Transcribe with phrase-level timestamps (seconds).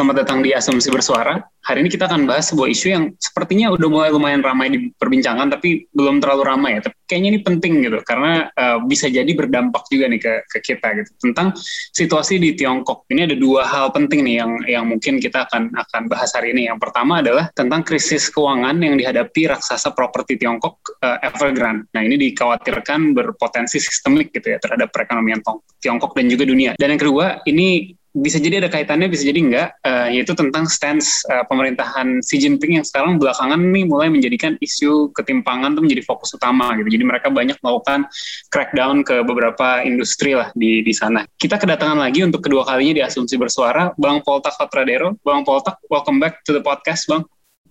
[0.00, 1.36] Selamat datang di Asumsi Bersuara.
[1.60, 5.92] Hari ini kita akan bahas sebuah isu yang sepertinya udah mulai lumayan ramai diperbincangkan, tapi
[5.92, 6.88] belum terlalu ramai ya.
[6.88, 10.88] Tapi kayaknya ini penting gitu, karena uh, bisa jadi berdampak juga nih ke, ke kita
[10.96, 11.12] gitu.
[11.20, 11.52] Tentang
[11.92, 13.04] situasi di Tiongkok.
[13.12, 16.72] Ini ada dua hal penting nih yang yang mungkin kita akan akan bahas hari ini.
[16.72, 21.92] Yang pertama adalah tentang krisis keuangan yang dihadapi raksasa properti Tiongkok uh, Evergrande.
[21.92, 25.44] Nah ini dikhawatirkan berpotensi sistemik gitu ya terhadap perekonomian
[25.76, 26.72] Tiongkok dan juga dunia.
[26.80, 31.22] Dan yang kedua, ini bisa jadi ada kaitannya, bisa jadi enggak, uh, yaitu tentang stance
[31.30, 36.34] uh, pemerintahan Xi Jinping yang sekarang belakangan nih mulai menjadikan isu ketimpangan itu menjadi fokus
[36.34, 36.90] utama gitu.
[36.90, 38.10] Jadi mereka banyak melakukan
[38.50, 41.22] crackdown ke beberapa industri lah di di sana.
[41.38, 45.14] Kita kedatangan lagi untuk kedua kalinya di Asumsi Bersuara, Bang Poltak Fatradero.
[45.22, 47.22] Bang Poltak, welcome back to the podcast, Bang.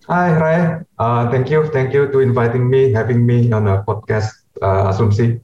[0.08, 0.60] Hai Ray,
[0.96, 4.32] uh, thank you, thank you to inviting me, having me on a podcast
[4.64, 5.36] uh, Asumsi.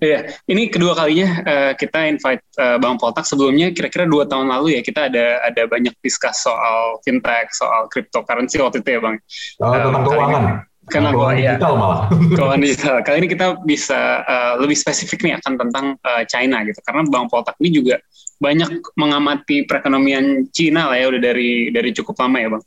[0.00, 3.24] Iya, ini kedua kalinya uh, kita invite uh, Bang Poltak.
[3.28, 8.58] Sebelumnya kira-kira dua tahun lalu ya kita ada ada banyak diskus soal fintech, soal cryptocurrency
[8.60, 9.16] waktu itu ya Bang.
[9.62, 10.44] Oh, uh, tentang keuangan.
[10.84, 12.00] Karena keuangan ya, digital malah.
[12.36, 12.94] Keuangan digital.
[13.00, 16.76] Kali ini kita bisa uh, lebih spesifik nih akan tentang uh, China gitu.
[16.84, 17.96] Karena Bang Poltak ini juga
[18.36, 22.64] banyak mengamati perekonomian Cina lah ya udah dari dari cukup lama ya Bang.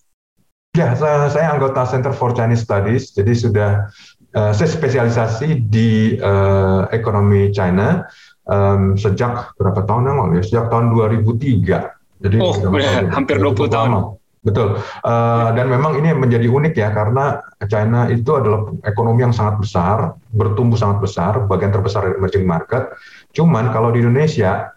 [0.77, 3.89] Ya, saya anggota Center for Chinese Studies, jadi sudah
[4.35, 8.03] uh, saya spesialisasi di uh, ekonomi China
[8.49, 10.43] um, sejak berapa tahun yang lalu ya?
[10.43, 12.23] Sejak tahun 2003.
[12.27, 13.89] Jadi oh, sudah hampir 20 tahun.
[13.93, 14.17] Lama.
[14.47, 14.79] Betul.
[15.03, 20.15] Uh, dan memang ini menjadi unik ya karena China itu adalah ekonomi yang sangat besar,
[20.31, 22.95] bertumbuh sangat besar, bagian terbesar dari emerging market.
[23.35, 24.71] Cuman kalau di Indonesia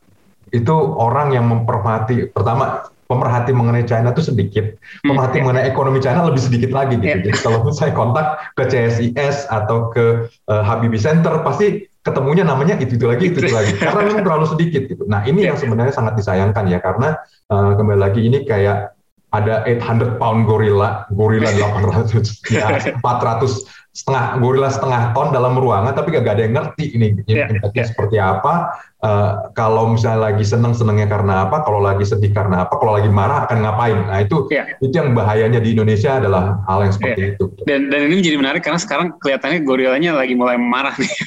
[0.51, 5.99] itu orang yang memperhati pertama pemerhati mengenai China itu sedikit, hmm, pemerhati hmm, mengenai ekonomi
[5.99, 7.11] China lebih sedikit lagi gitu.
[7.11, 7.27] Yeah.
[7.27, 12.97] Jadi kalau saya kontak ke CSIS atau ke uh, Habibie Center pasti ketemunya namanya itu
[12.97, 15.03] itu lagi itu itu lagi karena memang terlalu sedikit gitu.
[15.11, 17.19] Nah ini yang sebenarnya sangat disayangkan ya karena
[17.51, 18.95] uh, kembali lagi ini kayak
[19.31, 26.15] ada 800 pound gorilla, gorilla 800, ya 400 setengah gorila setengah ton dalam ruangan tapi
[26.15, 27.87] gak ada yang ngerti ini yeah, yeah.
[27.87, 28.71] seperti apa.
[29.01, 33.09] Uh, kalau misalnya lagi seneng senengnya karena apa kalau lagi sedih karena apa kalau lagi
[33.09, 33.99] marah akan ngapain?
[34.07, 34.69] Nah itu yeah.
[34.79, 37.33] itu yang bahayanya di Indonesia adalah hal yang seperti yeah.
[37.35, 37.45] itu.
[37.65, 41.13] Dan dan ini menjadi menarik karena sekarang kelihatannya gorilanya lagi mulai marah nih.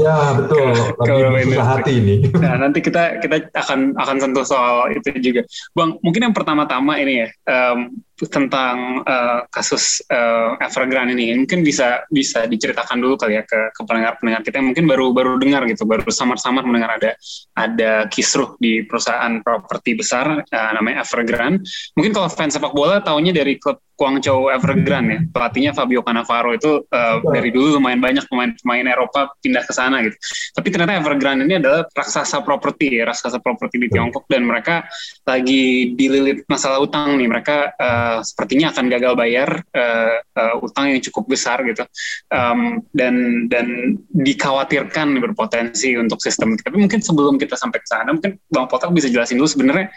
[0.00, 0.72] Iya betul.
[0.96, 2.14] Lagi susah hati ini.
[2.40, 5.44] Nah nanti kita kita akan akan sentuh soal itu juga.
[5.76, 11.32] Bang mungkin yang pertama-tama ini ya um, tentang uh, kasus uh, Evergrande ini.
[11.44, 15.32] Mungkin bisa bisa diceritakan dulu kali ya ke, ke pendengar-pendengar kita yang mungkin baru baru
[15.40, 17.10] dengar gitu baru samar-samar mendengar ada
[17.56, 21.64] ada kisruh di perusahaan properti besar uh, namanya Evergrande.
[21.96, 25.20] Mungkin kalau fans sepak bola tahunya dari klub Guangzhou Evergrande ya.
[25.28, 30.16] Pelatihnya Fabio Cannavaro itu uh, dari dulu lumayan banyak pemain-pemain Eropa pindah ke sana gitu.
[30.56, 34.24] Tapi ternyata Evergrande ini adalah raksasa properti ya raksasa properti di Tiongkok.
[34.24, 34.88] Dan mereka
[35.28, 37.28] lagi dililit masalah utang nih.
[37.28, 41.84] Mereka uh, sepertinya akan gagal bayar uh, uh, utang yang cukup besar gitu.
[42.32, 46.56] Um, dan dan dikhawatirkan berpotensi untuk sistem.
[46.56, 49.92] Tapi mungkin sebelum kita sampai ke sana mungkin Bang Potak bisa jelasin dulu sebenarnya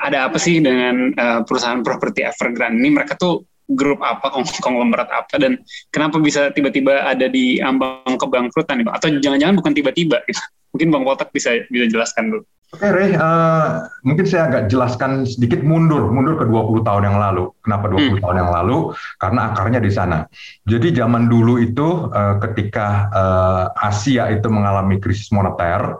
[0.00, 5.38] ada apa sih dengan uh, perusahaan properti Evergrande ini mereka tuh grup apa konglomerat apa
[5.38, 5.62] dan
[5.94, 10.42] kenapa bisa tiba-tiba ada di ambang kebangkrutan atau jangan-jangan bukan tiba-tiba gitu.
[10.74, 15.26] mungkin bang Kotak bisa bisa jelaskan dulu Oke, okay, Ray, uh, mungkin saya agak jelaskan
[15.26, 17.50] sedikit mundur, mundur ke 20 tahun yang lalu.
[17.66, 18.22] Kenapa 20 hmm.
[18.22, 18.94] tahun yang lalu?
[19.18, 20.22] Karena akarnya di sana.
[20.70, 25.98] Jadi zaman dulu itu uh, ketika uh, Asia itu mengalami krisis moneter,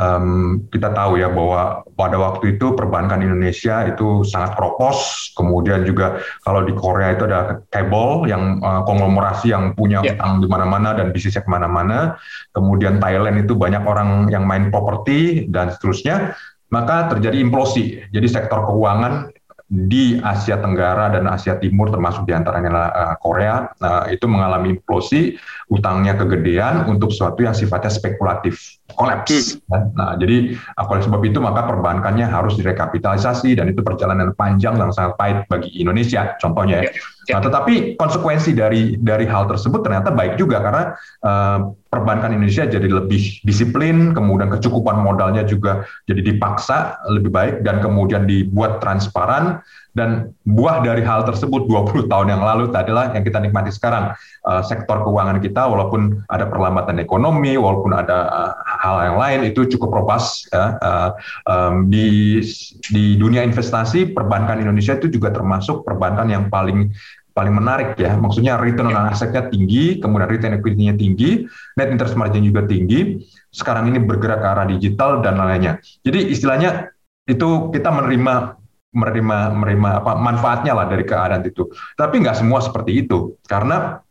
[0.00, 0.26] um,
[0.72, 5.30] kita tahu ya bahwa pada waktu itu perbankan Indonesia itu sangat kropos.
[5.36, 10.16] Kemudian juga kalau di Korea itu ada cable yang uh, konglomerasi yang punya yeah.
[10.16, 12.16] utang di mana-mana dan bisnisnya ke mana-mana.
[12.56, 16.32] Kemudian Thailand itu banyak orang yang main properti dan seterusnya.
[16.70, 17.98] Maka terjadi implosi.
[18.14, 19.34] Jadi sektor keuangan
[19.70, 25.38] di Asia Tenggara dan Asia Timur termasuk di antaranya uh, Korea uh, itu mengalami implosi
[25.70, 29.60] utangnya kegedean untuk sesuatu yang sifatnya spekulatif kolaps.
[29.68, 29.92] Hmm.
[29.94, 35.14] Nah, jadi oleh sebab itu maka perbankannya harus direkapitalisasi dan itu perjalanan panjang dan sangat
[35.20, 36.86] pahit bagi Indonesia contohnya.
[36.86, 36.92] Ya.
[37.30, 37.38] Ya.
[37.38, 40.82] Nah, tetapi konsekuensi dari dari hal tersebut ternyata baik juga karena
[41.22, 47.78] uh, perbankan Indonesia jadi lebih disiplin, kemudian kecukupan modalnya juga jadi dipaksa lebih baik dan
[47.78, 53.42] kemudian dibuat transparan Dan buah dari hal tersebut 20 tahun yang lalu adalah yang kita
[53.42, 54.14] nikmati sekarang.
[54.46, 59.68] Uh, sektor keuangan kita walaupun ada perlambatan ekonomi, walaupun ada uh, hal yang lain itu
[59.76, 60.80] cukup robust ya.
[60.80, 61.10] Uh,
[61.44, 62.40] um, di
[62.88, 66.88] di dunia investasi perbankan Indonesia itu juga termasuk perbankan yang paling
[67.36, 68.16] paling menarik ya.
[68.16, 71.44] Maksudnya return on asetnya tinggi, kemudian return equity-nya tinggi,
[71.76, 73.20] net interest margin juga tinggi.
[73.52, 75.78] Sekarang ini bergerak ke arah digital dan lainnya.
[76.02, 76.90] Jadi istilahnya
[77.28, 78.58] itu kita menerima
[78.90, 81.70] menerima menerima apa manfaatnya lah dari keadaan itu.
[81.94, 84.02] Tapi nggak semua seperti itu karena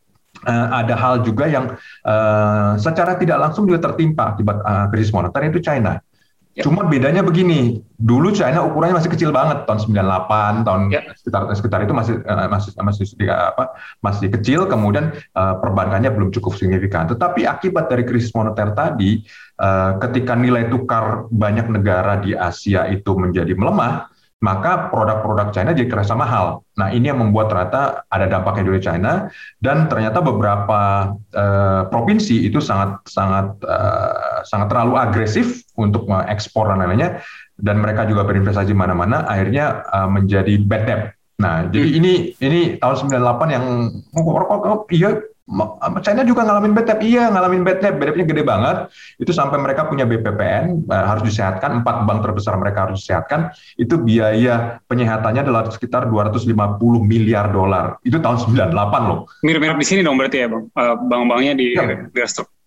[0.46, 1.76] uh, ada hal juga yang
[2.06, 6.00] uh, secara tidak langsung juga tertimpa akibat uh, krisis moneter itu China.
[6.58, 6.66] Ya.
[6.68, 11.02] Cuma bedanya begini, dulu China ukurannya masih kecil banget tahun 98, tahun ya.
[11.16, 16.60] sekitar sekitar itu masih uh, masih masih apa masih kecil, kemudian uh, perbankannya belum cukup
[16.60, 17.08] signifikan.
[17.08, 19.24] Tetapi akibat dari krisis moneter tadi,
[19.62, 25.92] uh, ketika nilai tukar banyak negara di Asia itu menjadi melemah, maka produk-produk China jadi
[25.92, 26.64] kerasa mahal.
[26.80, 29.14] Nah ini yang membuat ternyata ada dampaknya dari China
[29.60, 36.80] dan ternyata beberapa uh, provinsi itu sangat sangat uh, sangat terlalu agresif untuk mengekspor dan
[36.80, 37.20] lainnya
[37.60, 41.02] dan mereka juga berinvestasi mana-mana akhirnya uh, menjadi bad debt.
[41.44, 42.00] Nah jadi hmm.
[42.00, 43.66] ini ini tahun 98 yang
[44.16, 45.20] oh, oh, oh, iya
[46.06, 48.78] China juga ngalamin bad debt, iya ngalamin bad debt, bad gede banget.
[49.18, 53.50] Itu sampai mereka punya BPPN uh, harus disehatkan, empat bank terbesar mereka harus disehatkan.
[53.74, 56.54] Itu biaya penyehatannya adalah sekitar 250
[57.02, 57.98] miliar dolar.
[58.06, 59.26] Itu tahun 98 loh.
[59.42, 61.98] Mirip-mirip di sini dong berarti ya bang, uh, bank-banknya di ya.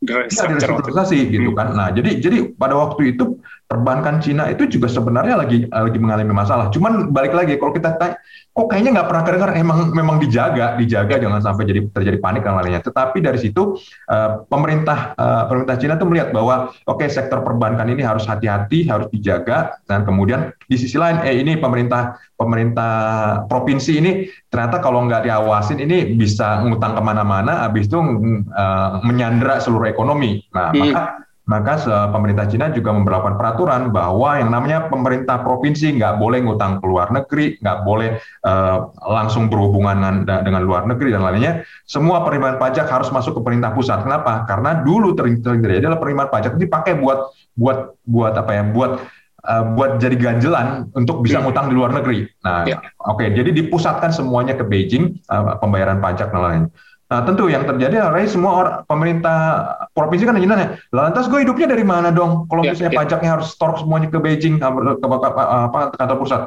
[0.02, 1.58] restrukturisasi ya, gitu hmm.
[1.58, 1.68] kan.
[1.78, 3.38] Nah jadi jadi pada waktu itu
[3.72, 6.68] perbankan Cina itu juga sebenarnya lagi lagi mengalami masalah.
[6.68, 8.20] Cuman balik lagi kalau kita tanya
[8.52, 12.60] kok kayaknya nggak pernah kedengar emang memang dijaga dijaga jangan sampai jadi terjadi panik dan
[12.60, 13.80] lainnya tetapi dari situ
[14.12, 18.84] uh, pemerintah uh, pemerintah Cina tuh melihat bahwa oke okay, sektor perbankan ini harus hati-hati
[18.84, 22.92] harus dijaga dan kemudian di sisi lain eh ini pemerintah pemerintah
[23.48, 27.96] provinsi ini ternyata kalau nggak diawasin ini bisa ngutang ke mana-mana habis itu
[28.52, 30.92] uh, menyandra seluruh ekonomi nah hmm.
[30.92, 31.74] maka maka
[32.14, 37.10] pemerintah Cina juga memperlakukan peraturan bahwa yang namanya pemerintah provinsi nggak boleh ngutang ke luar
[37.10, 41.66] negeri, nggak boleh uh, langsung berhubungan dengan, luar negeri dan lainnya.
[41.82, 44.06] Semua penerimaan pajak harus masuk ke pemerintah pusat.
[44.06, 44.46] Kenapa?
[44.46, 48.62] Karena dulu terjadi adalah penerimaan pajak dipakai buat buat buat apa ya?
[48.70, 48.92] Buat
[49.42, 51.44] uh, buat jadi ganjelan untuk bisa yeah.
[51.44, 52.30] ngutang di luar negeri.
[52.46, 52.78] Nah, yeah.
[53.02, 56.64] oke, okay, jadi dipusatkan semuanya ke Beijing uh, pembayaran pajak dan lain-lain.
[57.12, 59.36] Nah, tentu yang terjadi adalah semua orang pemerintah
[59.92, 62.48] provinsi kan nanya, lantas gue hidupnya dari mana dong?
[62.48, 62.98] Kalau ya, misalnya ya.
[63.04, 66.42] pajaknya harus store semuanya ke Beijing, ke, ke, ke, ke apa, kantor pusat.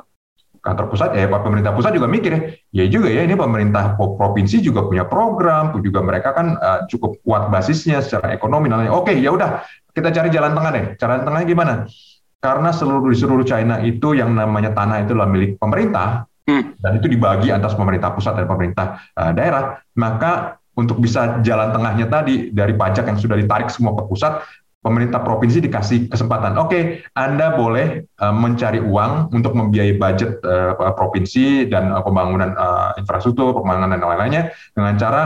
[0.65, 2.41] Kantor pusat ya Pak pemerintah pusat juga mikir ya,
[2.81, 7.53] ya juga ya ini pemerintah provinsi juga punya program, juga mereka kan uh, cukup kuat
[7.53, 8.65] basisnya secara ekonomi.
[8.65, 9.61] Nah, Oke, ya udah
[9.93, 10.85] kita cari jalan tengah deh.
[10.97, 11.73] Jalan tengahnya gimana?
[12.41, 16.79] Karena seluruh di seluruh China itu yang namanya tanah itu adalah milik pemerintah, hmm.
[16.79, 22.07] dan itu dibagi antara pemerintah pusat dan pemerintah uh, daerah, maka untuk bisa jalan tengahnya
[22.11, 24.43] tadi dari pajak yang sudah ditarik semua ke pusat,
[24.85, 26.59] pemerintah provinsi dikasih kesempatan.
[26.61, 26.83] Oke, okay,
[27.17, 33.57] Anda boleh uh, mencari uang untuk membiayai budget uh, provinsi dan uh, pembangunan uh, infrastruktur,
[33.57, 35.21] pembangunan dan lain-lainnya dengan cara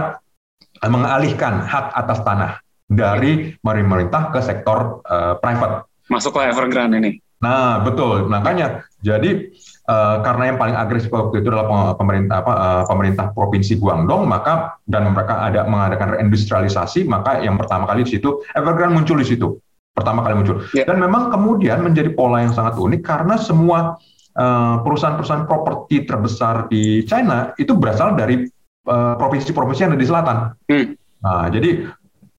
[0.80, 5.86] uh, mengalihkan hak atas tanah dari pemerintah ke sektor uh, private.
[6.07, 7.12] Masuklah Evergrande ini.
[7.39, 8.27] Nah, betul.
[8.27, 9.51] Makanya jadi
[9.89, 14.77] uh, karena yang paling agresif waktu itu adalah pemerintah apa uh, pemerintah provinsi Guangdong, maka
[14.86, 19.58] dan mereka ada mengadakan reindustrialisasi, maka yang pertama kali di situ Evergrande muncul di situ.
[19.98, 20.63] Pertama kali muncul.
[20.72, 20.88] Yeah.
[20.88, 24.00] Dan memang kemudian menjadi pola yang sangat unik karena semua
[24.38, 28.46] uh, perusahaan-perusahaan properti terbesar di China itu berasal dari
[28.89, 30.38] provinsi-provinsi yang ada di selatan.
[30.65, 30.86] Hmm.
[31.19, 31.84] Nah, jadi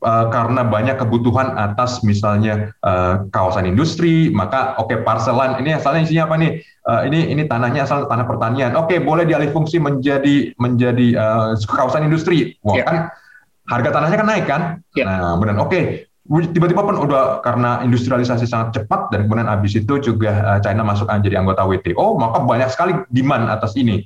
[0.05, 6.05] uh, karena banyak kebutuhan atas misalnya uh, kawasan industri, maka oke okay, parselan ini asalnya
[6.05, 6.53] isinya apa nih?
[6.81, 8.73] Uh, ini ini tanahnya asal tanah pertanian.
[8.75, 12.57] Oke, okay, boleh dialih fungsi menjadi menjadi uh, kawasan industri.
[12.65, 12.87] Wah, yeah.
[12.89, 12.97] kan
[13.69, 14.63] harga tanahnya kan naik kan?
[14.97, 15.07] Yeah.
[15.07, 15.83] Nah, kemudian oke, okay,
[16.57, 21.37] tiba-tiba pun udah karena industrialisasi sangat cepat dan kemudian habis itu juga China masuk jadi
[21.39, 24.01] anggota WTO, maka banyak sekali demand atas ini.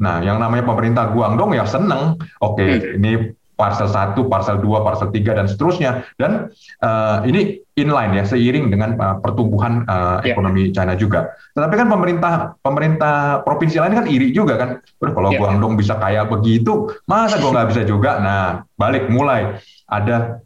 [0.00, 2.16] Nah, yang namanya pemerintah Guangdong ya seneng.
[2.40, 2.96] Oke, okay, hmm.
[2.96, 3.12] ini
[3.60, 6.08] parcel 1, parcel 2, parcel 3 dan seterusnya.
[6.16, 6.48] Dan
[6.80, 10.32] uh, ini inline ya seiring dengan uh, pertumbuhan uh, yeah.
[10.32, 11.36] ekonomi China juga.
[11.52, 12.32] Tetapi kan pemerintah
[12.64, 14.70] pemerintah provinsi lain kan iri juga kan.
[14.96, 15.40] Kalau yeah.
[15.40, 18.16] Guangdong bisa kayak begitu, masa gua nggak bisa juga?
[18.16, 18.44] Nah,
[18.80, 19.60] balik mulai
[19.92, 20.40] ada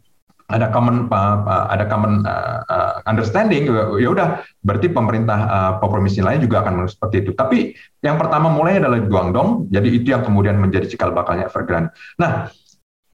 [0.45, 3.65] ada common uh, ada common uh, understanding
[3.97, 7.31] ya udah berarti pemerintah uh, provinsi lain juga akan seperti itu.
[7.33, 7.73] Tapi
[8.05, 11.89] yang pertama mulai adalah Guangdong, jadi itu yang kemudian menjadi cikal bakalnya Evergrande.
[12.21, 12.53] Nah,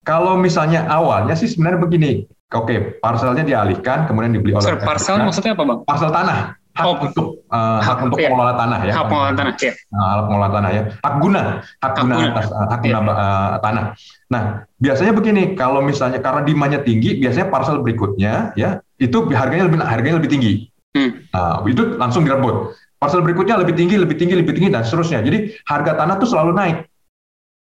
[0.02, 2.12] kalau misalnya awalnya sih sebenarnya begini,
[2.54, 4.66] oke, parcelnya dialihkan, kemudian dibeli oleh.
[4.66, 5.80] Sorry, parcel maksudnya apa bang?
[5.86, 6.40] Parcel tanah,
[6.74, 8.28] hak oh, untuk uh, hak, hak untuk iya.
[8.32, 8.94] pengelola tanah ya.
[8.98, 9.74] Hak pengelola tanah, ya.
[9.94, 10.84] Nah, hak pengelola tanah ya.
[11.06, 13.14] Hak guna, hak, hak guna, guna atas uh, hak guna iya.
[13.14, 13.86] uh, tanah.
[14.32, 14.44] Nah,
[14.82, 20.18] biasanya begini, kalau misalnya karena demandnya tinggi, biasanya parcel berikutnya ya itu harganya lebih harganya
[20.18, 20.54] lebih tinggi.
[20.98, 21.24] Hmm.
[21.32, 22.76] Nah, itu langsung direbut.
[23.02, 25.26] Parcel berikutnya lebih tinggi, lebih tinggi, lebih tinggi dan seterusnya.
[25.26, 26.78] Jadi harga tanah tuh selalu naik.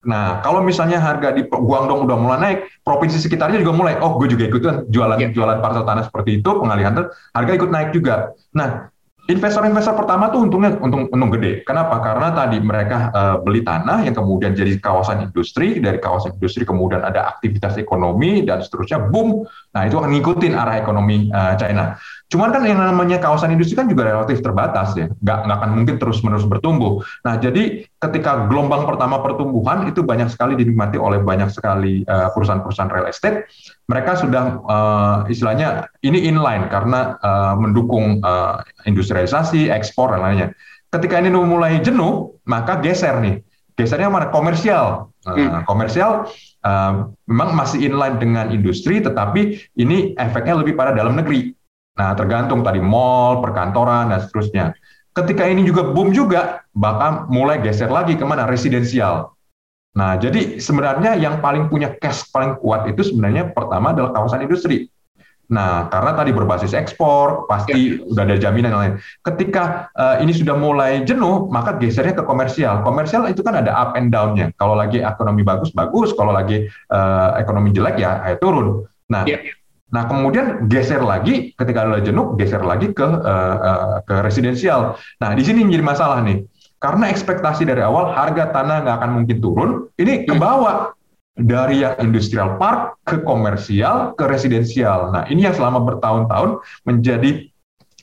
[0.03, 4.27] Nah, kalau misalnya harga di Guangdong udah mulai naik, provinsi sekitarnya juga mulai, oh gue
[4.35, 5.31] juga ikutan jualan yeah.
[5.31, 8.35] jualan parcel tanah seperti itu, pengalihan harga ikut naik juga.
[8.51, 8.91] Nah,
[9.31, 11.63] investor-investor pertama tuh untungnya untung untung gede.
[11.63, 12.03] Kenapa?
[12.03, 17.07] Karena tadi mereka uh, beli tanah yang kemudian jadi kawasan industri, dari kawasan industri kemudian
[17.07, 19.47] ada aktivitas ekonomi dan seterusnya boom.
[19.71, 21.95] Nah, itu akan ngikutin arah ekonomi uh, China.
[22.33, 25.97] Cuman kan yang namanya kawasan industri kan juga relatif terbatas ya, nggak, nggak akan mungkin
[26.01, 27.05] terus-menerus bertumbuh.
[27.29, 32.89] Nah, jadi ketika gelombang pertama pertumbuhan itu banyak sekali dinikmati oleh banyak sekali uh, perusahaan-perusahaan
[32.89, 33.45] real estate,
[33.85, 40.49] mereka sudah uh, istilahnya ini inline karena uh, mendukung uh, industrialisasi, ekspor dan lainnya.
[40.89, 43.45] Ketika ini mulai jenuh, maka geser nih,
[43.77, 45.13] gesernya mana komersial.
[45.29, 46.33] Uh, komersial
[46.65, 51.53] uh, memang masih inline dengan industri, tetapi ini efeknya lebih pada dalam negeri
[51.93, 54.73] Nah, tergantung tadi mall, perkantoran, dan seterusnya.
[55.13, 58.49] Ketika ini juga boom juga, bahkan mulai geser lagi ke mana?
[58.49, 59.29] Residensial.
[59.93, 64.89] Nah, jadi sebenarnya yang paling punya cash paling kuat itu sebenarnya pertama adalah kawasan industri.
[65.53, 68.09] Nah, karena tadi berbasis ekspor, pasti ya.
[68.09, 68.93] udah ada jaminan lain.
[69.21, 72.81] Ketika uh, ini sudah mulai jenuh, maka gesernya ke komersial.
[72.81, 74.49] Komersial itu kan ada up and down-nya.
[74.57, 76.17] Kalau lagi ekonomi bagus, bagus.
[76.17, 78.89] Kalau lagi uh, ekonomi jelek, ya, ya turun.
[79.13, 79.45] Nah, ya.
[79.93, 84.97] Nah, kemudian geser lagi ketika ada jenuh, geser lagi ke uh, uh, ke residensial.
[85.21, 86.49] Nah, di sini menjadi masalah nih.
[86.81, 89.71] Karena ekspektasi dari awal harga tanah nggak akan mungkin turun,
[90.01, 90.91] ini ke bawah
[91.39, 95.13] dari yang industrial park ke komersial ke residensial.
[95.13, 96.59] Nah, ini yang selama bertahun-tahun
[96.89, 97.53] menjadi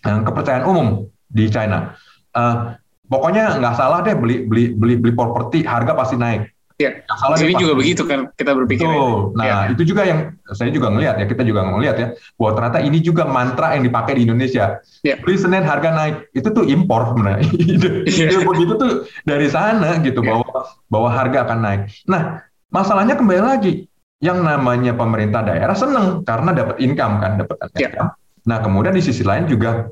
[0.05, 0.87] uh, kepercayaan umum
[1.27, 1.97] di China.
[2.37, 2.77] Uh,
[3.09, 6.53] pokoknya nggak salah deh beli beli beli beli properti harga pasti naik.
[6.79, 8.87] Ya, salah ini juga begitu kan kita berpikir.
[8.87, 9.35] Betul.
[9.35, 9.75] Nah, ya.
[9.75, 12.07] itu juga yang saya juga ngelihat ya, kita juga ngelihat ya,
[12.39, 14.79] bahwa ternyata ini juga mantra yang dipakai di Indonesia.
[15.03, 15.19] Ya.
[15.19, 17.51] Beli Senin harga naik, itu tuh impor sebenarnya.
[18.31, 18.39] ya.
[18.47, 18.91] begitu tuh
[19.27, 20.31] dari sana gitu ya.
[20.31, 21.81] bahwa bahwa harga akan naik.
[22.07, 23.83] Nah, masalahnya kembali lagi,
[24.23, 27.91] yang namanya pemerintah daerah seneng karena dapat income kan, dapat ya.
[27.91, 28.09] income.
[28.47, 29.91] Nah, kemudian di sisi lain juga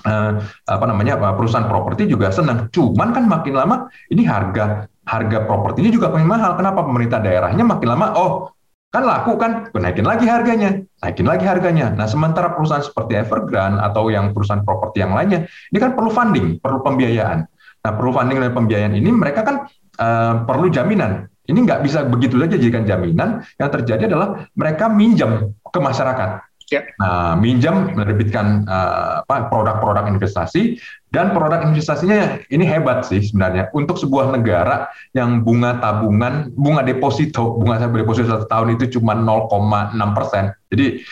[0.00, 2.72] Uh, apa namanya perusahaan properti juga senang.
[2.72, 6.54] Cuman kan makin lama ini harga harga propertinya juga makin mahal.
[6.54, 8.54] Kenapa pemerintah daerahnya makin lama, oh
[8.90, 11.94] kan laku kan, naikin lagi harganya, naikin lagi harganya.
[11.94, 16.62] Nah sementara perusahaan seperti Evergrande atau yang perusahaan properti yang lainnya, ini kan perlu funding,
[16.62, 17.46] perlu pembiayaan.
[17.80, 19.56] Nah perlu funding dan pembiayaan ini mereka kan
[19.98, 21.26] uh, perlu jaminan.
[21.46, 23.42] Ini nggak bisa begitu saja jadikan jaminan.
[23.58, 26.49] Yang terjadi adalah mereka minjam ke masyarakat.
[26.70, 26.86] Ya.
[27.02, 30.78] Nah, minjam menerbitkan uh, produk-produk investasi
[31.10, 37.58] dan produk investasinya ini hebat sih sebenarnya untuk sebuah negara yang bunga tabungan, bunga deposito,
[37.58, 40.54] bunga deposito satu tahun itu cuma 0,6 persen.
[40.70, 41.02] Jadi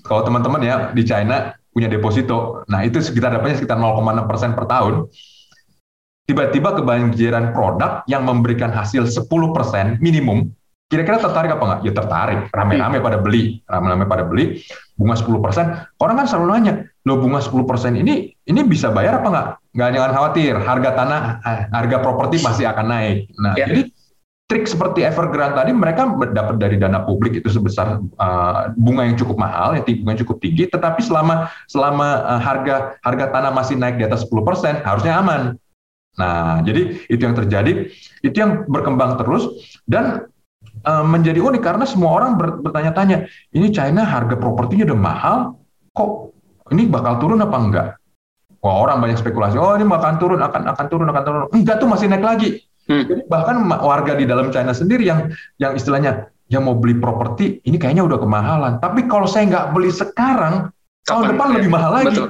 [0.00, 4.64] kalau teman-teman ya di China punya deposito, nah itu sekitar dapatnya sekitar 0,6 persen per
[4.64, 5.12] tahun.
[6.24, 10.48] Tiba-tiba kebanjiran produk yang memberikan hasil 10 persen minimum
[10.92, 11.80] Kira-kira tertarik apa nggak?
[11.88, 12.40] Ya tertarik.
[12.52, 13.64] Rame-rame pada beli.
[13.64, 14.60] Rame-rame pada beli.
[14.92, 15.96] Bunga 10%.
[15.96, 19.48] Orang kan selalu nanya, lo bunga 10% ini ini bisa bayar apa nggak?
[19.72, 20.54] Nggak jangan khawatir.
[20.60, 23.18] Harga tanah, eh, harga properti pasti akan naik.
[23.40, 23.72] Nah, ya.
[23.72, 23.88] jadi
[24.52, 29.40] trik seperti Evergrande tadi mereka dapat dari dana publik itu sebesar uh, bunga yang cukup
[29.40, 33.96] mahal, ya bunga yang cukup tinggi, tetapi selama selama uh, harga harga tanah masih naik
[33.96, 35.56] di atas 10%, harusnya aman.
[36.20, 37.88] Nah, jadi itu yang terjadi,
[38.20, 39.48] itu yang berkembang terus
[39.88, 40.28] dan
[40.82, 45.36] Eh, menjadi unik karena semua orang bertanya-tanya, ini China harga propertinya udah mahal,
[45.94, 46.34] kok
[46.74, 47.88] ini bakal turun apa enggak?
[48.58, 51.42] Wah orang banyak spekulasi, oh ini bakal turun, akan akan turun, akan turun.
[51.54, 52.66] Enggak tuh masih naik lagi.
[52.90, 53.06] Hmm.
[53.06, 55.30] Jadi bahkan warga di dalam China sendiri yang
[55.62, 58.82] yang istilahnya yang mau beli properti ini kayaknya udah kemahalan.
[58.82, 60.74] Tapi kalau saya nggak beli sekarang,
[61.06, 61.54] tahun depan ya?
[61.62, 62.06] lebih mahal lagi.
[62.10, 62.28] Betul.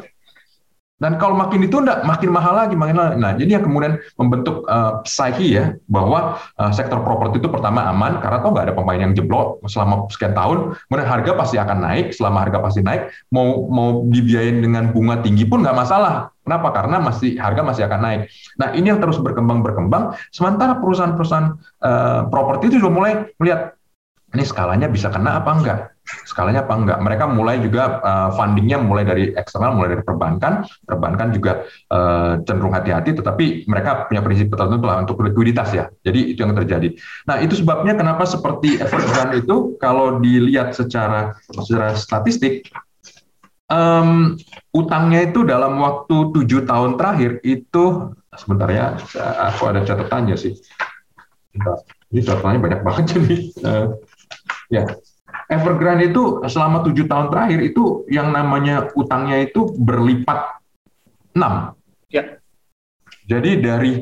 [1.03, 3.11] Dan kalau makin ditunda, makin mahal lagi, makin mahal.
[3.19, 8.23] Nah, jadi yang kemudian membentuk uh, psyche ya bahwa uh, sektor properti itu pertama aman
[8.23, 10.79] karena toh nggak ada pemain yang jeblok selama sekian tahun.
[10.87, 12.15] Kemudian harga pasti akan naik.
[12.15, 16.31] Selama harga pasti naik, mau mau dibiayain dengan bunga tinggi pun nggak masalah.
[16.47, 16.71] Kenapa?
[16.71, 18.21] Karena masih harga masih akan naik.
[18.63, 20.15] Nah, ini yang terus berkembang berkembang.
[20.31, 23.75] Sementara perusahaan-perusahaan uh, properti itu sudah mulai melihat
[24.33, 25.79] ini skalanya bisa kena apa enggak
[26.25, 26.99] skalanya apa enggak.
[27.01, 30.65] Mereka mulai juga uh, fundingnya mulai dari eksternal, mulai dari perbankan.
[30.85, 35.85] Perbankan juga uh, cenderung hati-hati, tetapi mereka punya prinsip tertentu lah untuk likuiditas ya.
[36.05, 36.93] Jadi itu yang terjadi.
[37.29, 42.69] Nah itu sebabnya kenapa seperti Evergrande itu kalau dilihat secara secara statistik
[43.73, 44.37] um,
[44.77, 48.97] utangnya itu dalam waktu tujuh tahun terakhir itu sebentar ya,
[49.53, 50.53] aku ada catatannya sih.
[52.13, 53.37] Ini catatannya banyak banget jadi.
[53.65, 53.87] Uh,
[54.73, 54.85] ya,
[55.53, 60.57] Evergrande itu selama tujuh tahun terakhir itu yang namanya utangnya itu berlipat
[61.37, 61.77] enam.
[62.09, 62.41] Ya.
[63.29, 63.93] Jadi dari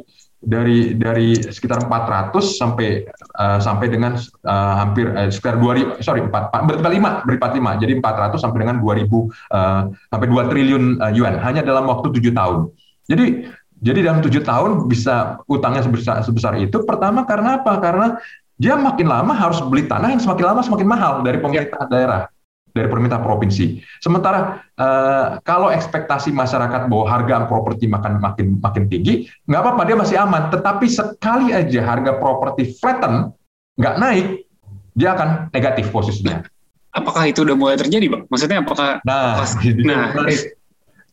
[0.41, 3.05] dari dari sekitar 400 sampai
[3.37, 4.17] uh, sampai dengan
[4.49, 8.59] uh, hampir uh, sekitar 2000 sorry 4, 4 berlipat 5 berlipat 5 jadi 400 sampai
[8.65, 9.29] dengan 2000 uh,
[9.93, 12.73] sampai 2 triliun uh, yuan hanya dalam waktu tujuh tahun.
[13.05, 17.77] Jadi jadi dalam tujuh tahun bisa utangnya sebesar sebesar itu pertama karena apa?
[17.77, 18.17] Karena
[18.61, 21.89] dia makin lama harus beli tanah yang semakin lama semakin mahal dari pemerintah ya.
[21.89, 22.21] daerah,
[22.77, 23.81] dari pemerintah provinsi.
[24.05, 29.97] Sementara uh, kalau ekspektasi masyarakat bahwa harga properti makin makin makin tinggi, nggak apa-apa dia
[29.97, 30.53] masih aman.
[30.53, 33.33] Tetapi sekali aja harga properti flatten,
[33.81, 34.27] nggak naik,
[34.93, 36.45] dia akan negatif posisinya.
[36.93, 38.29] Apakah itu udah mulai terjadi, bang?
[38.29, 39.01] Maksudnya apakah?
[39.09, 40.11] Nah, pas, nah,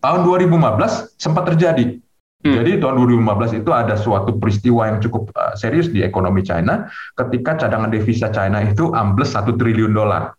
[0.04, 2.02] tahun 2015 sempat terjadi
[2.48, 2.64] Hmm.
[2.64, 6.88] Jadi tahun 2015 itu ada suatu peristiwa yang cukup uh, serius di ekonomi China
[7.20, 10.32] ketika cadangan devisa China itu ambles satu triliun dolar.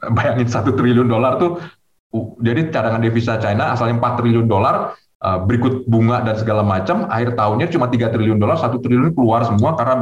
[0.00, 1.60] Bayangin satu triliun dolar tuh,
[2.16, 7.04] uh, jadi cadangan devisa China asalnya 4 triliun dolar, uh, berikut bunga dan segala macam,
[7.12, 9.94] akhir tahunnya cuma 3 triliun dolar, satu triliun keluar semua karena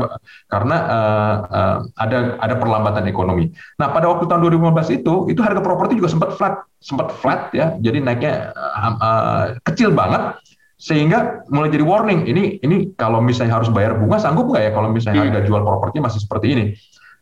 [0.46, 3.50] karena uh, uh, ada ada perlambatan ekonomi.
[3.82, 7.74] Nah pada waktu tahun 2015 itu, itu harga properti juga sempat flat, sempat flat ya,
[7.82, 10.38] jadi naiknya uh, uh, kecil banget
[10.84, 14.92] sehingga mulai jadi warning ini ini kalau misalnya harus bayar bunga sanggup nggak ya kalau
[14.92, 15.48] misalnya harga hmm.
[15.48, 16.64] jual properti masih seperti ini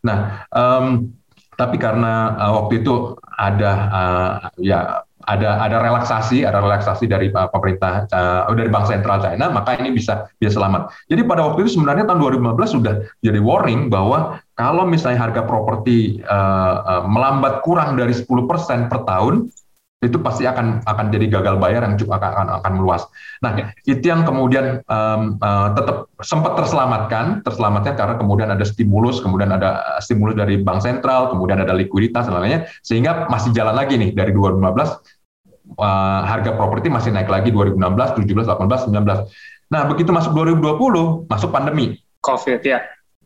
[0.03, 1.15] nah um,
[1.55, 7.47] tapi karena uh, waktu itu ada uh, ya ada ada relaksasi ada relaksasi dari uh,
[7.47, 11.79] pemerintah uh, dari bank sentral China maka ini bisa bisa selamat jadi pada waktu itu
[11.79, 17.95] sebenarnya tahun 2015 sudah jadi warning bahwa kalau misalnya harga properti uh, uh, melambat kurang
[17.95, 18.27] dari 10%
[18.91, 19.47] per tahun
[20.03, 23.07] itu pasti akan akan jadi gagal bayar yang cukup akan akan, akan meluas.
[23.39, 23.65] Nah, ya.
[23.87, 29.99] itu yang kemudian um, uh, tetap sempat terselamatkan, terselamatkan karena kemudian ada stimulus, kemudian ada
[30.03, 34.35] stimulus dari bank sentral, kemudian ada likuiditas dan lainnya, sehingga masih jalan lagi nih dari
[34.35, 34.59] 2015
[35.79, 39.71] uh, harga properti masih naik lagi 2016, 17, 18, 19.
[39.73, 41.97] Nah, begitu masuk 2020, masuk pandemi.
[42.23, 42.83] COVID ya.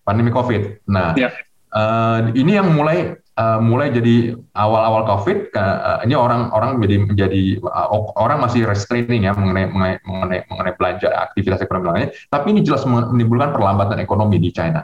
[0.08, 0.88] Pandemi COVID.
[0.88, 1.30] Nah, ya.
[1.76, 7.88] uh, ini yang mulai uh, mulai jadi awal-awal COVID, uh, ini orang-orang menjadi menjadi uh,
[8.18, 12.84] orang masih restraining ya mengenai mengenai mengenai, mengenai belanja aktivitas ekonomi lainnya, tapi ini jelas
[12.84, 14.84] menimbulkan perlambatan ekonomi di China.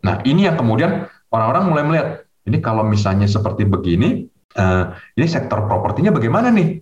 [0.00, 2.08] Nah, ini yang kemudian orang-orang mulai melihat
[2.48, 4.24] ini kalau misalnya seperti begini,
[4.56, 6.80] uh, ini sektor propertinya bagaimana nih?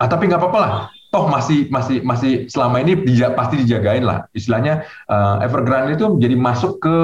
[0.00, 0.72] Ah, tapi nggak apa-apa lah,
[1.12, 4.28] toh masih masih masih selama ini dija, pasti dijagain lah.
[4.32, 6.96] Istilahnya uh, Evergrande itu menjadi masuk ke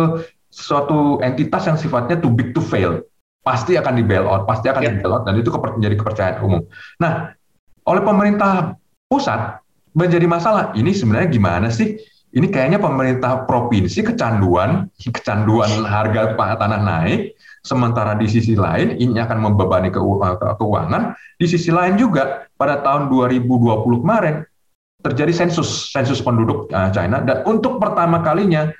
[0.49, 3.05] suatu entitas yang sifatnya too big to fail
[3.46, 4.90] pasti akan di bailout, pasti akan yeah.
[4.90, 6.66] di bailout dan itu menjadi kepercayaan umum.
[6.98, 7.30] Nah,
[7.87, 8.74] oleh pemerintah
[9.06, 9.62] pusat
[9.94, 10.74] menjadi masalah.
[10.74, 11.94] Ini sebenarnya gimana sih?
[12.35, 19.38] Ini kayaknya pemerintah provinsi kecanduan, kecanduan harga tanah naik, sementara di sisi lain ini akan
[19.40, 21.16] membebani ke, ke, keuangan.
[21.38, 24.44] Di sisi lain juga pada tahun 2020 kemarin
[25.00, 28.74] terjadi sensus sensus penduduk uh, China dan untuk pertama kalinya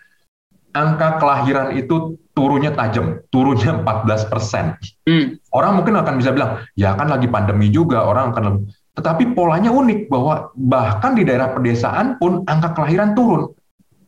[0.77, 4.77] angka kelahiran itu turunnya tajam, turunnya 14 persen.
[5.09, 5.41] Hmm.
[5.57, 10.09] Orang mungkin akan bisa bilang, ya kan lagi pandemi juga, orang akan tetapi polanya unik
[10.09, 13.53] bahwa bahkan di daerah pedesaan pun angka kelahiran turun.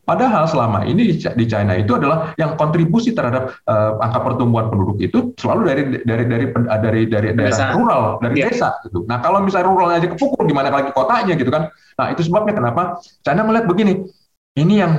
[0.01, 5.37] Padahal selama ini di China itu adalah yang kontribusi terhadap uh, angka pertumbuhan penduduk itu
[5.37, 8.49] selalu dari dari dari dari dari daerah rural, dari yeah.
[8.49, 9.05] desa gitu.
[9.05, 11.69] Nah, kalau misalnya ruralnya aja kepukul gimana lagi kotanya gitu kan.
[12.01, 14.09] Nah, itu sebabnya kenapa China melihat begini.
[14.57, 14.93] Ini yang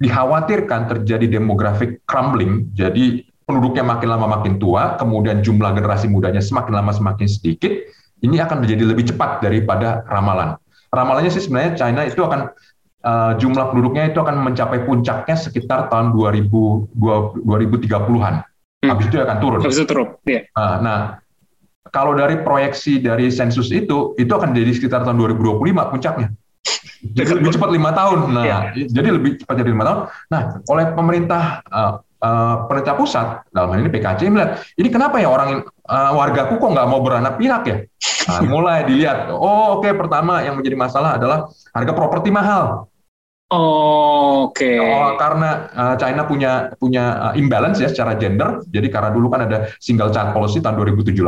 [0.00, 6.80] dikhawatirkan terjadi demographic crumbling, jadi penduduknya makin lama makin tua, kemudian jumlah generasi mudanya semakin
[6.80, 7.70] lama semakin sedikit,
[8.24, 10.56] ini akan menjadi lebih cepat daripada ramalan.
[10.90, 12.50] Ramalannya sih sebenarnya China itu akan
[13.04, 16.48] uh, jumlah penduduknya itu akan mencapai puncaknya sekitar tahun 2000,
[16.96, 18.34] 2030-an.
[18.80, 18.88] Hmm.
[18.88, 19.60] Habis itu akan turun.
[19.60, 20.08] Habis itu turun.
[20.24, 20.48] Yeah.
[20.56, 20.98] Uh, nah,
[21.92, 26.28] kalau dari proyeksi dari sensus itu, itu akan jadi sekitar tahun 2025 puncaknya.
[27.00, 28.18] Jadi lebih cepat lima tahun.
[28.28, 28.58] Nah, ya.
[28.76, 29.98] jadi lebih cepat jadi lima tahun.
[30.28, 35.32] Nah, oleh pemerintah uh, uh, pemerintah pusat dalam hal ini PKC melihat ini kenapa ya
[35.32, 37.76] orang uh, wargaku kok nggak mau beranak pinak ya?
[38.28, 39.32] Nah, mulai dilihat.
[39.32, 39.88] Oh, oke.
[39.88, 42.90] Okay, pertama yang menjadi masalah adalah harga properti mahal.
[43.50, 44.62] Oh, oke.
[44.62, 44.78] Okay.
[44.78, 48.62] Oh, karena uh, China punya punya uh, imbalance ya secara gender.
[48.68, 51.18] Jadi karena dulu kan ada single child policy tahun 2078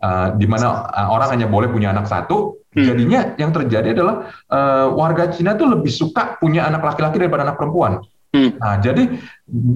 [0.00, 2.88] uh, di mana uh, orang hanya boleh punya anak satu Hmm.
[2.88, 7.60] Jadinya yang terjadi adalah uh, warga Cina tuh lebih suka punya anak laki-laki daripada anak
[7.60, 8.00] perempuan.
[8.32, 8.56] Hmm.
[8.56, 9.20] Nah, jadi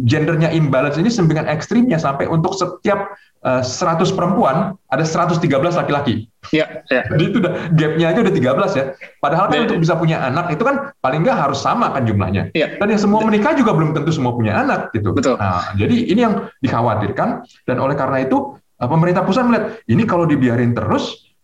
[0.09, 3.13] gendernya imbalance ini sembingan ekstrimnya sampai untuk setiap
[3.45, 6.33] uh, eh, 100 perempuan ada 113 laki-laki.
[6.57, 7.05] Ya, ya.
[7.05, 8.85] Jadi itu udah gapnya aja udah 13 ya.
[9.21, 9.65] Padahal kan ya.
[9.69, 12.49] untuk bisa punya anak itu kan paling nggak harus sama kan jumlahnya.
[12.57, 12.81] Ya.
[12.81, 15.13] Dan yang semua menikah juga belum tentu semua punya anak gitu.
[15.13, 15.37] Betul.
[15.37, 20.25] Nah, jadi ini yang dikhawatirkan dan oleh karena itu eh, pemerintah pusat melihat ini kalau
[20.25, 21.36] dibiarin terus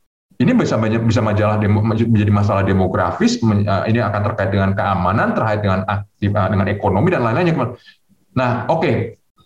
[0.43, 5.39] ini bisa banyak bisa majalah demo, menjadi masalah demografis eh, ini akan terkait dengan keamanan
[5.39, 7.55] terkait dengan aktif, eh, dengan ekonomi dan lain-lainnya.
[8.35, 8.83] Nah, oke.
[8.83, 8.95] Okay.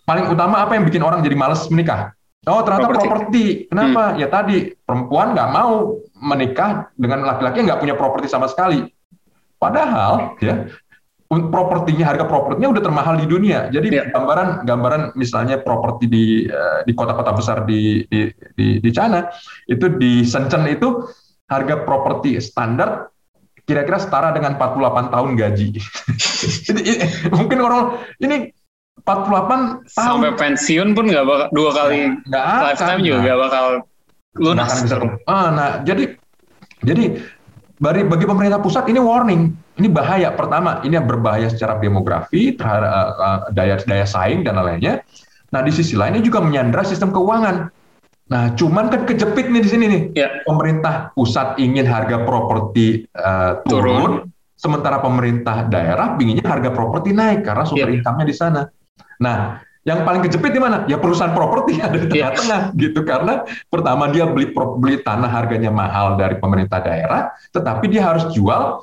[0.07, 2.15] Paling utama apa yang bikin orang jadi males menikah?
[2.47, 3.67] Oh ternyata properti.
[3.67, 4.15] Kenapa?
[4.15, 4.19] Hmm.
[4.23, 8.87] Ya tadi perempuan nggak mau menikah dengan laki-laki yang nggak punya properti sama sekali.
[9.59, 10.71] Padahal ya
[11.27, 13.67] propertinya harga propertinya udah termahal di dunia.
[13.69, 14.07] Jadi yeah.
[14.15, 19.27] gambaran gambaran misalnya properti di eh, di kota-kota besar di, di di di China
[19.67, 21.07] itu di Shenzhen itu
[21.51, 23.11] harga properti standar
[23.67, 25.69] kira-kira setara dengan 48 tahun gaji.
[27.39, 27.83] mungkin orang
[28.23, 28.55] ini
[29.03, 30.09] 48 tahun.
[30.15, 33.65] Sampai pensiun pun nggak bakal dua kali nggak lifetime juga nggak bakal
[34.39, 34.73] lunas.
[34.87, 36.15] Bisa, ah, nah, jadi
[36.87, 37.19] jadi
[37.83, 40.33] bagi, bagi pemerintah pusat ini warning, ini bahaya.
[40.33, 45.05] Pertama, ini berbahaya secara demografi terhadap uh, daya daya saing dan lainnya.
[45.53, 47.71] Nah, di sisi lainnya juga menyandra sistem keuangan.
[48.27, 50.03] Nah, cuman kan kejepit nih di sini nih.
[50.19, 50.29] Ya.
[50.43, 54.13] Pemerintah pusat ingin harga properti uh, turun, turun,
[54.59, 58.03] sementara pemerintah daerah inginnya harga properti naik karena sumber ya.
[58.03, 58.63] income-nya di sana.
[59.23, 60.83] Nah, yang paling kejepit di mana?
[60.91, 62.35] Ya perusahaan properti ada di iya.
[62.35, 62.81] tengah-tengah yeah.
[62.83, 68.27] gitu karena pertama dia beli beli tanah harganya mahal dari pemerintah daerah, tetapi dia harus
[68.35, 68.83] jual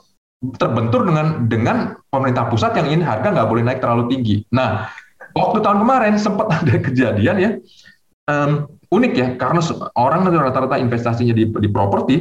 [0.59, 1.77] terbentur dengan dengan
[2.11, 4.43] pemerintah pusat yang ingin harga nggak boleh naik terlalu tinggi.
[4.51, 4.91] Nah,
[5.31, 7.51] waktu tahun kemarin sempat ada kejadian ya
[8.27, 9.61] um, unik ya karena
[9.97, 12.15] orang rata-rata investasinya di di properti.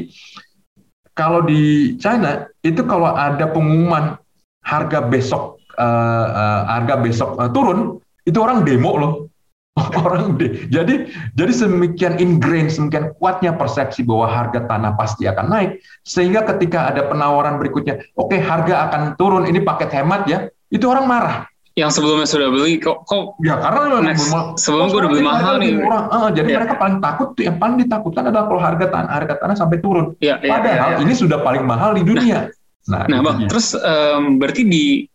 [1.12, 4.16] Kalau di China itu kalau ada pengumuman
[4.64, 9.12] harga besok uh, uh, harga besok uh, turun, itu orang demo loh.
[10.04, 15.70] orang de jadi jadi semikian ingrain semikian kuatnya persepsi bahwa harga tanah pasti akan naik
[16.04, 20.84] sehingga ketika ada penawaran berikutnya oke okay, harga akan turun ini paket hemat ya itu
[20.84, 21.36] orang marah
[21.72, 24.28] yang sebelumnya sudah beli kok kok ya karena next,
[24.60, 26.04] sebelum gue udah beli mahal nih murah.
[26.12, 26.58] Uh, jadi yeah.
[26.60, 30.12] mereka paling takut tuh yang paling ditakutkan adalah kalau harga tanah harga tanah sampai turun
[30.20, 31.04] yeah, yeah, padahal yeah, yeah.
[31.08, 32.52] ini sudah paling mahal di dunia
[32.92, 35.08] nah, nah, nah bang terus um, berarti di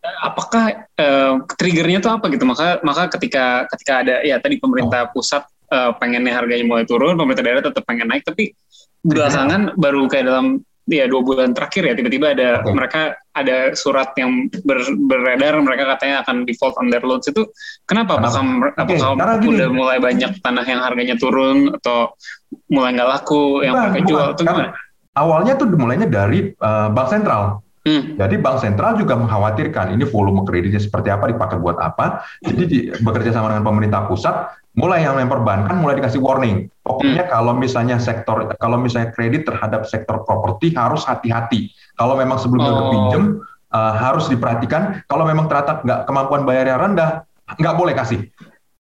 [0.00, 5.44] apakah uh, triggernya tuh apa gitu maka maka ketika ketika ada ya tadi pemerintah pusat
[5.68, 8.56] uh, pengennya harganya mulai turun pemerintah daerah tetap pengen naik tapi
[9.04, 10.46] belakangan baru kayak dalam
[10.90, 12.72] ya dua bulan terakhir ya tiba-tiba ada okay.
[12.74, 17.46] mereka ada surat yang ber, beredar mereka katanya akan default on their loans itu
[17.86, 18.98] kenapa apakah okay.
[18.98, 22.16] apakah gini, udah mulai banyak tanah yang harganya turun atau
[22.72, 24.72] mulai nggak laku yang mereka jual atau gimana?
[25.10, 28.20] Awalnya tuh mulainya dari uh, bank sentral Hmm.
[28.20, 32.20] Jadi bank sentral juga mengkhawatirkan ini volume kreditnya seperti apa, dipakai buat apa.
[32.44, 36.68] Jadi di, bekerja sama dengan pemerintah pusat, mulai yang memperbankan mulai dikasih warning.
[36.84, 37.32] Pokoknya hmm.
[37.32, 41.72] kalau misalnya sektor, kalau misalnya kredit terhadap sektor properti harus hati-hati.
[41.96, 42.76] Kalau memang sebelumnya oh.
[42.76, 43.24] udah pinjem
[43.72, 45.00] uh, harus diperhatikan.
[45.08, 47.10] Kalau memang ternyata nggak kemampuan bayarnya rendah,
[47.56, 48.28] nggak boleh kasih.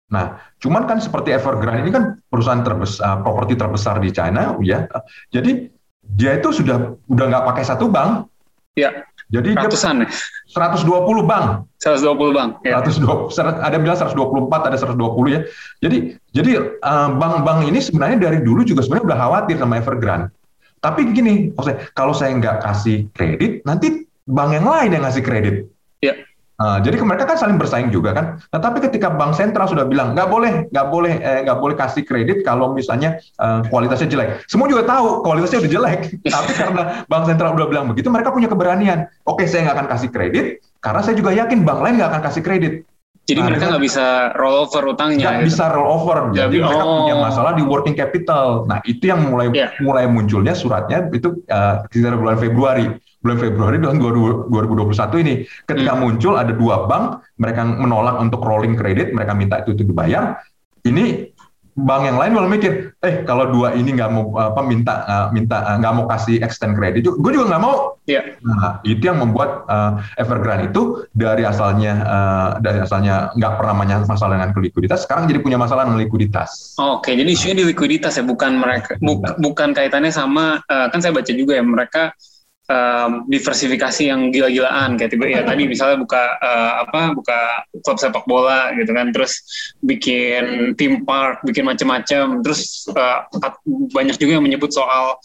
[0.07, 4.87] Nah, cuman kan seperti Evergrande ini kan perusahaan terbesar, uh, properti terbesar di China, ya.
[5.29, 5.67] Jadi
[6.01, 8.31] dia itu sudah udah nggak pakai satu bank,
[8.77, 8.89] Ya.
[9.27, 10.07] Jadi ratusan ya?
[10.55, 10.87] 120
[11.27, 11.67] bank.
[11.83, 12.49] 120 bank.
[12.63, 12.79] Ya.
[12.79, 15.41] 120, ada bilang 124, ada 120 ya.
[15.83, 15.97] Jadi
[16.31, 20.31] jadi eh, bank-bank ini sebenarnya dari dulu juga sebenarnya udah khawatir sama Evergrande.
[20.77, 21.51] Tapi gini,
[21.97, 25.55] kalau saya nggak kasih kredit, nanti bank yang lain yang ngasih kredit.
[26.05, 26.13] Ya.
[26.57, 28.41] Uh, jadi mereka kan saling bersaing juga kan.
[28.49, 32.01] Nah, tapi ketika bank sentral sudah bilang nggak boleh, nggak boleh, eh, nggak boleh kasih
[32.01, 34.41] kredit kalau misalnya uh, kualitasnya jelek.
[34.49, 35.99] Semua juga tahu kualitasnya udah jelek.
[36.33, 39.05] tapi karena bank sentral udah bilang begitu, mereka punya keberanian.
[39.29, 40.45] Oke, saya nggak akan kasih kredit
[40.81, 42.73] karena saya juga yakin bank lain nggak akan kasih kredit.
[43.27, 44.05] Jadi nah, mereka nggak bisa
[44.39, 45.27] roll over utangnya.
[45.27, 45.47] Nggak gitu.
[45.51, 46.31] bisa roll over.
[46.31, 46.95] Jadi, Jadi mereka oh.
[47.03, 48.63] punya masalah di working capital.
[48.63, 49.69] Nah itu yang mulai yeah.
[49.83, 52.87] mulai munculnya suratnya itu uh, sekitar bulan Februari
[53.21, 55.33] bulan Februari tahun 2021 ini
[55.65, 56.01] ketika hmm.
[56.01, 60.37] muncul ada dua bank mereka menolak untuk rolling kredit mereka minta itu, itu dibayar
[60.85, 61.33] ini
[61.77, 65.61] bank yang lain malah mikir, eh kalau dua ini nggak mau apa minta uh, minta
[65.61, 68.01] eh, nggak uh, mau kasih extend kredit, gue juga nggak mau.
[68.09, 68.33] Yeah.
[68.41, 73.75] Nah, itu yang membuat uh, Evergrande itu dari asalnya uh, dari asalnya nggak pernah
[74.09, 76.73] masalah dengan likuiditas, sekarang jadi punya masalah dengan likuiditas.
[76.81, 77.21] Oh, Oke, okay.
[77.21, 81.29] jadi isunya di likuiditas ya, bukan mereka, bu, bukan kaitannya sama uh, kan saya baca
[81.29, 82.17] juga ya mereka
[82.67, 87.39] um, diversifikasi yang gila-gilaan kayak tiba ya tadi misalnya buka uh, apa buka
[87.83, 89.43] klub sepak bola gitu kan terus
[89.81, 93.25] bikin theme park bikin macam-macam terus uh,
[93.91, 95.17] banyak juga yang menyebut soal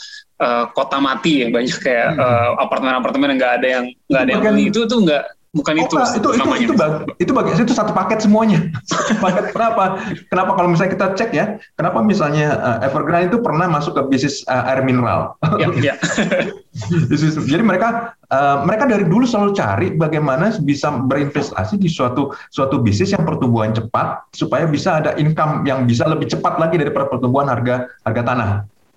[0.42, 4.42] uh, kota mati ya banyak kayak uh, apartemen-apartemen yang nggak ada yang nggak ada yang
[4.42, 4.64] beli.
[4.70, 8.24] Itu tuh nggak bukan oh, itu itu itu itu bagi, itu bagi itu satu paket
[8.24, 8.72] semuanya.
[9.20, 10.00] paket kenapa?
[10.32, 14.40] Kenapa kalau misalnya kita cek ya, kenapa misalnya uh, Evergrande itu pernah masuk ke bisnis
[14.48, 15.36] uh, air mineral.
[15.60, 15.94] Ya, ya.
[17.52, 23.12] Jadi mereka uh, mereka dari dulu selalu cari bagaimana bisa berinvestasi di suatu suatu bisnis
[23.12, 27.92] yang pertumbuhan cepat supaya bisa ada income yang bisa lebih cepat lagi daripada pertumbuhan harga
[28.08, 28.50] harga tanah.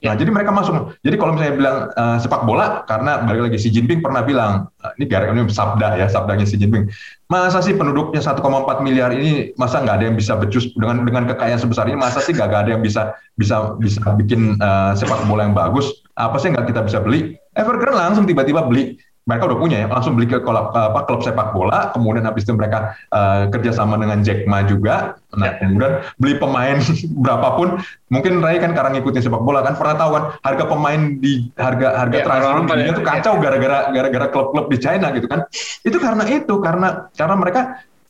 [0.03, 0.99] Nah, jadi mereka masuk.
[1.01, 4.91] Jadi kalau misalnya bilang uh, sepak bola, karena balik lagi Xi Jinping pernah bilang, uh,
[4.99, 6.91] ini gara ini sabda ya, sabdanya Xi Jinping.
[7.31, 8.43] Masa sih penduduknya 1,4
[8.85, 11.97] miliar ini masa nggak ada yang bisa becus dengan dengan kekayaan sebesar ini?
[11.97, 15.89] Masa sih nggak ada yang bisa bisa bisa bikin uh, sepak bola yang bagus?
[16.19, 17.39] Apa sih nggak kita bisa beli?
[17.55, 21.57] Evergrande langsung tiba-tiba beli mereka udah punya ya langsung beli ke klub, apa, klub sepak
[21.57, 25.17] bola kemudian habis itu mereka uh, kerjasama dengan Jack Ma juga.
[25.33, 25.65] Nah ya.
[25.65, 26.77] kemudian beli pemain
[27.25, 27.81] berapapun
[28.13, 32.05] mungkin Ray kan karena ngikutin sepak bola kan pernah tahu kan harga pemain di harga
[32.05, 35.49] harga ya, transfer dunia itu kacau gara-gara gara-gara klub-klub di China gitu kan.
[35.81, 37.61] Itu karena itu karena karena mereka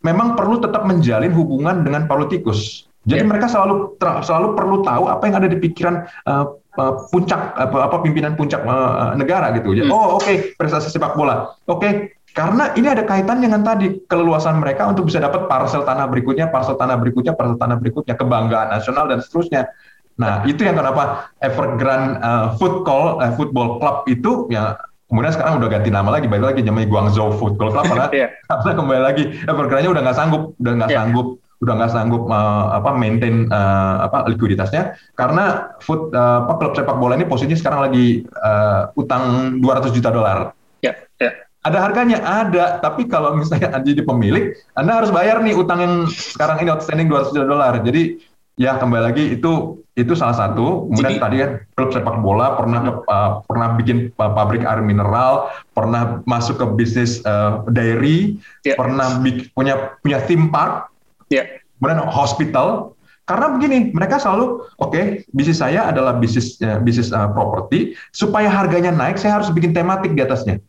[0.03, 3.29] memang perlu tetap menjalin hubungan dengan politikus jadi ya.
[3.29, 8.03] mereka selalu selalu perlu tahu apa yang ada di pikiran uh, Uh, puncak apa, apa
[8.03, 9.71] pimpinan puncak uh, negara gitu.
[9.71, 9.87] Hmm.
[9.95, 11.55] Oh oke okay, prestasi sepak bola.
[11.71, 11.91] Oke okay,
[12.35, 16.75] karena ini ada kaitan dengan tadi keleluasan mereka untuk bisa dapat parcel tanah berikutnya, parcel
[16.75, 19.71] tanah berikutnya, parcel tanah berikutnya, kebanggaan nasional dan seterusnya.
[20.19, 24.75] Nah itu yang kenapa Evergrande uh, Football uh, Football Club itu ya
[25.07, 28.29] kemudian sekarang udah ganti nama lagi, balik lagi namanya Guangzhou Football Club karena, yeah.
[28.51, 30.99] karena kembali lagi Evergrande udah nggak sanggup, udah nggak yeah.
[31.07, 36.73] sanggup udah nggak sanggup uh, apa maintain uh, apa likuiditasnya karena foot uh, apa klub
[36.75, 40.51] sepak bola ini posisinya sekarang lagi uh, utang 200 juta dolar.
[40.83, 41.31] Ya, ya.
[41.65, 42.77] Ada harganya, ada.
[42.77, 47.09] Tapi kalau misalnya Anda jadi pemilik, Anda harus bayar nih utang yang sekarang ini outstanding
[47.09, 47.73] 200 juta dolar.
[47.81, 48.21] Jadi
[48.55, 50.91] ya kembali lagi itu itu salah satu.
[50.91, 55.49] Kemudian jadi, tadi kan klub sepak bola pernah ke, uh, pernah bikin pabrik air mineral,
[55.73, 58.77] pernah masuk ke bisnis uh, dairy, ya.
[58.77, 59.17] pernah
[59.57, 60.91] punya punya theme park
[61.31, 61.61] Yeah.
[61.79, 67.25] Kemudian hospital, karena begini, mereka selalu oke, okay, bisnis saya adalah bisnis uh, bisnis uh,
[67.33, 70.61] properti, supaya harganya naik, saya harus bikin tematik di atasnya.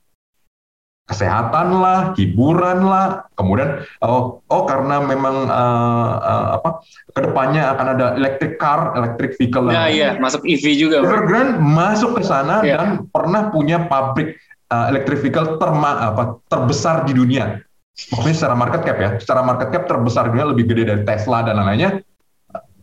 [1.06, 6.82] Kesehatan lah, hiburan lah, kemudian oh, oh karena memang uh, uh, apa
[7.14, 9.70] ke depannya akan ada electric car, electric vehicle.
[9.70, 11.06] Nah, iya, masuk EV juga.
[11.06, 12.82] Evergrande masuk ke sana yeah.
[12.82, 14.34] dan pernah punya pabrik
[14.72, 17.62] uh, electric vehicle terma, apa, terbesar di dunia
[17.96, 21.56] maksudnya secara market cap ya, secara market cap terbesar dunia lebih gede dari Tesla dan
[21.56, 22.04] lain-lainnya,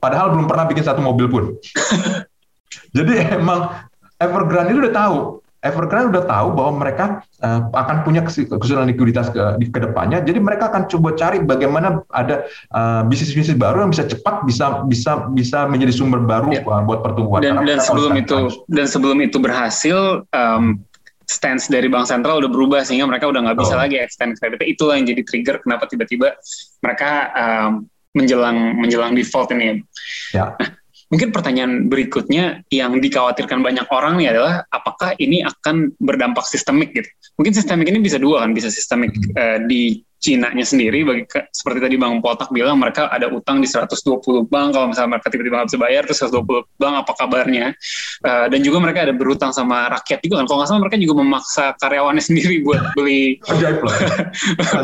[0.01, 1.43] padahal belum pernah bikin satu mobil pun.
[2.97, 3.69] Jadi emang
[4.17, 5.17] Evergrande itu udah tahu,
[5.63, 7.05] Evergrande udah tahu bahwa mereka
[7.39, 10.19] uh, akan punya kesulitan likuiditas ke, di ke depannya.
[10.19, 12.43] Jadi mereka akan coba cari bagaimana ada
[12.75, 16.61] uh, bisnis-bisnis baru yang bisa cepat bisa bisa bisa menjadi sumber baru ya.
[16.65, 17.41] buat pertumbuhan.
[17.41, 20.83] Dan, dan sebelum itu dan sebelum itu berhasil, um,
[21.27, 23.79] stance dari bank sentral udah berubah sehingga mereka udah nggak bisa oh.
[23.79, 26.35] lagi extend kreditnya itulah yang jadi trigger kenapa tiba-tiba
[26.83, 27.71] mereka um,
[28.13, 29.81] menjelang menjelang default ini
[30.35, 30.53] ya.
[30.53, 30.69] Nah,
[31.09, 37.05] mungkin pertanyaan berikutnya yang dikhawatirkan banyak orang nih adalah apakah ini akan berdampak sistemik gitu
[37.37, 39.33] mungkin sistemik ini bisa dua kan bisa sistemik hmm.
[39.37, 44.47] uh, di Cina-nya sendiri bagi seperti tadi Bang Potak bilang mereka ada utang di 120
[44.47, 47.67] bank kalau misalnya mereka tiba-tiba nggak bisa bayar terus 120 bank apa kabarnya?
[48.23, 50.45] Uh, dan juga mereka ada berutang sama rakyat juga kan?
[50.47, 53.43] Kalau nggak salah mereka juga memaksa karyawannya sendiri buat beli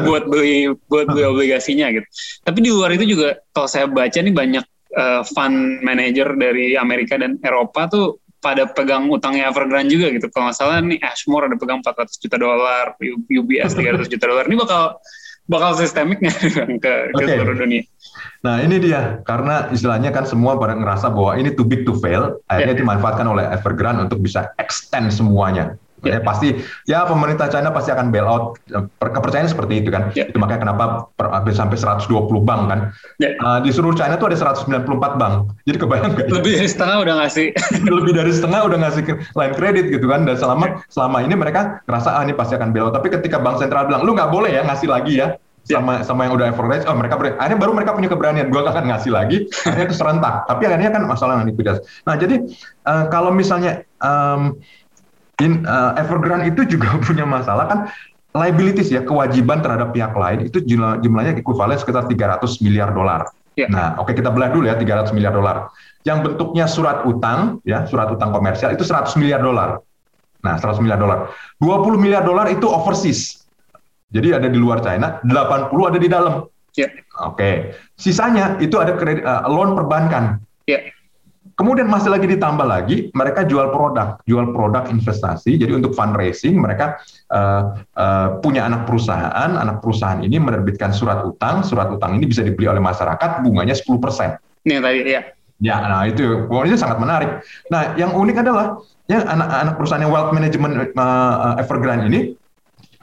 [0.04, 2.08] buat beli buat beli obligasinya gitu.
[2.44, 4.66] Tapi di luar itu juga kalau saya baca nih banyak
[5.00, 10.32] uh, fund manager dari Amerika dan Eropa tuh pada pegang utangnya Evergrande juga gitu.
[10.32, 12.96] Kalau nggak salah nih Ashmore ada pegang 400 juta dolar,
[13.28, 14.48] UBS 300 juta dolar.
[14.48, 14.84] Ini bakal
[15.50, 17.36] bakal sistemik nggak ke, okay.
[17.42, 17.82] seluruh dunia?
[18.46, 22.38] Nah ini dia, karena istilahnya kan semua pada ngerasa bahwa ini too big to fail,
[22.48, 22.82] akhirnya yeah.
[22.86, 25.76] dimanfaatkan oleh Evergrande untuk bisa extend semuanya.
[26.06, 28.56] Ya, pasti ya pemerintah China pasti akan bail out.
[29.00, 30.12] Kepercayaan seperti itu kan.
[30.16, 30.32] Yeah.
[30.32, 32.08] itu makanya kenapa per, sampai 120
[32.44, 32.80] bank kan.
[33.20, 33.36] Yeah.
[33.44, 35.34] uh, di seluruh China itu ada 194 bank.
[35.68, 37.48] Jadi kebayang gak lebih dari setengah udah ngasih.
[38.00, 39.04] Lebih dari setengah udah ngasih
[39.36, 40.24] line kredit gitu kan.
[40.24, 40.92] Dan selama yeah.
[40.92, 42.96] selama ini mereka ngerasa ah ini pasti akan bail out.
[42.96, 45.36] Tapi ketika bank sentral bilang lu nggak boleh ya ngasih lagi ya
[45.70, 46.86] sama sama yang udah average.
[46.90, 49.38] Oh mereka ber, akhirnya baru mereka punya keberanian gue akan ngasih lagi.
[49.68, 51.86] Akhirnya itu serentak tapi akhirnya kan masalah likuiditas.
[52.10, 52.42] Nah jadi
[52.90, 54.58] uh, kalau misalnya um,
[55.44, 57.80] in, uh, Evergrande itu juga punya masalah kan
[58.38, 63.26] liabilities ya kewajiban terhadap pihak lain itu jumlah, jumlahnya ekuivalen sekitar 300 miliar dolar.
[63.58, 63.68] Ya.
[63.68, 65.74] Nah, oke okay, kita belah dulu ya 300 miliar dolar.
[66.08, 69.82] Yang bentuknya surat utang ya, surat utang komersial itu 100 miliar dolar.
[70.46, 71.34] Nah, 100 miliar dolar.
[71.60, 73.44] 20 miliar dolar itu overseas.
[74.14, 76.34] Jadi ada di luar China, 80 ada di dalam.
[76.78, 76.88] Ya.
[77.26, 77.36] Oke.
[77.36, 77.56] Okay.
[78.00, 80.40] Sisanya itu ada kredit uh, loan perbankan.
[80.70, 80.80] Ya
[81.60, 85.60] Kemudian masih lagi ditambah lagi, mereka jual produk, jual produk investasi.
[85.60, 87.04] Jadi untuk fundraising mereka
[87.36, 92.48] uh, uh, punya anak perusahaan, anak perusahaan ini menerbitkan surat utang, surat utang ini bisa
[92.48, 93.92] dibeli oleh masyarakat, bunganya 10%.
[94.64, 95.22] Ini tadi ya.
[95.60, 97.44] Ya, nah itu pokoknya sangat menarik.
[97.68, 98.80] Nah, yang unik adalah
[99.12, 102.40] ya anak-anak perusahaan yang wealth management uh, Evergrande ini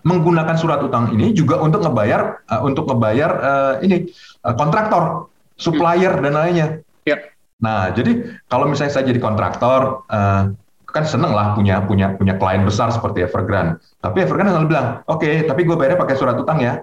[0.01, 4.09] menggunakan surat utang ini juga untuk ngebayar uh, untuk ngebayar uh, ini
[4.49, 5.29] uh, kontraktor,
[5.61, 6.25] supplier hmm.
[6.25, 6.69] dan lainnya.
[7.05, 7.36] Ya.
[7.57, 10.53] Nah, jadi kalau misalnya saya jadi kontraktor, uh,
[10.87, 13.81] kan seneng lah punya punya punya klien besar seperti Evergrande.
[14.01, 16.81] Tapi Evergrande selalu bilang, oke, okay, tapi gue bayarnya pakai surat utang ya.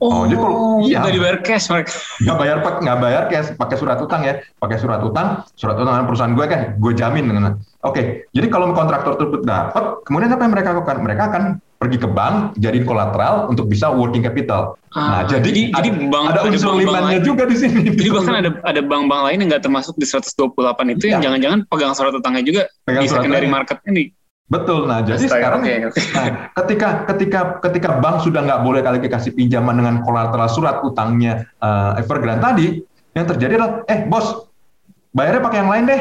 [0.00, 1.92] Oh, oh jadi kalau iya nggak dibayar cash mereka.
[2.24, 6.32] Nggak bayar nggak bayar cash, pakai surat utang ya, pakai surat utang, surat utang perusahaan
[6.32, 7.42] gue kan, gue jamin dengan.
[7.44, 10.96] Oke, okay, jadi kalau kontraktor tersebut dapat, kemudian apa yang mereka lakukan?
[11.04, 11.42] Mereka akan
[11.80, 14.76] pergi ke bank, jadiin kolateral untuk bisa working capital.
[14.92, 17.88] Ah, nah, jadi jadi, ada, jadi bank, ada unsur limannya juga di sini.
[17.88, 20.36] Jadi bahkan ada ada bank-bank lain yang nggak termasuk di 128
[20.92, 21.16] itu ya.
[21.16, 24.12] yang jangan-jangan pegang surat utangnya juga pegang di secondary market ini.
[24.50, 24.90] Betul.
[24.90, 26.02] Nah, jadi Astaga, sekarang okay, okay.
[26.12, 26.26] Nah,
[26.58, 31.96] ketika ketika ketika bank sudah nggak boleh kali kasih pinjaman dengan kolateral surat utangnya uh,
[31.96, 32.66] Evergrande tadi,
[33.16, 34.50] yang terjadi adalah, eh bos,
[35.16, 36.00] bayarnya pakai yang lain deh,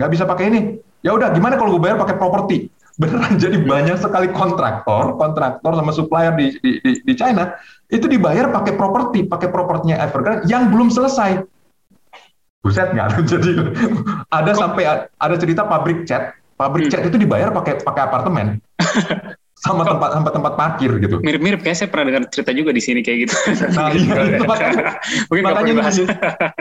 [0.00, 0.60] nggak bisa pakai ini.
[1.02, 2.70] Ya udah, gimana kalau gue bayar pakai properti?
[3.00, 7.56] Beneran jadi banyak sekali kontraktor, kontraktor sama supplier di di, di, di China
[7.88, 11.44] itu dibayar pakai properti, pakai propertinya Evergrande yang belum selesai.
[12.62, 13.20] Buset nggak?
[13.32, 13.50] Jadi
[14.30, 16.92] ada sampai ada cerita pabrik cat, pabrik hmm.
[16.94, 18.46] cat itu dibayar pakai pakai apartemen.
[19.62, 21.22] sama tempat tempat tempat parkir gitu.
[21.22, 23.34] Mirip-mirip kayak saya pernah dengar cerita juga di sini kayak gitu.
[23.78, 24.98] Nah, iya, itu makanya,
[25.30, 26.04] Mungkin makanya menjadi,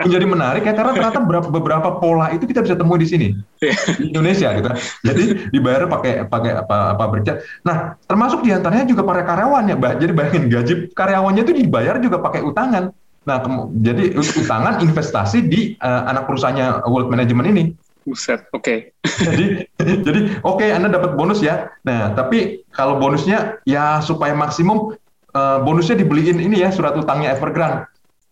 [0.05, 3.73] menjadi menarik ya karena ternyata beberapa, beberapa pola itu kita bisa temui di sini iya.
[3.97, 4.69] di Indonesia gitu.
[5.01, 7.41] Jadi dibayar pakai pakai apa apa bercat.
[7.65, 9.75] Nah, termasuk di antaranya juga para karyawannya.
[9.97, 12.93] Jadi bayangin gaji karyawannya itu dibayar juga pakai utangan.
[13.21, 13.37] Nah,
[13.81, 17.63] jadi utangan investasi di uh, anak perusahaannya World Management ini.
[18.01, 18.65] Buset, oke.
[18.65, 18.77] Okay.
[19.05, 19.45] jadi
[20.05, 21.69] jadi oke okay, Anda dapat bonus ya.
[21.85, 24.97] Nah, tapi kalau bonusnya ya supaya maksimum
[25.37, 27.85] uh, bonusnya dibeliin ini ya surat utangnya Evergrande.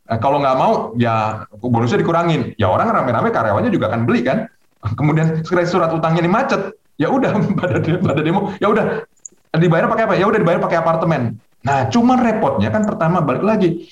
[0.10, 2.58] Nah, kalau nggak mau ya bonusnya dikurangin.
[2.58, 4.50] Ya orang rame-rame karyawannya juga akan beli kan.
[4.98, 6.74] Kemudian surat utangnya ini macet.
[6.98, 9.06] Ya udah pada pada demo, ya udah
[9.56, 10.14] dibayar pakai apa?
[10.18, 11.38] Ya udah dibayar pakai apartemen.
[11.60, 13.92] Nah, cuman repotnya kan pertama balik lagi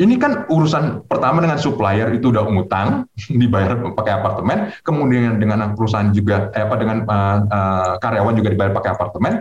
[0.00, 3.04] ini kan urusan pertama dengan supplier itu udah ngutang,
[3.40, 8.72] dibayar pakai apartemen, kemudian dengan perusahaan juga, eh, apa dengan uh, uh, karyawan juga dibayar
[8.72, 9.32] pakai apartemen.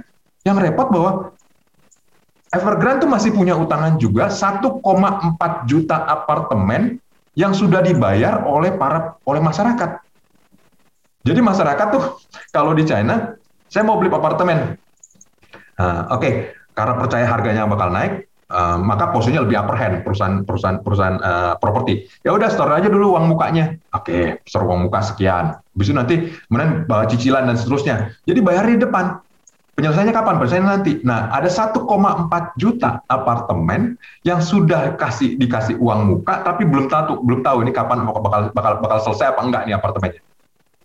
[0.44, 1.12] Yang repot bahwa
[2.52, 4.84] Evergrande tuh masih punya utangan juga 1,4
[5.72, 7.00] juta apartemen
[7.32, 10.04] yang sudah dibayar oleh para oleh masyarakat.
[11.24, 12.20] Jadi masyarakat tuh
[12.56, 13.40] kalau di China,
[13.72, 14.76] saya mau beli apartemen.
[15.80, 16.34] Nah, Oke, okay.
[16.76, 21.54] karena percaya harganya bakal naik, Uh, maka posisinya lebih upper hand perusahaan perusahaan perusahaan uh,
[21.56, 22.04] properti.
[22.28, 23.80] Ya udah store aja dulu uang mukanya.
[23.96, 25.56] Oke, okay, store uang muka sekian.
[25.72, 28.12] Bisa nanti kemudian bawa cicilan dan seterusnya.
[28.28, 29.24] Jadi bayar di depan.
[29.72, 30.36] Penyelesaiannya kapan?
[30.36, 30.92] Penyelesaiannya nanti.
[31.08, 31.80] Nah, ada 1,4
[32.60, 33.96] juta apartemen
[34.28, 38.74] yang sudah kasih dikasih uang muka tapi belum tahu belum tahu ini kapan bakal bakal
[38.84, 40.22] bakal selesai apa enggak nih apartemennya.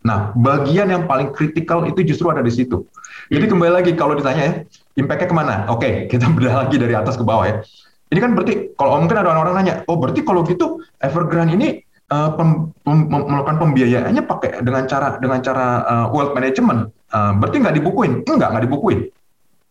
[0.07, 2.87] Nah, bagian yang paling kritikal itu justru ada di situ.
[3.27, 3.53] Jadi hmm.
[3.59, 4.55] kembali lagi kalau ditanya ya,
[4.95, 5.55] impact-nya ke mana?
[5.67, 7.57] Oke, okay, kita bedah lagi dari atas ke bawah ya.
[8.15, 11.83] Ini kan berarti kalau mungkin ada orang-orang nanya, oh berarti kalau gitu Evergrande ini
[12.15, 17.57] uh, pem, pem, melakukan pembiayaannya pakai dengan cara dengan cara uh, wealth management, uh, berarti
[17.67, 18.23] nggak dibukuin?
[18.23, 19.11] Enggak, nggak dibukuin.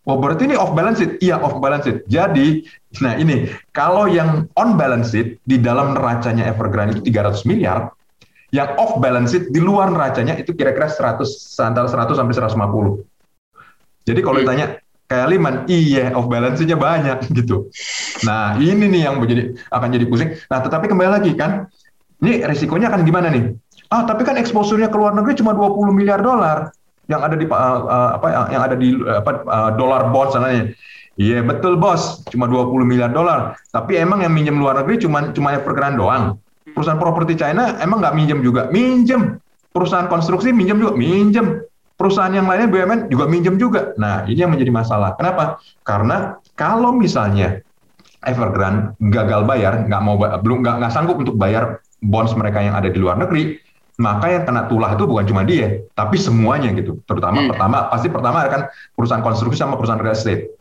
[0.05, 1.17] Oh berarti ini off balance sheet?
[1.23, 2.05] Iya off balance sheet.
[2.11, 2.61] Jadi,
[3.01, 7.89] nah ini kalau yang on balance sheet di dalam neracanya Evergrande itu 300 miliar,
[8.55, 11.27] yang off balance sheet di luar neracanya itu kira-kira 100
[11.59, 13.03] antara 100 sampai 150.
[14.07, 14.43] Jadi kalau hmm.
[14.47, 14.65] ditanya
[15.11, 17.67] kayak Liman, iya off balance-nya banyak gitu.
[18.23, 20.29] Nah ini nih yang menjadi akan jadi pusing.
[20.47, 21.67] Nah tetapi kembali lagi kan,
[22.23, 23.51] ini resikonya akan gimana nih?
[23.91, 26.71] Ah tapi kan eksposurnya ke luar negeri cuma 20 miliar dolar
[27.05, 30.71] yang ada di uh, uh, apa yang ada di uh, apa uh, dolar bond sananya.
[31.15, 33.55] Iya betul bos, cuma 20 miliar dolar.
[33.71, 36.39] Tapi emang yang minjem luar negeri cuma cuma Evergrande doang
[36.73, 39.37] perusahaan properti China emang nggak minjem juga, minjem.
[39.75, 41.61] Perusahaan konstruksi minjem juga, minjem.
[41.95, 43.95] Perusahaan yang lainnya BUMN juga minjem juga.
[43.95, 45.15] Nah, ini yang menjadi masalah.
[45.15, 45.63] Kenapa?
[45.87, 47.63] Karena kalau misalnya
[48.25, 52.89] Evergrande gagal bayar, nggak mau belum nggak nggak sanggup untuk bayar bonds mereka yang ada
[52.89, 53.61] di luar negeri,
[54.01, 56.99] maka yang kena tulah itu bukan cuma dia, tapi semuanya gitu.
[57.05, 57.49] Terutama hmm.
[57.53, 58.61] pertama pasti pertama akan
[58.97, 60.51] perusahaan konstruksi sama perusahaan real estate.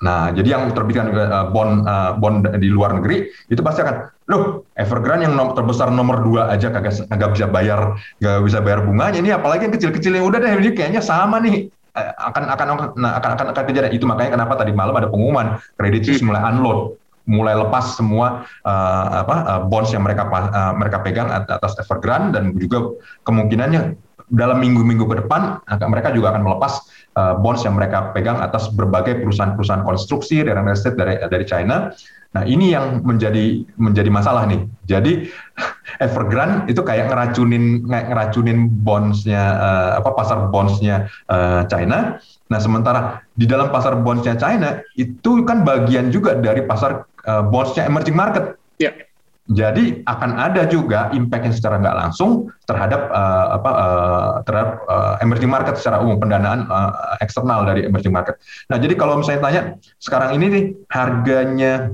[0.00, 4.64] Nah, jadi yang terbitkan uh, bond uh, bond di luar negeri itu pasti akan, loh,
[4.78, 9.18] Evergrande yang nom terbesar nomor dua aja kagak kagak bisa bayar, nggak bisa bayar bunganya.
[9.18, 11.68] Ini apalagi yang kecil-kecil yang udah deh, ini kayaknya sama nih
[11.98, 12.66] akan akan
[12.96, 16.38] nah, akan akan akan kejadian itu makanya kenapa tadi malam ada pengumuman kredit Suisse mulai
[16.54, 16.94] unload
[17.28, 22.54] mulai lepas semua uh, apa uh, bonds yang mereka uh, mereka pegang atas Evergrande dan
[22.56, 22.94] juga
[23.26, 23.94] kemungkinannya
[24.30, 25.58] dalam minggu-minggu ke depan
[25.90, 26.72] mereka juga akan melepas
[27.18, 31.90] uh, bonds yang mereka pegang atas berbagai perusahaan-perusahaan konstruksi dari real estate dari dari China.
[32.30, 34.62] Nah ini yang menjadi menjadi masalah nih.
[34.86, 35.26] Jadi
[36.04, 42.22] Evergrande itu kayak ngeracunin ngeracunin bondsnya uh, apa pasar bondsnya uh, China.
[42.46, 47.90] Nah sementara di dalam pasar bondsnya China itu kan bagian juga dari pasar uh, bondsnya
[47.90, 48.54] emerging market.
[48.78, 49.09] Yeah.
[49.50, 55.14] Jadi akan ada juga impact yang secara nggak langsung terhadap uh, apa uh, terhadap uh,
[55.26, 58.38] emerging market secara umum pendanaan uh, eksternal dari emerging market.
[58.70, 59.62] Nah jadi kalau misalnya tanya
[59.98, 61.90] sekarang ini nih harganya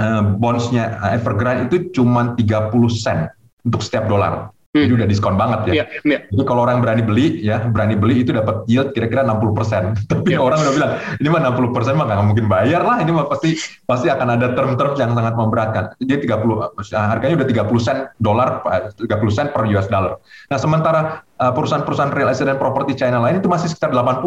[0.00, 3.28] uh, bondsnya Evergrande itu cuma 30 sen
[3.68, 4.48] untuk setiap dolar.
[4.76, 4.84] Hmm.
[4.84, 5.74] Jadi udah diskon banget ya.
[5.80, 6.20] Yeah, yeah.
[6.28, 9.96] Jadi kalau orang berani beli ya, berani beli itu dapat yield kira-kira 60%.
[10.12, 10.44] Tapi yeah.
[10.44, 10.92] orang udah bilang,
[11.24, 13.56] ini mah 60% mah nggak mungkin bayar lah, ini mah pasti
[13.88, 15.84] pasti akan ada term-term yang sangat memberatkan.
[16.04, 18.60] Jadi 30 harganya udah 30 sen dolar
[19.00, 20.20] 30 sen per US dollar.
[20.52, 24.20] Nah, sementara uh, perusahaan-perusahaan real estate dan properti China lain itu masih sekitar 80.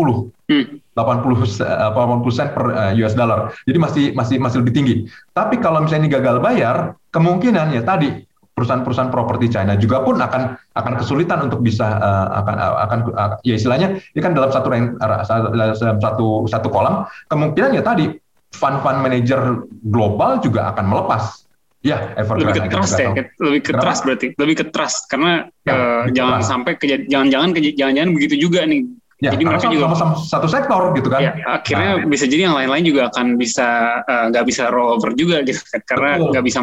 [0.50, 0.66] Hmm.
[0.98, 3.54] 80 80 sen per uh, US dollar.
[3.70, 4.96] Jadi masih masih masih lebih tinggi.
[5.38, 8.31] Tapi kalau misalnya ini gagal bayar, kemungkinan ya tadi
[8.62, 12.56] perusahaan-perusahaan properti China juga pun akan akan kesulitan untuk bisa uh, akan
[12.86, 18.14] akan uh, ya istilahnya ini kan dalam satu dalam satu satu kolam kemungkinan ya tadi
[18.54, 21.48] fund-fund manager global juga akan melepas.
[21.82, 22.62] Ya, Evergrande.
[22.62, 23.10] Lebih ke trust ya,
[23.42, 25.10] lebih ke trust berarti, lebih ke trust.
[25.10, 26.78] Karena ya, uh, jangan sampai
[27.10, 28.86] jangan-jangan jangan-jangan begitu juga nih
[29.22, 31.22] Ya, jadi mereka juga sama, sama satu sektor gitu kan.
[31.22, 35.14] Ya, akhirnya nah, bisa jadi yang lain-lain juga akan bisa eh, nggak uh, bisa rollover
[35.14, 36.58] juga gitu kan, karena nggak bisa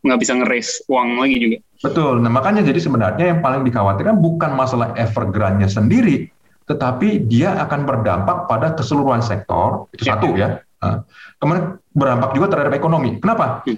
[0.00, 1.56] nggak bisa ngeris uang lagi juga.
[1.84, 2.14] Betul.
[2.24, 6.32] Nah makanya jadi sebenarnya yang paling dikhawatirkan bukan masalah Evergrande-nya sendiri,
[6.64, 10.16] tetapi dia akan berdampak pada keseluruhan sektor itu ya.
[10.16, 10.48] satu ya.
[10.80, 11.04] Uh,
[11.44, 13.20] kemudian berdampak juga terhadap ekonomi.
[13.20, 13.68] Kenapa?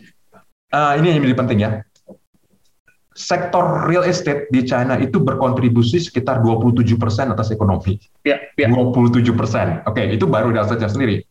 [0.71, 1.71] Uh, ini yang menjadi penting ya
[3.15, 7.97] sektor real estate di China itu berkontribusi sekitar 27 persen atas ekonomi.
[8.27, 8.67] Ya, ya.
[8.67, 9.81] 27 persen.
[9.87, 11.23] Oke, itu baru dasarnya sendiri.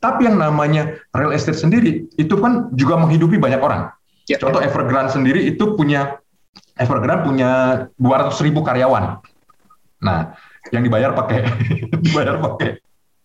[0.00, 3.92] Tapi yang namanya real estate sendiri itu kan juga menghidupi banyak orang.
[4.26, 4.72] Ya, Contoh ya.
[4.72, 6.18] Evergrande sendiri itu punya
[6.76, 7.50] Evergrande punya
[8.00, 9.20] 200 ribu karyawan.
[10.04, 10.36] Nah,
[10.72, 11.44] yang dibayar pakai
[12.04, 12.80] dibayar pakai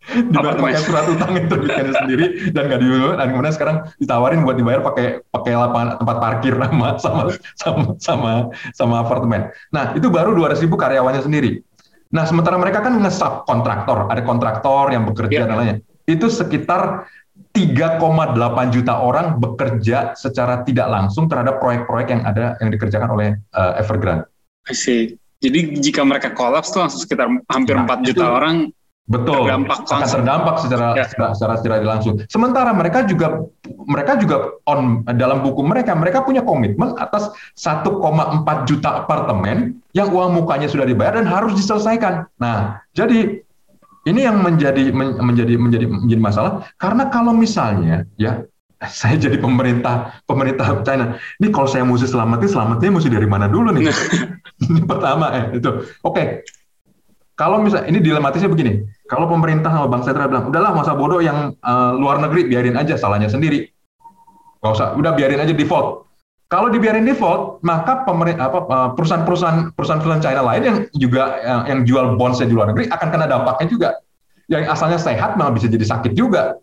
[0.10, 4.82] dibayar surat utang yang terbitkan sendiri dan nggak dibayar dan kemudian sekarang ditawarin buat dibayar
[4.82, 7.22] pakai pakai lapangan tempat parkir sama sama
[7.62, 8.32] sama sama
[8.74, 9.54] sama apartemen.
[9.70, 11.62] Nah itu baru dua ribu karyawannya sendiri.
[12.12, 15.48] Nah sementara mereka kan ngesap kontraktor, ada kontraktor yang bekerja yeah.
[15.48, 15.78] dan lainnya.
[16.10, 17.08] Itu sekitar
[17.52, 23.80] 3,8 juta orang bekerja secara tidak langsung terhadap proyek-proyek yang ada yang dikerjakan oleh uh,
[23.80, 24.28] Evergrande.
[24.68, 25.20] I see.
[25.42, 28.56] Jadi jika mereka kolaps tuh langsung sekitar hampir nah, 4 juta itu, orang
[29.10, 31.04] Betul, terdampak akan terdampak secara, ya.
[31.10, 32.22] secara secara secara langsung.
[32.30, 33.44] Sementara mereka juga
[33.90, 37.90] mereka juga on dalam buku mereka mereka punya komitmen atas 1,4
[38.70, 42.30] juta apartemen yang uang mukanya sudah dibayar dan harus diselesaikan.
[42.38, 43.42] Nah, jadi
[44.06, 48.46] ini yang menjadi menjadi menjadi menjadi masalah karena kalau misalnya ya
[48.86, 51.18] saya jadi pemerintah pemerintah China.
[51.42, 53.90] Ini kalau saya mesti selamatin, selamatnya mesti dari mana dulu nih?
[54.72, 55.70] ini pertama eh itu.
[56.02, 56.28] Oke, okay
[57.42, 61.58] kalau misalnya ini dilematisnya begini, kalau pemerintah sama bank sentral bilang, udahlah masa bodoh yang
[61.66, 63.66] uh, luar negeri biarin aja salahnya sendiri,
[64.62, 66.06] nggak usah, udah biarin aja default.
[66.52, 71.80] Kalau dibiarin default, maka pemerintah apa eh, perusahaan-perusahaan perusahaan-perusahaan China lain yang juga yang, yang
[71.88, 73.90] jual bondsnya di luar negeri akan kena dampaknya juga.
[74.52, 76.60] Yang asalnya sehat malah bisa jadi sakit juga.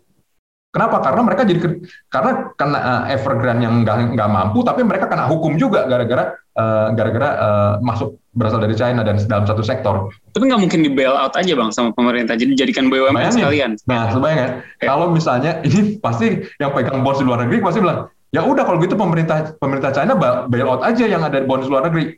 [0.69, 1.01] Kenapa?
[1.01, 1.81] Karena mereka jadi
[2.13, 6.93] karena kena uh, Evergrande yang nggak nggak mampu, tapi mereka kena hukum juga gara-gara uh,
[6.93, 10.13] gara-gara uh, masuk berasal dari China dan dalam satu sektor.
[10.29, 13.33] Tapi nggak mungkin di bail out aja bang sama pemerintah, jadi jadikan BUMN Bayangin.
[13.33, 13.71] sekalian.
[13.89, 14.85] Nah, sebayangnya ya.
[14.85, 18.77] kalau misalnya ini pasti yang pegang bonds di luar negeri pasti bilang, ya udah kalau
[18.77, 20.13] gitu pemerintah pemerintah China
[20.45, 22.13] bail out aja yang ada di bonds luar negeri.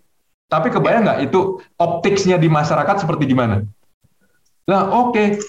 [0.51, 3.63] Tapi kebayang nggak itu optiksnya di masyarakat seperti gimana?
[4.67, 5.39] Nah, oke, okay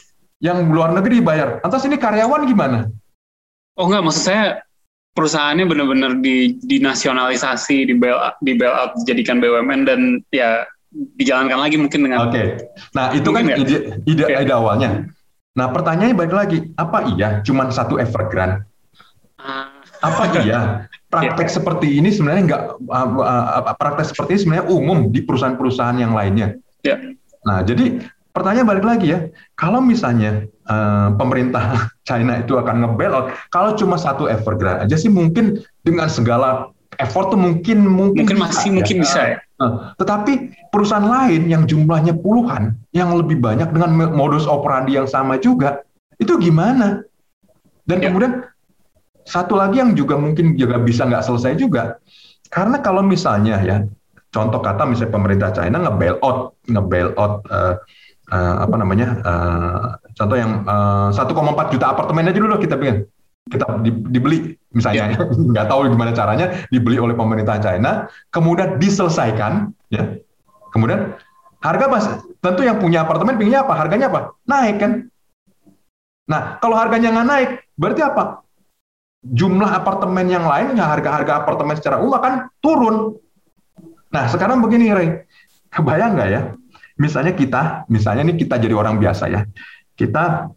[0.43, 1.62] yang luar negeri bayar.
[1.62, 2.90] Lantas ini karyawan gimana?
[3.78, 4.45] Oh enggak, maksud saya
[5.14, 10.01] perusahaannya benar-benar di dinasionalisasi, di bail di bail out dijadikan BUMN dan
[10.34, 12.34] ya dijalankan lagi mungkin dengan Oke.
[12.34, 12.47] Okay.
[12.93, 14.45] Nah, itu kan ide ide, okay.
[14.45, 14.90] ide awalnya.
[15.57, 18.66] Nah, pertanyaannya balik lagi, apa iya cuman satu Evergrande?
[19.38, 19.70] Uh.
[20.03, 21.55] Apa iya praktek yeah.
[21.55, 26.59] seperti ini sebenarnya enggak uh, uh, praktek seperti ini sebenarnya umum di perusahaan-perusahaan yang lainnya?
[26.82, 27.14] Yeah.
[27.47, 28.03] Nah, jadi
[28.33, 34.26] pertanyaan balik lagi ya, kalau misalnya uh, pemerintah China itu akan nge-bailout, kalau cuma satu
[34.26, 38.74] Evergrande aja sih mungkin dengan segala effort tuh mungkin mungkin, mungkin masih ya.
[38.80, 39.39] mungkin bisa ya.
[39.62, 45.39] Uh, tetapi perusahaan lain yang jumlahnya puluhan, yang lebih banyak dengan modus operandi yang sama
[45.39, 45.87] juga,
[46.18, 47.05] itu gimana?
[47.87, 48.11] Dan ya.
[48.11, 48.43] kemudian
[49.22, 52.03] satu lagi yang juga mungkin juga bisa nggak selesai juga,
[52.51, 53.87] karena kalau misalnya ya,
[54.35, 57.78] contoh kata misalnya pemerintah China nge-bail out, nge-bail out uh,
[58.30, 63.08] uh, apa namanya, uh, contoh yang uh, 1,4 juta apartemen aja dulu kita bikin,
[63.50, 65.26] kita di, dibeli misalnya, yeah.
[65.56, 70.20] nggak tahu gimana caranya dibeli oleh pemerintah China, kemudian diselesaikan, ya,
[70.70, 71.18] kemudian
[71.58, 72.06] harga mas,
[72.38, 74.92] tentu yang punya apartemen pinginnya apa, harganya apa, naik kan,
[76.30, 78.40] Nah, kalau harganya nggak naik, berarti apa?
[79.22, 83.18] Jumlah apartemen yang lain, ya harga-harga apartemen secara umum kan turun.
[84.10, 85.08] Nah, sekarang begini, Ray.
[85.72, 86.40] Kebayang nggak ya?
[87.01, 89.45] Misalnya kita, misalnya ini kita jadi orang biasa ya.
[89.93, 90.49] Kita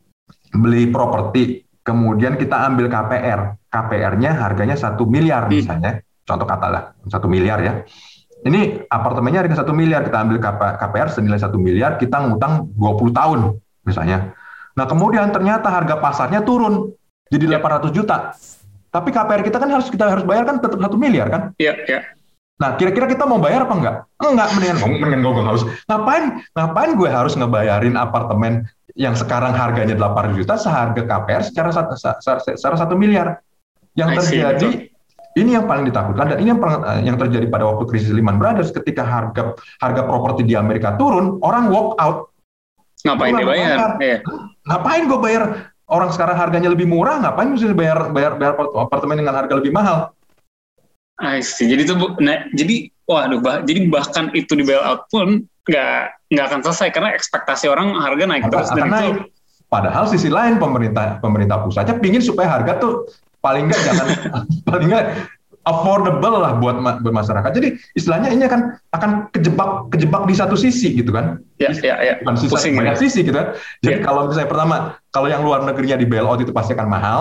[0.55, 3.69] beli properti, kemudian kita ambil KPR.
[3.69, 5.51] KPR-nya harganya satu miliar hmm.
[5.51, 5.91] misalnya.
[6.25, 7.73] Contoh kata lah, satu miliar ya.
[8.45, 13.39] Ini apartemennya harga satu miliar, kita ambil KPR senilai satu miliar, kita ngutang 20 tahun
[13.85, 14.33] misalnya
[14.75, 16.91] Nah kemudian ternyata harga pasarnya turun
[17.31, 18.35] jadi 800 juta.
[18.91, 21.41] Tapi KPR kita kan harus kita harus bayar kan tetap satu miliar kan?
[21.59, 21.99] Iya, iya.
[22.55, 23.95] Nah, kira-kira kita mau bayar apa enggak?
[24.23, 25.63] Enggak, mendingan mendingan gue harus.
[25.91, 26.23] Ngapain
[26.55, 28.63] ngapain gue harus ngebayarin apartemen
[28.95, 33.43] yang sekarang harganya 800 juta seharga KPR secara secara, secara satu miliar.
[33.99, 34.69] Yang terjadi
[35.35, 36.61] ini yang paling ditakutkan dan ini yang
[37.03, 39.51] yang terjadi pada waktu krisis Lehman Brothers ketika harga
[39.83, 42.31] harga properti di Amerika turun, orang walk out
[43.05, 43.89] Ngapain dia bayar?
[44.01, 44.17] Iya.
[44.65, 45.43] Ngapain gue bayar
[45.85, 50.14] orang sekarang harganya lebih murah, ngapain mesti bayar bayar bayar apartemen dengan harga lebih mahal?
[51.21, 51.71] I see.
[51.71, 55.97] Jadi itu nah, jadi waduh bah, jadi bahkan itu di bailout pun nggak
[56.33, 59.15] nggak akan selesai karena ekspektasi orang harga naik terus akan naik.
[59.15, 59.33] Itu,
[59.65, 63.09] Padahal sisi lain pemerintah pemerintah pusatnya pingin supaya harga tuh
[63.41, 64.07] paling nggak jangan
[64.69, 65.05] paling nggak
[65.65, 67.49] affordable lah buat, buat masyarakat.
[67.49, 71.41] Jadi istilahnya ini akan akan kejebak kejebak di satu sisi gitu kan?
[71.57, 72.13] Ya, ya, ya.
[72.21, 73.01] Bukan sisa, Pusing, banyak ya.
[73.01, 73.33] sisi gitu.
[73.33, 73.57] Kan?
[73.81, 74.05] Jadi ya.
[74.05, 74.75] kalau misalnya pertama,
[75.09, 77.19] kalau yang luar negerinya di bailout itu pasti akan mahal.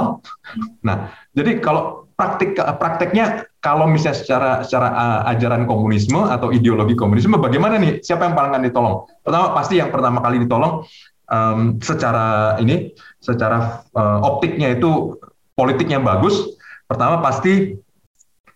[0.84, 7.34] Nah, jadi kalau praktik prakteknya kalau misalnya secara secara uh, ajaran komunisme atau ideologi komunisme
[7.38, 8.00] bagaimana nih?
[8.00, 8.94] Siapa yang paling akan ditolong?
[9.22, 10.86] Pertama pasti yang pertama kali ditolong
[11.28, 15.18] um, secara ini, secara uh, optiknya itu
[15.58, 16.54] politiknya bagus.
[16.84, 17.80] Pertama pasti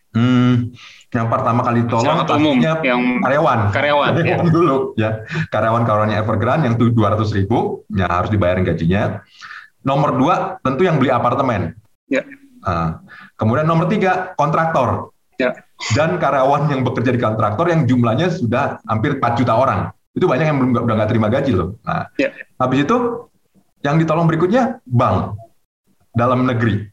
[0.08, 0.72] Hmm,
[1.12, 3.70] yang pertama kali tolong pastinya yang karyawan.
[3.70, 4.52] Karyawan, karyawan ya.
[4.56, 5.10] dulu ya.
[5.52, 9.20] Karyawan-karyawannya Evergrande yang tuh dua ratus ribu, ya harus dibayarin gajinya.
[9.84, 10.34] Nomor dua
[10.64, 11.76] tentu yang beli apartemen.
[12.08, 12.24] Ya.
[12.64, 13.04] Nah,
[13.38, 15.14] kemudian nomor tiga kontraktor.
[15.38, 15.54] Ya.
[15.94, 19.94] Dan karyawan yang bekerja di kontraktor yang jumlahnya sudah hampir 4 juta orang.
[20.10, 21.78] Itu banyak yang belum udah nggak terima gaji loh.
[21.86, 22.34] Nah, ya.
[22.58, 23.30] habis itu
[23.86, 25.38] yang ditolong berikutnya bank
[26.18, 26.90] dalam negeri.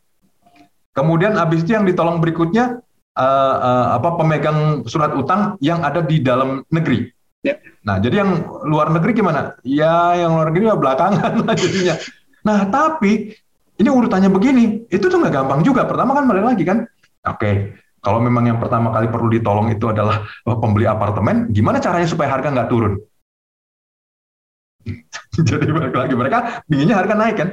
[0.93, 2.85] Kemudian habis itu yang ditolong berikutnya
[3.17, 7.09] uh, uh, apa pemegang surat utang yang ada di dalam negeri.
[7.41, 7.57] Ya.
[7.85, 9.57] Nah, jadi yang luar negeri gimana?
[9.65, 11.95] Ya, yang luar negeri ya belakangan lah jadinya.
[12.45, 13.33] Nah, tapi
[13.75, 15.83] ini urutannya begini, itu tuh nggak gampang juga.
[15.83, 16.87] Pertama kan balik lagi kan,
[17.27, 21.81] oke, okay, kalau memang yang pertama kali perlu ditolong itu adalah eh, pembeli apartemen, gimana
[21.81, 22.93] caranya supaya harga nggak turun?
[25.49, 26.37] Jadi balik lagi mereka
[26.69, 27.49] inginnya harga naik kan?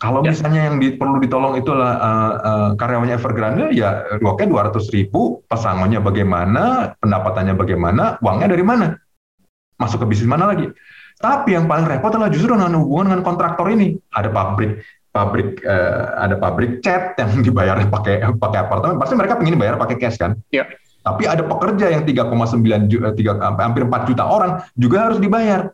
[0.00, 0.32] Kalau ya.
[0.32, 5.44] misalnya yang di, perlu ditolong itulah uh, uh, karyawannya Evergrande, ya roknya dua ratus ribu,
[5.44, 8.96] pesangonnya bagaimana, pendapatannya bagaimana, uangnya dari mana,
[9.76, 10.72] masuk ke bisnis mana lagi.
[11.20, 13.92] Tapi yang paling repot adalah justru dengan hubungan dengan kontraktor ini.
[14.08, 14.80] Ada pabrik,
[15.10, 19.96] pabrik, uh, ada pabrik cat yang dibayar pakai pakai apartemen, pasti mereka ingin bayar pakai
[19.98, 20.38] cash kan.
[20.54, 20.66] Ya.
[21.00, 25.72] Tapi ada pekerja yang 3,9 juta, 3, hampir 4 juta orang juga harus dibayar.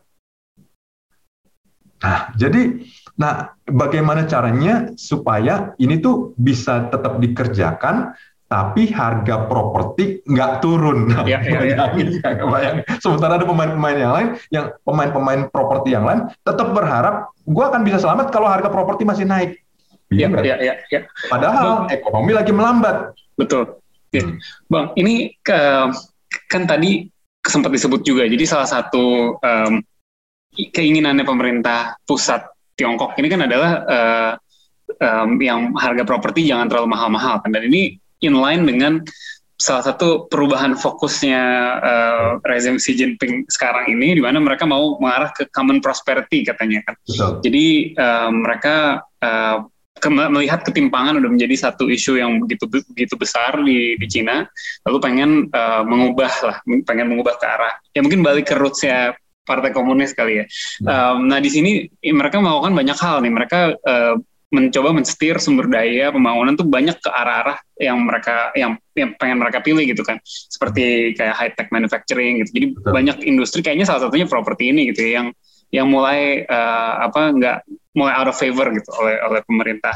[1.97, 2.79] Nah, jadi
[3.17, 8.13] Nah, bagaimana caranya supaya ini tuh bisa tetap dikerjakan,
[8.47, 11.11] tapi harga properti nggak turun.
[11.11, 12.83] Nah, ya, ya, ya.
[13.03, 17.99] Sementara ada pemain-pemain yang lain, yang pemain-pemain properti yang lain tetap berharap, gue akan bisa
[17.99, 19.59] selamat kalau harga properti masih naik.
[20.07, 20.99] Iya, ya, ya, ya.
[21.27, 23.11] Padahal Bang, ekonomi lagi melambat.
[23.35, 23.83] Betul.
[24.15, 24.23] Ya.
[24.23, 24.39] Hmm.
[24.71, 25.59] Bang, ini ke,
[26.47, 27.11] kan tadi
[27.43, 28.23] sempat disebut juga.
[28.23, 29.73] Jadi salah satu um,
[30.55, 34.31] keinginannya pemerintah pusat Tiongkok ini kan adalah uh,
[35.01, 38.93] um, yang harga properti jangan terlalu mahal-mahal dan ini inline dengan
[39.57, 41.43] salah satu perubahan fokusnya
[41.81, 46.85] uh, rezim Xi Jinping sekarang ini di mana mereka mau mengarah ke common prosperity katanya
[46.85, 46.95] kan.
[47.01, 47.31] Betul.
[47.41, 47.65] Jadi
[47.97, 49.65] uh, mereka uh,
[49.97, 54.45] ke melihat ketimpangan udah menjadi satu isu yang begitu begitu besar di di Cina
[54.85, 59.71] lalu pengen uh, mengubah lah pengen mengubah ke arah ya mungkin balik ke rootsnya partai
[59.71, 60.45] komunis kali ya.
[60.83, 63.31] Um, nah di sini mereka melakukan banyak hal nih.
[63.31, 64.15] Mereka uh,
[64.47, 69.59] mencoba mensetir sumber daya pembangunan tuh banyak ke arah-arah yang mereka yang yang pengen mereka
[69.59, 70.23] pilih gitu kan.
[70.23, 72.55] Seperti kayak high tech manufacturing gitu.
[72.55, 72.91] Jadi Betul.
[72.95, 75.27] banyak industri kayaknya salah satunya properti ini gitu ya yang
[75.67, 77.57] yang mulai uh, apa nggak
[77.91, 79.95] mulai out of favor gitu oleh oleh pemerintah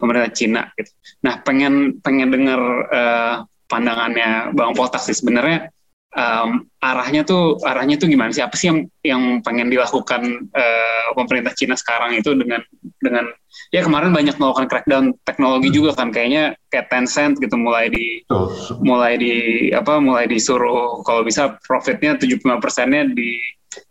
[0.00, 0.90] pemerintah Cina gitu.
[1.20, 3.34] Nah pengen pengen dengar uh,
[3.68, 5.68] pandangannya Bang Potak sih sebenarnya
[6.16, 11.54] um, arahnya tuh arahnya tuh gimana sih apa sih yang yang pengen dilakukan uh, pemerintah
[11.54, 12.64] Cina sekarang itu dengan
[12.98, 13.28] dengan
[13.70, 15.76] ya kemarin banyak melakukan crackdown teknologi hmm.
[15.76, 18.50] juga kan kayaknya kayak Tencent gitu mulai di oh.
[18.82, 19.34] mulai di
[19.70, 23.38] apa mulai disuruh kalau bisa profitnya 75 persennya di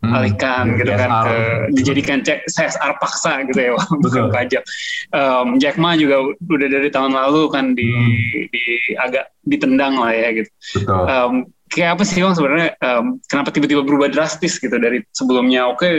[0.04, 0.12] hmm.
[0.12, 1.36] alihkan gitu kan ke
[1.78, 3.72] dijadikan cek CSR paksa gitu ya
[4.04, 4.62] bukan pajak.
[5.14, 8.50] Um, Jack Ma juga udah dari tahun lalu kan di hmm.
[8.52, 8.64] di
[9.00, 10.50] agak ditendang lah ya gitu.
[10.80, 11.04] Betul.
[11.08, 11.34] Um,
[11.70, 15.70] kayak apa sih bang sebenarnya um, kenapa tiba-tiba berubah drastis gitu dari sebelumnya?
[15.70, 15.94] Oke okay,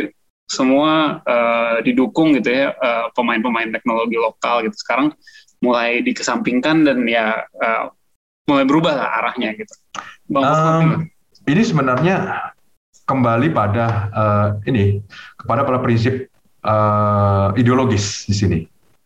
[0.51, 2.75] semua uh, didukung gitu ya
[3.15, 4.75] pemain pemain-pemain teknologi lokal gitu.
[4.75, 5.15] Sekarang
[5.63, 7.89] mulai dikesampingkan dan ya uh,
[8.51, 9.73] mulai berubah lah arahnya gitu.
[10.27, 10.85] Bang, um,
[11.47, 12.15] ini sebenarnya
[13.07, 14.99] kembali pada uh, ini
[15.39, 16.27] kepada pada prinsip
[16.63, 18.59] uh, ideologis di sini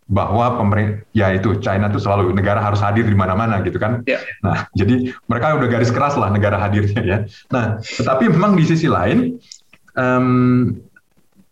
[0.06, 4.06] bahwa pemerintah ya itu China itu selalu negara harus hadir di mana-mana gitu kan.
[4.06, 4.22] Yeah.
[4.46, 7.18] Nah, jadi mereka udah garis keras lah negara hadirnya ya.
[7.50, 9.42] Nah, tetapi memang di sisi lain
[9.98, 10.70] um,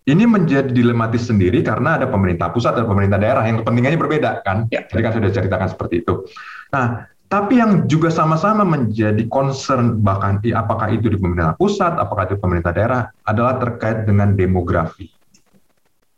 [0.06, 4.70] ini menjadi dilematis sendiri karena ada pemerintah pusat dan pemerintah daerah yang kepentingannya berbeda kan.
[4.70, 4.86] Yeah.
[4.86, 6.14] Jadi kan sudah ceritakan seperti itu.
[6.70, 12.38] Nah, tapi yang juga sama-sama menjadi concern bahkan apakah itu di pemerintah pusat, apakah itu
[12.38, 15.10] pemerintah daerah adalah terkait dengan demografi.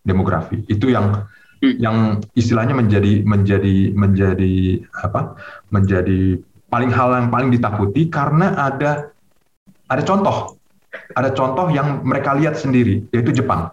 [0.04, 1.24] Demografi itu yang
[1.62, 1.76] hmm.
[1.80, 1.98] yang
[2.34, 4.56] istilahnya menjadi menjadi menjadi
[5.04, 5.36] apa?
[5.72, 6.40] menjadi
[6.72, 9.12] paling hal yang paling ditakuti karena ada
[9.88, 10.58] ada contoh.
[11.16, 13.72] Ada contoh yang mereka lihat sendiri yaitu Jepang.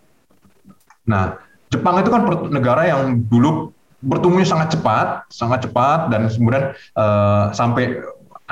[1.06, 1.38] Nah,
[1.70, 3.72] Jepang itu kan negara yang dulu
[4.02, 8.02] bertumbuhnya sangat cepat, sangat cepat dan kemudian uh, sampai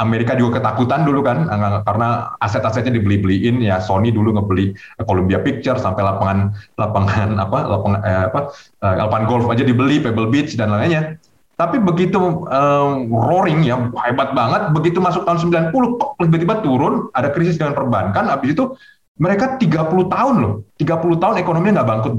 [0.00, 1.44] Amerika juga ketakutan dulu kan
[1.84, 4.72] karena aset-asetnya dibeli-beliin ya Sony dulu ngebeli
[5.04, 8.40] Columbia Picture sampai lapangan lapangan apa lapangan eh, apa
[8.80, 11.20] eh, lapangan golf aja dibeli Pebble Beach dan lainnya.
[11.60, 12.16] Tapi begitu
[12.48, 13.76] um, roaring ya
[14.08, 15.76] hebat banget begitu masuk tahun 90
[16.24, 18.72] tiba-tiba turun ada krisis dengan perbankan habis itu
[19.20, 22.12] mereka 30 tahun loh 30 tahun ekonominya nggak bangkit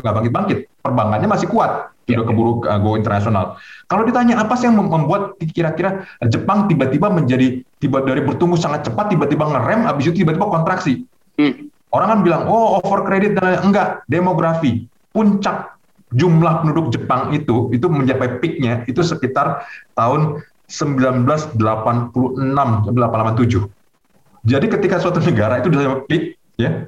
[0.00, 3.56] nggak bangkit bangkit perbankannya masih kuat tidak keburu uh, go internasional.
[3.88, 9.12] Kalau ditanya apa sih yang membuat kira-kira Jepang tiba-tiba menjadi tiba dari bertumbuh sangat cepat
[9.12, 11.04] tiba-tiba ngerem habis itu tiba-tiba kontraksi.
[11.40, 11.72] Hmm.
[11.94, 14.84] Orang kan bilang oh over credit dan enggak demografi
[15.14, 15.78] puncak
[16.14, 19.64] jumlah penduduk Jepang itu itu mencapai peaknya itu sekitar
[19.96, 22.92] tahun 1986 87.
[24.44, 26.86] Jadi ketika suatu negara itu sudah peak ya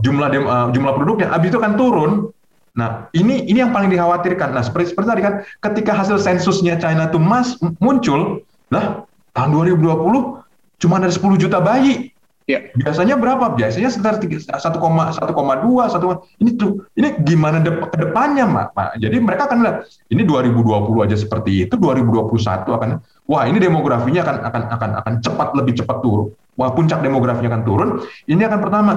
[0.00, 2.32] jumlah dem, uh, jumlah penduduknya habis itu kan turun
[2.78, 4.54] Nah, ini ini yang paling dikhawatirkan.
[4.54, 5.34] Nah, seperti seperti tadi kan,
[5.66, 9.02] ketika hasil sensusnya China itu mas muncul, nah
[9.34, 10.38] tahun 2020
[10.78, 12.14] cuma ada 10 juta bayi.
[12.46, 12.70] Ya.
[12.78, 13.52] Biasanya berapa?
[13.58, 18.96] Biasanya sekitar 1,1,2, 1, ini tuh ini gimana de ke depannya, Pak?
[18.96, 19.76] Jadi mereka akan lihat
[20.08, 22.90] ini 2020 aja seperti itu, 2021 akan
[23.28, 26.32] wah ini demografinya akan akan akan akan cepat lebih cepat turun.
[26.58, 27.88] Wah, puncak demografinya akan turun.
[28.26, 28.92] Ini akan pertama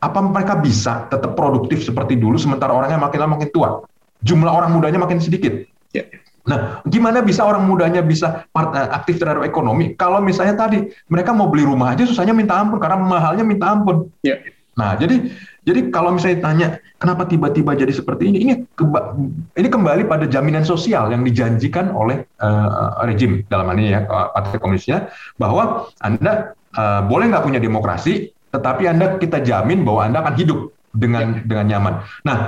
[0.00, 3.84] apa mereka bisa tetap produktif seperti dulu sementara orangnya makin lama makin tua?
[4.24, 5.52] Jumlah orang mudanya makin sedikit.
[5.92, 6.08] Ya.
[6.44, 11.48] Nah, gimana bisa orang mudanya bisa eh, aktif terhadap ekonomi kalau misalnya tadi mereka mau
[11.48, 14.08] beli rumah aja susahnya minta ampun karena mahalnya minta ampun.
[14.24, 14.40] Ya.
[14.74, 15.32] Nah, jadi
[15.64, 16.68] jadi kalau misalnya tanya
[17.00, 19.16] kenapa tiba-tiba jadi seperti ini, ini keba,
[19.56, 25.08] ini kembali pada jaminan sosial yang dijanjikan oleh uh, rejim dalam ini ya partai komunisnya
[25.40, 30.60] bahwa anda uh, boleh nggak punya demokrasi, tetapi Anda kita jamin bahwa Anda akan hidup
[30.94, 31.42] dengan ya.
[31.46, 31.94] dengan nyaman.
[32.22, 32.38] Nah,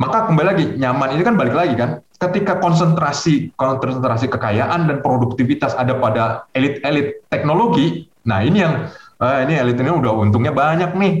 [0.00, 5.74] maka kembali lagi nyaman ini kan balik lagi kan ketika konsentrasi konsentrasi kekayaan dan produktivitas
[5.74, 8.06] ada pada elit-elit teknologi.
[8.26, 8.86] Nah, ini yang
[9.18, 11.12] eh, ini elit ini udah untungnya banyak nih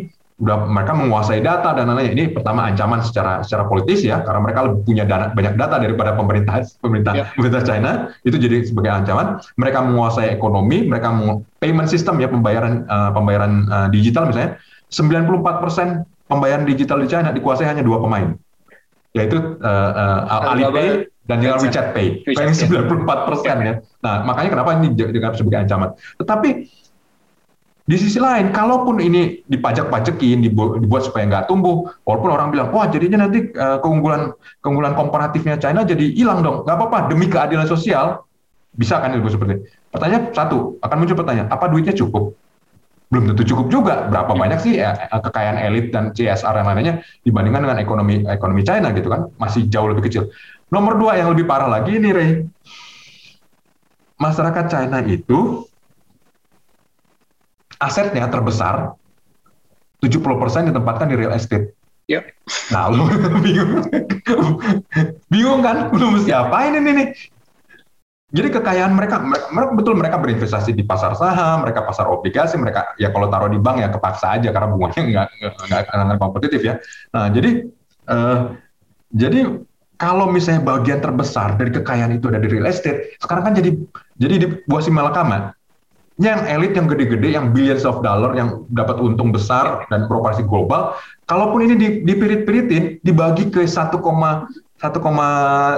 [0.42, 2.18] udah mereka menguasai data dan lain-lain.
[2.18, 6.18] Ini pertama ancaman secara secara politis ya, karena mereka lebih punya dana, banyak data daripada
[6.18, 7.30] pemerintah pemerintah yeah.
[7.38, 7.90] pemerintah China.
[8.26, 9.38] Itu jadi sebagai ancaman.
[9.54, 11.14] Mereka menguasai ekonomi, mereka
[11.62, 14.58] payment system ya pembayaran uh, pembayaran uh, digital misalnya.
[14.92, 18.36] 94 persen pembayaran digital di China dikuasai hanya dua pemain,
[19.16, 19.90] yaitu uh,
[20.28, 22.26] uh, Alipay dan dengan WeChat Pay.
[22.26, 23.74] WeChat, 94 persen ya.
[24.02, 25.94] Nah makanya kenapa ini dianggap sebagai ancaman.
[26.18, 26.48] Tetapi
[27.92, 33.28] di sisi lain, kalaupun ini dipajak-pajekin, dibuat, supaya nggak tumbuh, walaupun orang bilang, wah jadinya
[33.28, 34.32] nanti uh, keunggulan
[34.64, 36.64] keunggulan komparatifnya China jadi hilang dong.
[36.64, 38.24] Nggak apa-apa, demi keadilan sosial,
[38.72, 39.62] bisa kan itu seperti ini.
[39.92, 42.32] Pertanyaan satu, akan muncul pertanyaan, apa duitnya cukup?
[43.12, 44.08] Belum tentu cukup juga.
[44.08, 46.94] Berapa banyak sih ya, kekayaan elit dan CSR yang lainnya
[47.28, 49.28] dibandingkan dengan ekonomi ekonomi China gitu kan?
[49.36, 50.32] Masih jauh lebih kecil.
[50.72, 52.40] Nomor dua yang lebih parah lagi ini, Ray.
[54.16, 55.68] Masyarakat China itu
[57.82, 58.94] asetnya terbesar
[60.02, 61.74] 70% ditempatkan di real estate.
[62.10, 62.26] Ya.
[62.74, 63.06] Nah, lu
[63.44, 63.86] bingung.
[65.30, 65.94] bingung kan?
[65.94, 67.08] Lu mesti apain ini nih?
[68.32, 73.12] Jadi kekayaan mereka, mereka, betul mereka berinvestasi di pasar saham, mereka pasar obligasi, mereka ya
[73.12, 75.26] kalau taruh di bank ya kepaksa aja karena bunganya nggak
[75.68, 76.74] nggak nggak kompetitif ya.
[77.12, 77.68] Nah jadi
[78.08, 78.56] uh,
[79.12, 79.60] jadi
[80.00, 83.70] kalau misalnya bagian terbesar dari kekayaan itu ada di real estate, sekarang kan jadi
[84.16, 85.52] jadi di buah si malakama
[86.30, 90.94] yang elit yang gede-gede yang billions of dollar yang dapat untung besar dan beroperasi global,
[91.26, 93.98] kalaupun ini dipirit-piritin dibagi ke 1, 1,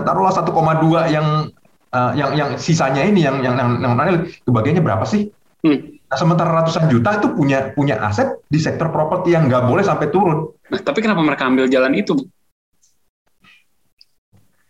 [0.04, 1.48] taruhlah 1,2 yang
[1.94, 3.94] uh, yang yang sisanya ini yang yang yang, yang
[4.44, 5.30] kebagiannya berapa sih?
[5.64, 5.96] Hmm.
[6.10, 10.12] Nah, sementara ratusan juta itu punya punya aset di sektor properti yang nggak boleh sampai
[10.12, 10.52] turun.
[10.68, 12.14] Nah, tapi kenapa mereka ambil jalan itu?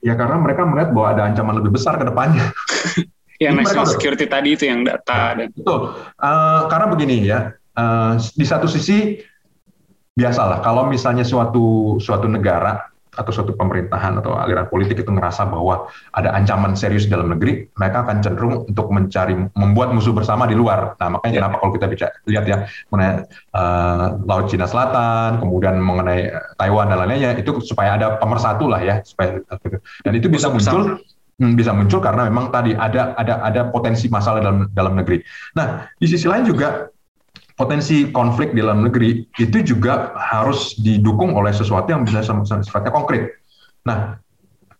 [0.04, 2.44] Ya karena mereka melihat bahwa ada ancaman lebih besar ke depannya.
[3.42, 5.34] yang national security tadi itu yang data.
[5.34, 5.48] Ya, dan...
[5.54, 5.80] Betul.
[6.18, 9.18] Uh, karena begini ya, uh, di satu sisi
[10.14, 15.86] biasalah kalau misalnya suatu suatu negara atau suatu pemerintahan atau aliran politik itu ngerasa bahwa
[16.18, 20.98] ada ancaman serius dalam negeri, mereka akan cenderung untuk mencari membuat musuh bersama di luar.
[20.98, 21.38] Nah, makanya yeah.
[21.46, 22.56] kenapa kalau kita bicara lihat ya
[22.90, 23.14] mengenai
[23.54, 28.98] uh, Laut Cina Selatan, kemudian mengenai Taiwan dan lainnya itu supaya ada pemersatu lah ya,
[29.06, 29.38] supaya
[30.02, 30.98] dan itu bisa muncul
[31.38, 35.18] bisa muncul karena memang tadi ada ada ada potensi masalah dalam dalam negeri.
[35.58, 36.86] Nah, di sisi lain juga
[37.58, 42.22] potensi konflik di dalam negeri itu juga harus didukung oleh sesuatu yang bisa
[42.62, 43.34] sifatnya konkret.
[43.86, 44.18] Nah,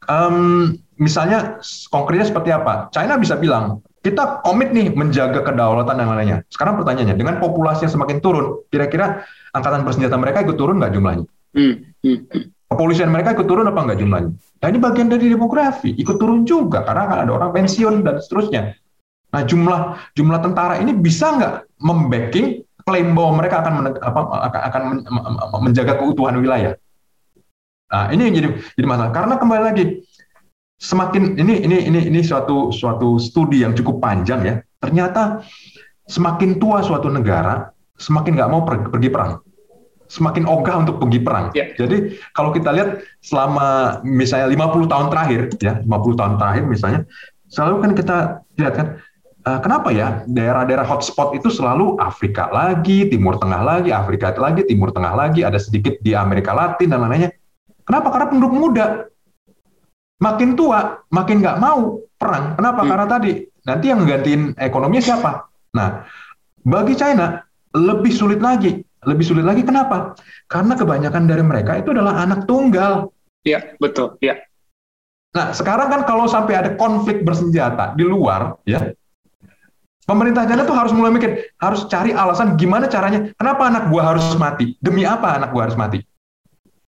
[0.07, 1.59] um, misalnya
[1.91, 2.91] konkretnya seperti apa?
[2.95, 6.39] China bisa bilang kita komit nih menjaga kedaulatan dan lainnya.
[6.53, 9.25] Sekarang pertanyaannya, dengan populasi yang semakin turun, kira-kira
[9.57, 11.25] angkatan bersenjata mereka ikut turun nggak jumlahnya?
[11.57, 11.75] Hmm.
[12.05, 12.21] Hmm.
[12.69, 14.31] Kepolisian mereka ikut turun apa nggak jumlahnya?
[14.65, 18.73] Nah ini bagian dari demografi, ikut turun juga karena akan ada orang pensiun dan seterusnya.
[19.37, 24.21] Nah jumlah jumlah tentara ini bisa nggak membacking klaim bahwa mereka akan men, apa,
[24.73, 24.83] akan
[25.61, 26.81] menjaga keutuhan wilayah.
[27.93, 28.49] Nah, ini yang jadi
[28.81, 29.85] jadi masalah karena kembali lagi
[30.81, 34.55] semakin ini ini ini ini suatu suatu studi yang cukup panjang ya.
[34.81, 35.45] Ternyata
[36.09, 37.69] semakin tua suatu negara,
[38.01, 39.33] semakin nggak mau pergi, pergi perang.
[40.05, 41.47] Semakin ogah untuk pergi perang.
[41.57, 41.73] Yeah.
[41.75, 47.01] Jadi kalau kita lihat selama misalnya 50 tahun terakhir ya, 50 tahun terakhir misalnya
[47.49, 48.17] selalu kan kita
[48.61, 48.87] lihat kan
[49.49, 54.91] uh, kenapa ya daerah-daerah hotspot itu selalu Afrika lagi, Timur Tengah lagi, Afrika lagi, Timur
[54.91, 57.31] Tengah lagi, ada sedikit di Amerika Latin dan lainnya.
[57.85, 58.09] Kenapa?
[58.13, 58.87] Karena penduduk muda
[60.21, 62.57] makin tua, makin nggak mau perang.
[62.57, 62.81] Kenapa?
[62.83, 62.91] Hmm.
[62.91, 63.33] Karena tadi
[63.65, 65.31] nanti yang menggantiin ekonominya siapa?
[65.77, 66.09] Nah,
[66.65, 67.45] bagi China
[67.77, 68.81] lebih sulit lagi.
[69.05, 70.17] Lebih sulit lagi kenapa?
[70.49, 73.13] Karena kebanyakan dari mereka itu adalah anak tunggal.
[73.45, 74.17] Iya, betul.
[74.25, 74.41] Iya.
[75.35, 78.95] Nah, sekarang kan kalau sampai ada konflik bersenjata di luar, ya,
[80.05, 84.37] Pemerintah China tuh harus mulai mikir, harus cari alasan gimana caranya, kenapa anak gua harus
[84.37, 86.05] mati, demi apa anak gua harus mati.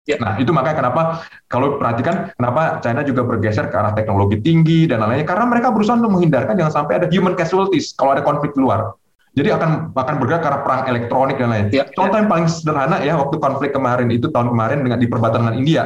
[0.04, 0.18] Ya.
[0.20, 5.00] Nah itu makanya kenapa kalau perhatikan kenapa China juga bergeser ke arah teknologi tinggi dan
[5.00, 8.60] lain-lainnya karena mereka berusaha untuk menghindarkan jangan sampai ada human casualties kalau ada konflik di
[8.60, 8.92] luar.
[9.34, 11.66] Jadi akan akan bergerak ke arah perang elektronik dan lain.
[11.74, 11.90] Ya.
[11.90, 12.22] Contoh ya.
[12.22, 15.82] yang paling sederhana ya waktu konflik kemarin itu tahun kemarin dengan di perbatasan dengan India.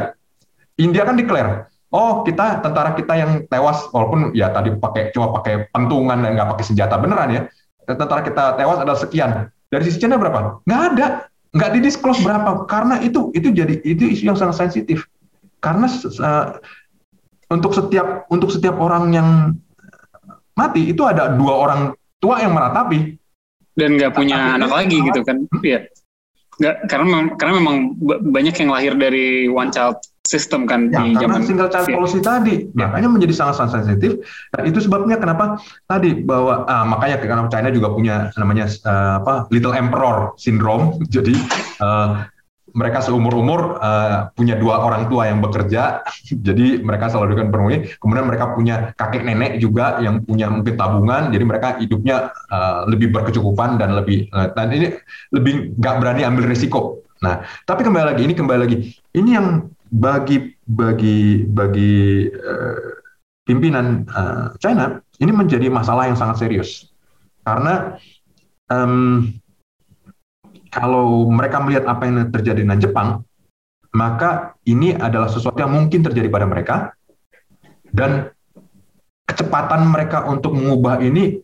[0.77, 5.73] India kan declare oh kita tentara kita yang tewas walaupun ya tadi pakai cuma pakai
[5.73, 7.43] pentungan dan nggak pakai senjata beneran ya
[7.89, 9.31] tentara kita tewas adalah sekian
[9.73, 11.07] dari sisi China berapa nggak ada
[11.57, 15.09] nggak didisclose berapa karena itu itu jadi itu isu yang sangat sensitif
[15.65, 15.89] karena
[16.21, 16.61] uh,
[17.49, 19.29] untuk setiap untuk setiap orang yang
[20.53, 21.81] mati itu ada dua orang
[22.21, 23.17] tua yang meratapi
[23.79, 25.47] dan nggak punya anak lagi gitu kan.
[25.63, 25.87] Iya.
[26.59, 27.77] Nggak karena karena memang
[28.35, 32.21] banyak yang lahir dari one child sistem kan ya, di karena zaman single child policy
[32.21, 32.69] tadi.
[32.77, 32.93] Ya.
[32.93, 34.21] makanya menjadi sangat-sangat sensitif.
[34.53, 35.57] Dan itu sebabnya kenapa
[35.89, 41.01] tadi bahwa ah, makanya karena China juga punya namanya uh, apa little emperor syndrome.
[41.15, 41.33] Jadi
[41.81, 42.29] uh,
[42.75, 46.05] mereka seumur-umur uh, punya dua orang tua yang bekerja,
[46.47, 47.79] jadi mereka selalu dengan bermuli.
[48.01, 53.13] Kemudian mereka punya kakek nenek juga yang punya mungkin tabungan, jadi mereka hidupnya uh, lebih
[53.15, 54.97] berkecukupan dan lebih uh, dan ini
[55.33, 57.05] lebih nggak berani ambil risiko.
[57.19, 58.77] Nah, tapi kembali lagi ini kembali lagi
[59.19, 62.99] ini yang bagi bagi bagi uh,
[63.49, 66.93] pimpinan uh, China ini menjadi masalah yang sangat serius
[67.49, 67.97] karena
[68.69, 69.33] um,
[70.69, 73.29] kalau mereka melihat apa yang terjadi dengan Jepang
[73.97, 76.93] maka ini adalah sesuatu yang mungkin terjadi pada mereka.
[77.89, 78.29] Dan
[79.25, 81.41] kecepatan mereka untuk mengubah ini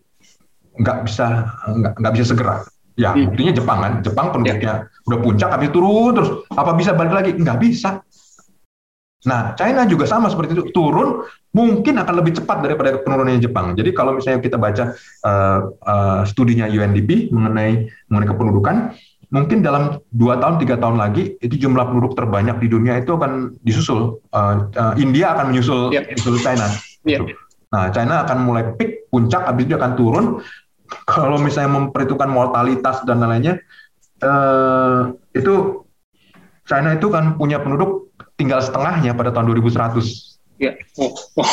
[0.77, 2.61] nggak bisa nggak, nggak bisa segera.
[2.95, 3.33] Ya hmm.
[3.33, 3.93] buktinya Jepang kan.
[4.05, 4.75] Jepang penduduknya ya.
[5.09, 6.31] udah puncak tapi turun terus.
[6.53, 7.31] Apa bisa balik lagi?
[7.33, 8.05] Nggak bisa.
[9.25, 10.69] Nah, China juga sama seperti itu.
[10.69, 11.25] Turun
[11.57, 13.73] mungkin akan lebih cepat daripada penurunannya Jepang.
[13.73, 14.93] Jadi kalau misalnya kita baca
[15.25, 18.77] uh, uh, studinya UNDP mengenai mengenai kependudukan,
[19.35, 23.59] mungkin dalam dua tahun tiga tahun lagi itu jumlah penduduk terbanyak di dunia itu akan
[23.67, 26.07] disusul uh, uh, India akan menyusul yep.
[26.07, 26.71] menyusul China
[27.03, 27.27] yep.
[27.27, 27.35] Gitu.
[27.75, 30.25] nah China akan mulai peak puncak habis itu akan turun
[31.11, 33.59] kalau misalnya memperhitungkan mortalitas dan lainnya
[34.23, 35.83] uh, itu
[36.71, 41.11] China itu kan punya penduduk tinggal setengahnya pada tahun 2100 ya oh,
[41.43, 41.53] oh.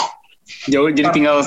[0.69, 1.41] jauh jadi tinggal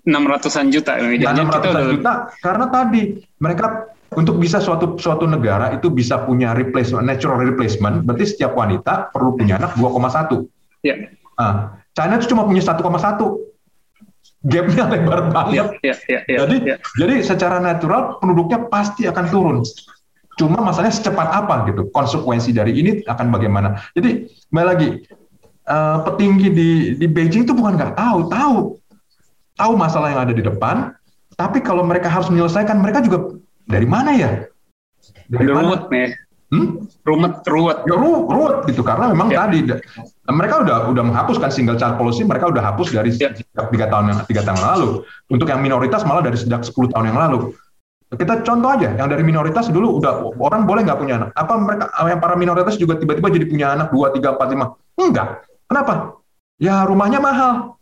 [0.00, 0.96] 600-an juta.
[0.96, 7.06] Ya, 600-an juta karena tadi mereka untuk bisa suatu suatu negara itu bisa punya replacement
[7.06, 10.50] natural replacement berarti setiap wanita perlu punya anak 2,1.
[10.82, 10.94] Ya.
[11.38, 12.82] Nah, China itu cuma punya 1,1.
[14.40, 15.52] Gapnya lebar banget.
[15.54, 16.76] Ya, ya, ya, ya, jadi ya.
[16.96, 19.56] jadi secara natural penduduknya pasti akan turun.
[20.40, 21.92] Cuma masalahnya secepat apa gitu.
[21.92, 23.84] Konsekuensi dari ini akan bagaimana.
[23.92, 24.88] Jadi kembali lagi
[25.68, 28.56] uh, petinggi di di Beijing itu bukan nggak tahu, tahu
[29.60, 30.96] tahu masalah yang ada di depan.
[31.36, 33.36] Tapi kalau mereka harus menyelesaikan, mereka juga
[33.66, 34.30] dari mana ya?
[35.28, 35.64] Dari mana?
[35.66, 36.08] ruwet nih.
[36.50, 36.82] Hmm?
[37.06, 37.78] Rumet, ruwet.
[37.86, 39.46] Ya, ru, ruwet gitu karena memang ya.
[39.46, 39.70] tadi
[40.26, 43.30] mereka udah udah menghapuskan single child policy mereka udah hapus dari ya.
[43.70, 45.06] tiga tahun yang tiga tahun lalu.
[45.30, 47.54] Untuk yang minoritas malah dari sejak 10 tahun yang lalu.
[48.10, 51.30] Kita contoh aja, yang dari minoritas dulu udah orang boleh nggak punya anak.
[51.38, 54.74] Apa mereka yang para minoritas juga tiba-tiba jadi punya anak dua, tiga, empat, lima?
[54.98, 55.46] Enggak.
[55.70, 56.18] Kenapa?
[56.58, 57.78] Ya rumahnya mahal,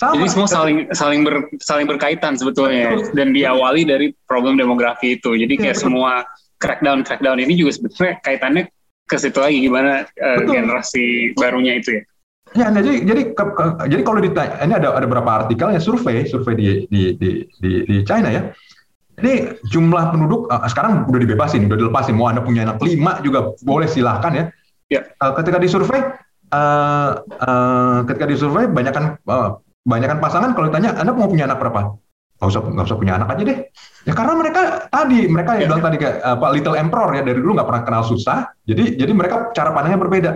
[0.00, 0.16] sama.
[0.16, 3.12] Jadi semua saling saling ber, saling berkaitan sebetulnya betul.
[3.12, 5.36] dan diawali dari problem demografi itu.
[5.36, 6.24] Jadi kayak ya, semua
[6.56, 8.64] crackdown crackdown ini juga sebetulnya kaitannya
[9.04, 12.02] ke situ lagi gimana uh, generasi barunya itu ya.
[12.50, 15.78] Ya, nah, jadi jadi ke, ke, jadi kalau ditanya ini ada ada beberapa artikel ya
[15.78, 17.30] survei survei di di di
[17.60, 18.50] di, di China ya.
[19.20, 22.16] Ini jumlah penduduk uh, sekarang udah dibebasin, udah dilepasin.
[22.16, 24.44] Mau anda punya anak lima juga boleh silahkan ya.
[24.90, 25.00] Ya.
[25.20, 26.00] Uh, ketika disurvei,
[26.50, 31.58] uh, uh, ketika disurvei, banyak kan uh, Banyakkan pasangan kalau ditanya, Anda mau punya anak
[31.60, 31.96] berapa?
[32.40, 33.58] Nggak usah, nggak usah punya anak aja deh.
[34.08, 37.52] Ya karena mereka tadi, mereka yang bilang tadi kayak apa Little Emperor ya dari dulu
[37.56, 38.48] nggak pernah kenal susah.
[38.64, 40.30] Jadi jadi mereka cara pandangnya berbeda.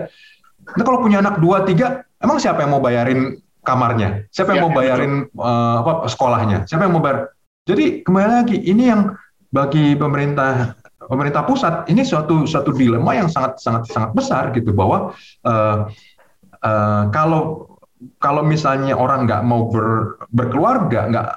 [0.77, 4.29] Nah kalau punya anak dua tiga, emang siapa yang mau bayarin kamarnya?
[4.29, 6.69] Siapa yang ya, mau bayarin uh, apa sekolahnya?
[6.69, 7.33] Siapa yang mau bayar?
[7.65, 9.17] Jadi kembali lagi ini yang
[9.49, 10.77] bagi pemerintah
[11.09, 15.13] pemerintah pusat ini suatu suatu dilema yang sangat sangat sangat besar gitu bahwa
[15.45, 15.89] uh,
[16.61, 17.73] uh, kalau
[18.19, 21.27] kalau misalnya orang nggak mau ber, berkeluarga, nggak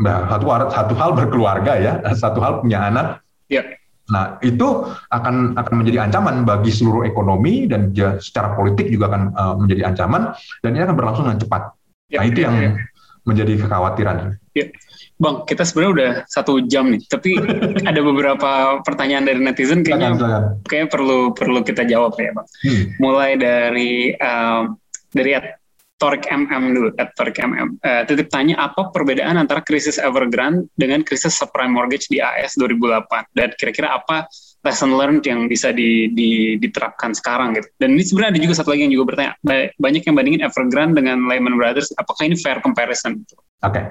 [0.00, 1.92] nah, satu satu hal berkeluarga ya,
[2.22, 3.06] satu hal punya anak.
[3.48, 3.62] Ya.
[4.10, 9.54] Nah itu akan akan menjadi ancaman bagi seluruh ekonomi dan secara politik juga akan uh,
[9.56, 11.62] menjadi ancaman dan ini akan berlangsung dengan cepat.
[12.12, 12.70] Ya, nah itu ya, yang ya.
[13.24, 14.16] menjadi kekhawatiran.
[14.52, 14.66] Ya.
[15.14, 17.38] Bang, kita sebenarnya udah satu jam nih, tapi
[17.90, 20.18] ada beberapa pertanyaan dari netizen kayaknya
[20.66, 22.48] kayaknya perlu perlu kita jawab ya, bang.
[22.66, 22.84] Hmm.
[22.98, 24.74] Mulai dari um,
[25.14, 25.38] dari
[25.94, 27.78] Torik MM dulu, at Torik MM.
[27.80, 33.30] Uh, titip tanya apa perbedaan antara krisis Evergrande dengan krisis subprime mortgage di AS 2008
[33.38, 34.26] dan kira-kira apa
[34.64, 37.68] lesson learned yang bisa di, di, diterapkan sekarang gitu.
[37.78, 39.32] Dan ini sebenarnya ada juga satu lagi yang juga bertanya,
[39.76, 43.20] banyak yang bandingin Evergrande dengan Lehman Brothers, apakah ini fair comparison?
[43.20, 43.84] Oke, okay.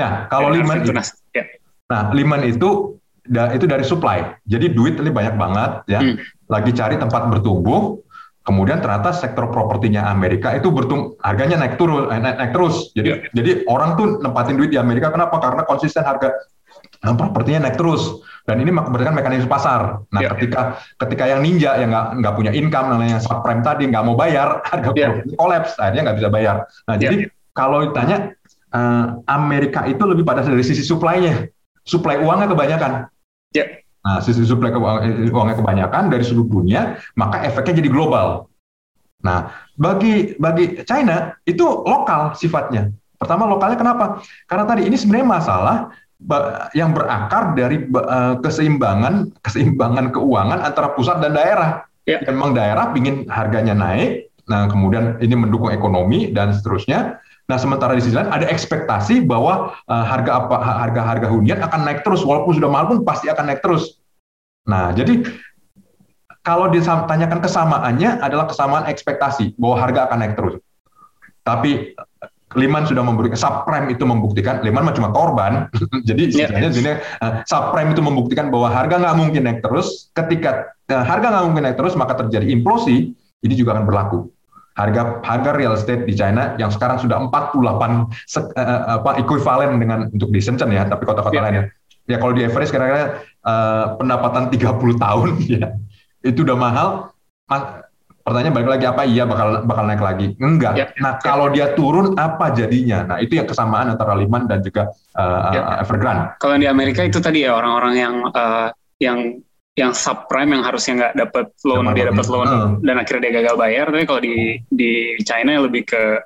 [0.00, 0.90] ya kalau Lehman itu,
[1.36, 1.44] ya.
[1.92, 6.16] nah Lehman itu itu dari supply, jadi duit ini banyak banget ya, hmm.
[6.44, 8.03] lagi cari tempat bertumbuh,
[8.44, 12.92] Kemudian ternyata sektor propertinya Amerika itu bertung harganya naik turun eh, naik, naik terus.
[12.92, 13.18] Jadi yeah.
[13.32, 15.40] jadi orang tuh nempatin duit di Amerika kenapa?
[15.40, 16.28] Karena konsisten harga
[17.00, 18.20] eh, propertinya naik terus.
[18.44, 20.04] Dan ini berdasarkan mekanisme pasar.
[20.12, 20.36] Nah, yeah.
[20.36, 24.60] ketika ketika yang ninja yang nggak nggak punya income, namanya subprime tadi nggak mau bayar,
[24.68, 25.08] harga yeah.
[25.08, 26.56] properti kolaps, akhirnya nggak bisa bayar.
[26.84, 27.00] Nah, yeah.
[27.00, 27.16] jadi
[27.56, 28.36] kalau ditanya
[28.76, 31.48] uh, Amerika itu lebih pada dari sisi supply-nya,
[31.88, 32.92] supply uangnya kebanyakan.
[33.56, 33.83] Yeah.
[34.04, 38.52] Nah, sisi suplai uangnya kebanyakan dari seluruh dunia, maka efeknya jadi global.
[39.24, 39.48] Nah,
[39.80, 42.92] bagi bagi China itu lokal sifatnya.
[43.16, 44.20] Pertama lokalnya kenapa?
[44.44, 45.76] Karena tadi ini sebenarnya masalah
[46.76, 51.88] yang berakar dari uh, keseimbangan keseimbangan keuangan antara pusat dan daerah.
[52.04, 52.20] Ya.
[52.28, 57.23] Memang daerah ingin harganya naik, nah kemudian ini mendukung ekonomi dan seterusnya.
[57.44, 62.00] Nah, sementara di sisi lain ada ekspektasi bahwa uh, harga apa harga-harga hunian akan naik
[62.00, 64.00] terus walaupun sudah mahal pun pasti akan naik terus.
[64.64, 65.20] Nah, jadi
[66.40, 70.54] kalau ditanyakan kesamaannya adalah kesamaan ekspektasi bahwa harga akan naik terus.
[71.44, 71.92] Tapi
[72.54, 75.68] Liman sudah memberikan subprime itu membuktikan Liman cuma korban.
[76.08, 76.72] jadi yeah.
[76.72, 80.08] sini uh, subprime itu membuktikan bahwa harga nggak mungkin naik terus.
[80.16, 83.12] Ketika uh, harga nggak mungkin naik terus maka terjadi implosi.
[83.44, 84.33] Ini juga akan berlaku
[84.74, 90.10] harga harga real estate di China yang sekarang sudah 48 se, uh, apa ekuivalen dengan
[90.10, 91.44] untuk di Shenzhen ya, tapi kota-kota yeah.
[91.46, 91.64] lainnya.
[92.04, 94.60] Ya kalau di average kira-kira uh, pendapatan 30
[95.00, 95.66] tahun ya
[96.26, 96.88] itu udah mahal.
[98.24, 100.32] Pertanyaan balik lagi apa iya bakal bakal naik lagi?
[100.40, 100.80] Enggak.
[100.80, 100.88] Yeah.
[100.96, 103.04] Nah, kalau dia turun apa jadinya?
[103.04, 105.84] Nah, itu yang kesamaan antara Lehman dan juga uh, yeah.
[105.84, 106.32] Evergrande.
[106.40, 109.44] Kalau di Amerika itu tadi ya orang-orang yang uh, yang
[109.74, 112.70] yang subprime yang harusnya nggak dapat loan dia dapat loan uh.
[112.78, 113.86] dan akhirnya dia gagal bayar.
[113.90, 116.22] Tapi kalau di di China lebih ke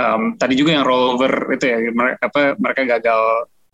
[0.00, 3.20] um, tadi juga yang rollover itu ya mereka apa mereka gagal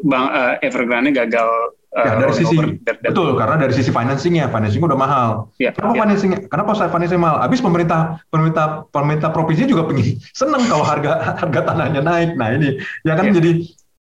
[0.02, 1.48] bang uh, Evergrande gagal
[1.94, 5.30] uh, ya, dari sisi dari, betul karena dari sisi financingnya financing udah mahal.
[5.62, 6.00] Ya, kenapa ya.
[6.02, 7.38] financing kenapa saya financing mahal?
[7.46, 12.34] Habis pemerintah pemerintah pemerintah provinsi juga pengen seneng kalau harga harga tanahnya naik.
[12.34, 13.38] Nah ini ya kan ya.
[13.38, 13.50] jadi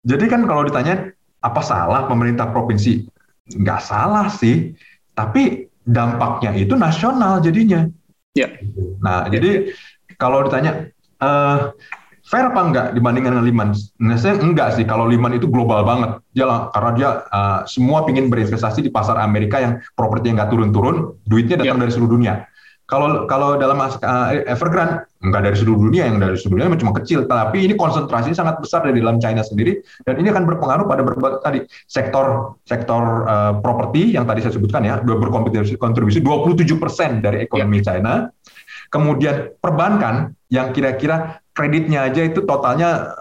[0.00, 1.12] jadi kan kalau ditanya
[1.44, 3.04] apa salah pemerintah provinsi?
[3.50, 4.72] Nggak salah sih
[5.20, 7.84] tapi dampaknya itu nasional jadinya.
[8.32, 8.48] Ya.
[9.04, 9.36] Nah, ya.
[9.36, 9.74] jadi
[10.16, 10.88] kalau ditanya
[11.20, 11.76] uh,
[12.24, 13.70] fair apa enggak dibandingkan dengan Liman?
[14.00, 14.88] Nah, saya enggak sih.
[14.88, 16.24] Kalau Liman itu global banget.
[16.32, 21.20] Dia karena dia uh, semua ingin berinvestasi di pasar Amerika yang properti yang nggak turun-turun,
[21.28, 21.82] duitnya datang ya.
[21.84, 22.34] dari seluruh dunia.
[22.91, 27.22] Kalau kalau dalam uh, Evergrande nggak dari seluruh dunia, yang dari seluruh dunia cuma kecil,
[27.30, 31.38] tapi ini konsentrasinya sangat besar dari dalam China sendiri dan ini akan berpengaruh pada berbagai
[31.38, 37.47] tadi sektor sektor uh, properti yang tadi saya sebutkan ya, berkontribusi kontribusi 27 persen dari
[37.47, 37.95] ekonomi ya.
[37.95, 38.12] China.
[38.91, 43.14] Kemudian perbankan yang kira-kira kreditnya aja itu totalnya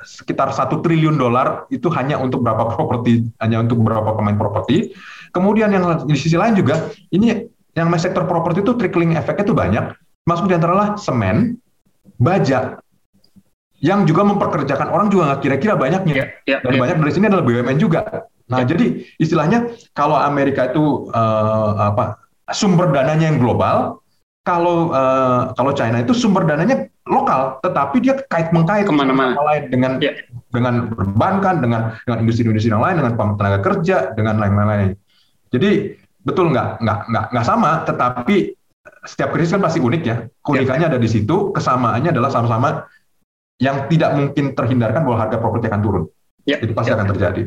[0.00, 4.96] sekitar satu triliun dolar itu hanya untuk berapa properti, hanya untuk beberapa pemain properti.
[5.30, 7.36] Kemudian yang di sisi lain juga ini
[7.78, 9.84] yang sektor properti itu trickling efeknya itu banyak.
[10.26, 11.58] Masuk di antara lah semen,
[12.18, 12.78] baja,
[13.80, 16.14] yang juga memperkerjakan orang juga nggak kira-kira banyaknya.
[16.14, 16.80] Yeah, yeah, Dan yeah.
[16.84, 18.28] banyak dari sini adalah BUMN juga.
[18.52, 18.68] Nah, yeah.
[18.68, 19.58] jadi istilahnya
[19.96, 22.20] kalau Amerika itu uh, apa
[22.52, 24.04] sumber dananya yang global,
[24.44, 29.72] kalau uh, kalau China itu sumber dananya lokal, tetapi dia kait mengkait ke mana-mana lain
[29.72, 30.12] dengan yeah.
[30.52, 34.92] dengan perbankan, dengan dengan industri-industri yang lain, dengan tenaga kerja, dengan lain-lain.
[35.50, 38.52] Jadi betul nggak nggak nggak nggak sama tetapi
[39.04, 40.90] setiap krisis kan pasti unik ya keunikannya ya.
[40.92, 42.84] ada di situ kesamaannya adalah sama-sama
[43.60, 46.04] yang tidak mungkin terhindarkan bahwa harga properti akan turun
[46.44, 46.56] ya.
[46.60, 46.96] itu pasti ya.
[46.96, 47.42] akan terjadi.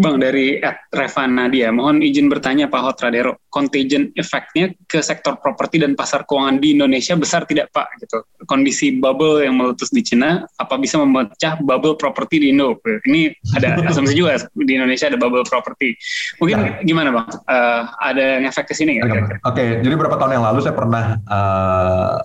[0.00, 0.56] Bang dari
[0.88, 6.56] Revana dia, mohon izin bertanya Pak Hotradero, contagion efeknya ke sektor properti dan pasar keuangan
[6.56, 8.00] di Indonesia besar tidak Pak?
[8.00, 8.16] Gitu.
[8.48, 12.80] Kondisi bubble yang meletus di Cina, apa bisa memecah bubble properti di Indo?
[12.80, 13.28] Ini
[13.60, 15.92] ada asumsi juga di Indonesia ada bubble properti.
[16.40, 16.80] Mungkin nah.
[16.80, 17.28] gimana Bang?
[17.44, 19.68] Uh, ada yang efek ke sini Oke, okay.
[19.84, 22.16] jadi beberapa tahun yang lalu saya pernah uh,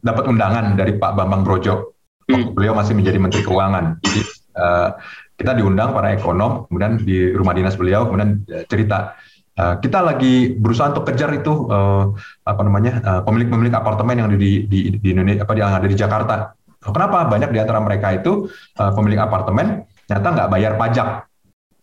[0.00, 1.92] dapat undangan dari Pak Bambang Brojo.
[2.24, 2.56] Hmm.
[2.56, 4.00] Beliau masih menjadi Menteri Keuangan.
[4.00, 4.20] Jadi
[4.56, 4.88] uh,
[5.34, 9.18] kita diundang para ekonom, kemudian di rumah dinas beliau, kemudian eh, cerita
[9.58, 12.14] uh, kita lagi berusaha untuk kejar itu uh,
[12.46, 16.54] apa namanya pemilik-pemilik apartemen yang di di di Indonesia apa yang ada di Jakarta.
[16.84, 18.44] Kenapa banyak di antara mereka itu
[18.76, 21.08] pemilik apartemen ternyata nggak bayar pajak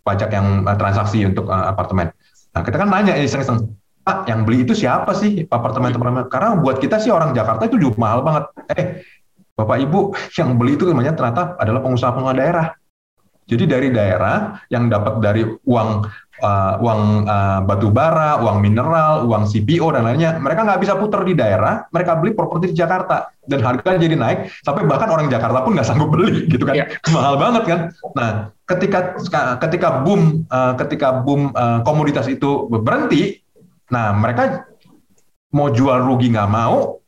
[0.05, 2.13] pajak yang transaksi untuk apartemen.
[2.53, 6.29] Nah kita kan nanya iseng-iseng, Pak yang beli itu siapa sih apartemen-apartemen?
[6.29, 8.43] Karena buat kita sih orang Jakarta itu juga mahal banget.
[8.77, 8.85] Eh
[9.57, 12.65] Bapak Ibu yang beli itu namanya ternyata adalah pengusaha-pengusaha daerah
[13.51, 16.07] jadi dari daerah yang dapat dari uang
[16.39, 21.27] uh, uang uh, batu bara, uang mineral, uang CPO dan lainnya, mereka nggak bisa putar
[21.27, 25.67] di daerah, mereka beli properti di Jakarta dan harganya jadi naik sampai bahkan orang Jakarta
[25.67, 26.87] pun nggak sanggup beli gitu kan, yeah.
[27.15, 27.79] mahal banget kan.
[28.15, 28.29] Nah,
[28.63, 29.19] ketika
[29.67, 33.43] ketika boom uh, ketika boom uh, komoditas itu berhenti,
[33.91, 34.63] nah mereka
[35.51, 37.00] mau jual rugi nggak mau,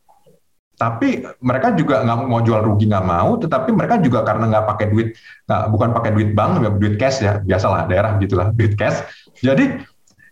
[0.84, 4.86] tapi mereka juga nggak mau jual rugi nggak mau, tetapi mereka juga karena nggak pakai
[4.92, 5.16] duit,
[5.48, 9.00] nggak bukan pakai duit bank, nggak duit cash ya, biasalah daerah gitulah duit cash.
[9.40, 9.80] Jadi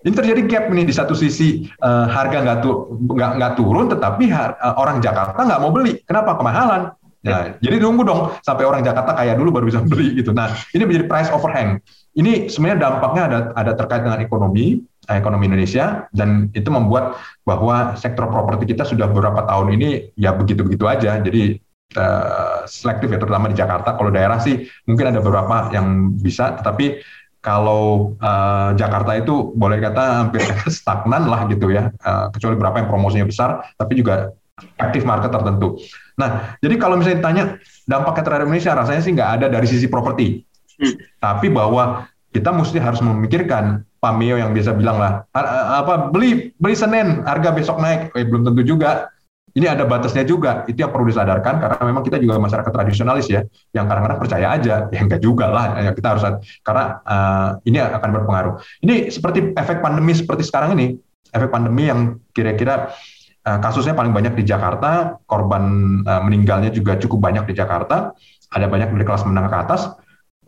[0.01, 4.27] ini terjadi gap nih di satu sisi uh, harga nggak tu, nggak nggak turun, tetapi
[4.27, 6.03] har, uh, orang Jakarta nggak mau beli.
[6.03, 6.91] Kenapa kemahalan?
[7.21, 10.33] Nah, jadi tunggu dong sampai orang Jakarta kaya dulu baru bisa beli gitu.
[10.33, 11.77] Nah, ini menjadi price overhang.
[12.17, 18.29] Ini sebenarnya dampaknya ada ada terkait dengan ekonomi, ekonomi Indonesia dan itu membuat bahwa sektor
[18.29, 21.17] properti kita sudah beberapa tahun ini ya begitu-begitu aja.
[21.17, 21.57] Jadi
[21.97, 23.97] uh, selektif ya terutama di Jakarta.
[23.97, 27.01] Kalau daerah sih mungkin ada beberapa yang bisa, tetapi
[27.41, 32.89] kalau uh, Jakarta itu boleh kata hampir stagnan lah gitu ya, uh, kecuali beberapa yang
[32.93, 34.29] promosinya besar, tapi juga
[34.77, 35.81] aktif market tertentu.
[36.21, 37.43] Nah, jadi kalau misalnya ditanya
[37.89, 40.45] dampaknya terhadap Indonesia, rasanya sih nggak ada dari sisi properti.
[40.77, 40.93] Hmm.
[41.17, 45.29] Tapi bahwa kita mesti harus memikirkan Pak Mio yang biasa bilang lah.
[45.77, 48.09] Apa beli beli Senin harga besok naik.
[48.17, 49.13] Eh, belum tentu juga.
[49.51, 50.65] Ini ada batasnya juga.
[50.65, 53.45] Itu yang perlu disadarkan karena memang kita juga masyarakat tradisionalis ya
[53.77, 54.75] yang kadang-kadang percaya aja.
[54.89, 55.77] Ya enggak juga lah.
[55.77, 56.23] Ya, kita harus
[56.65, 58.53] karena uh, ini akan berpengaruh.
[58.81, 60.97] Ini seperti efek pandemi seperti sekarang ini
[61.29, 62.89] efek pandemi yang kira-kira
[63.41, 65.65] kasusnya paling banyak di Jakarta korban
[66.05, 68.13] meninggalnya juga cukup banyak di Jakarta
[68.51, 69.81] ada banyak dari kelas menengah ke atas.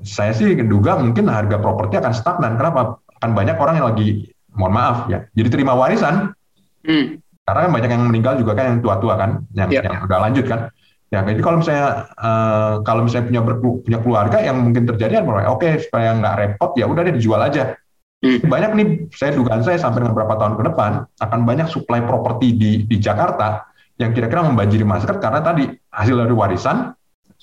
[0.04, 2.54] Saya sih duga mungkin harga properti akan stagnan.
[2.60, 4.08] Kenapa kan banyak orang yang lagi
[4.52, 6.36] mohon maaf ya jadi terima warisan
[6.84, 7.24] hmm.
[7.48, 9.88] karena kan banyak yang meninggal juga kan yang tua-tua kan yang, yeah.
[9.88, 10.60] yang udah lanjut kan
[11.08, 11.88] ya jadi kalau misalnya
[12.20, 16.76] uh, kalau misalnya punya berku, punya keluarga yang mungkin terjadi oke okay, supaya nggak repot
[16.76, 17.80] ya udah deh dijual aja
[18.24, 18.40] Hmm.
[18.40, 22.56] Banyak nih, saya dugaan saya sampai dengan beberapa tahun ke depan akan banyak supply properti
[22.56, 23.68] di di Jakarta
[24.00, 26.96] yang kira-kira membanjiri market karena tadi hasil dari warisan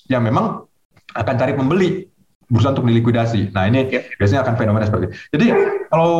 [0.09, 0.65] yang memang
[1.13, 2.10] akan cari pembeli
[2.51, 3.55] berusaha untuk dilikuidasi.
[3.55, 4.03] Nah ini yeah.
[4.19, 5.15] biasanya akan fenomena seperti itu.
[5.39, 5.47] Jadi
[5.89, 6.13] kalau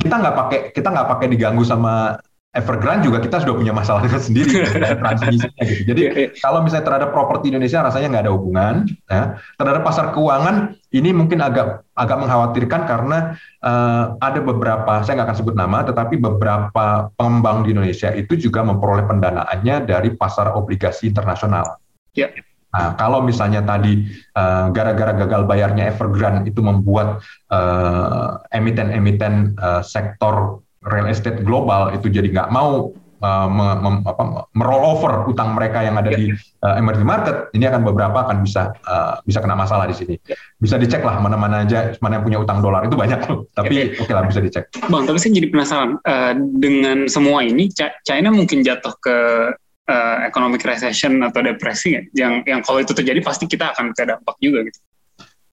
[0.00, 2.16] kita nggak pakai kita nggak pakai diganggu sama
[2.48, 4.64] Evergrande juga kita sudah punya masalah dengan sendiri
[4.98, 5.82] transmisinya gitu.
[5.92, 6.02] Jadi
[6.40, 8.74] kalau misalnya terhadap properti Indonesia rasanya nggak ada hubungan.
[9.06, 9.36] Ya.
[9.60, 15.38] Terhadap pasar keuangan ini mungkin agak agak mengkhawatirkan karena uh, ada beberapa saya nggak akan
[15.38, 21.76] sebut nama, tetapi beberapa pengembang di Indonesia itu juga memperoleh pendanaannya dari pasar obligasi internasional.
[22.16, 22.32] Ya.
[22.68, 24.04] Nah, kalau misalnya tadi
[24.36, 32.12] uh, gara-gara gagal bayarnya Evergrande itu membuat uh, emiten-emiten uh, sektor real estate global itu
[32.12, 32.92] jadi nggak mau
[33.22, 36.30] uh, me, me, apa, meroll over utang mereka yang ada di
[36.62, 40.14] uh, emerging market, ini akan beberapa akan bisa uh, bisa kena masalah di sini.
[40.58, 43.46] Bisa dicek lah mana-mana aja mana yang punya utang dolar itu banyak loh.
[43.56, 44.70] Tapi oke okay lah bisa dicek.
[44.86, 47.70] Bang, tapi saya jadi penasaran uh, dengan semua ini
[48.04, 49.16] China mungkin jatuh ke
[49.88, 52.02] uh, economic recession atau depresi ya?
[52.14, 54.78] Yang yang kalau itu terjadi pasti kita akan ke dampak juga gitu.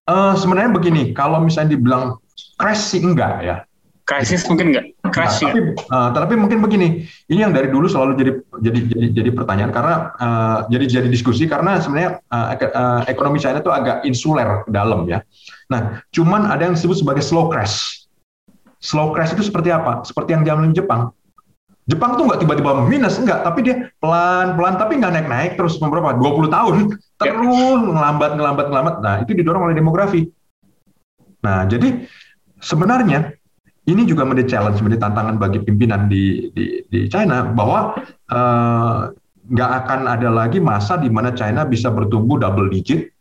[0.05, 2.21] Uh, sebenarnya begini, kalau misalnya dibilang
[2.61, 3.57] crash sih enggak ya.
[4.05, 5.59] Krisis mungkin nggak crash nah, tapi,
[5.89, 8.31] uh, tapi mungkin begini ini yang dari dulu selalu jadi
[8.61, 13.41] jadi jadi, jadi pertanyaan karena uh, jadi jadi diskusi karena sebenarnya uh, ek, uh, ekonomi
[13.41, 15.25] China itu agak insuler dalam ya.
[15.73, 18.05] Nah cuman ada yang disebut sebagai slow crash.
[18.77, 20.05] Slow crash itu seperti apa?
[20.05, 21.09] Seperti yang dialami Jepang
[21.85, 26.49] Jepang tuh nggak tiba-tiba minus, enggak, tapi dia pelan-pelan, tapi nggak naik-naik terus beberapa 20
[26.49, 26.75] tahun,
[27.21, 27.29] ya.
[27.29, 28.95] terus ngelambat, ngelambat, ngelambat.
[29.05, 30.25] Nah, itu didorong oleh demografi.
[31.45, 32.09] Nah, jadi
[32.57, 33.37] sebenarnya
[33.85, 37.93] ini juga menjadi challenge, menjadi tantangan bagi pimpinan di di, di China bahwa
[38.33, 39.01] eh,
[39.45, 43.13] nggak uh, akan ada lagi masa di mana China bisa bertumbuh double digit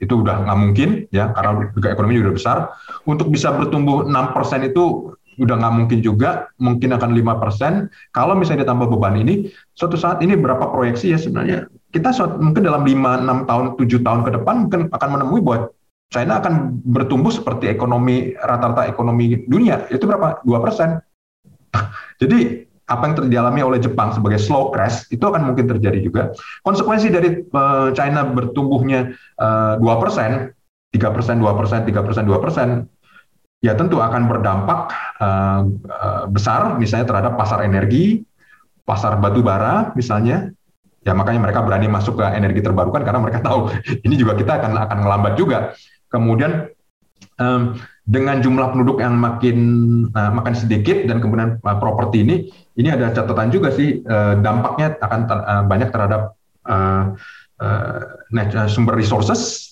[0.00, 2.56] itu udah nggak mungkin ya karena juga ekonomi juga besar
[3.04, 8.68] untuk bisa bertumbuh 6% itu udah nggak mungkin juga mungkin akan lima persen kalau misalnya
[8.68, 12.94] ditambah beban ini suatu saat ini berapa proyeksi ya sebenarnya kita suatu, mungkin dalam 5
[12.94, 15.74] 6 tahun 7 tahun ke depan mungkin akan menemui bahwa
[16.10, 20.98] China akan bertumbuh seperti ekonomi rata-rata ekonomi dunia itu berapa dua persen.
[22.22, 26.34] Jadi apa yang dialami oleh Jepang sebagai slow crash itu akan mungkin terjadi juga.
[26.66, 30.50] Konsekuensi dari uh, China bertumbuhnya eh, dua persen,
[30.90, 32.90] tiga persen, dua persen, tiga persen, dua persen,
[33.60, 34.88] ya tentu akan berdampak
[35.20, 35.60] uh,
[36.32, 38.24] besar misalnya terhadap pasar energi,
[38.84, 40.52] pasar batu bara misalnya.
[41.00, 43.72] Ya makanya mereka berani masuk ke energi terbarukan karena mereka tahu
[44.06, 45.72] ini juga kita akan akan melambat juga.
[46.12, 46.68] Kemudian
[47.40, 49.58] um, dengan jumlah penduduk yang makin
[50.12, 52.36] uh, makin sedikit dan kemudian uh, properti ini
[52.76, 56.22] ini ada catatan juga sih uh, dampaknya akan ter, uh, banyak terhadap
[56.66, 57.14] uh,
[57.62, 59.69] uh, sumber resources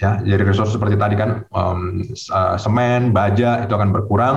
[0.00, 2.00] ya jadi resources seperti tadi kan um,
[2.32, 4.36] uh, semen baja itu akan berkurang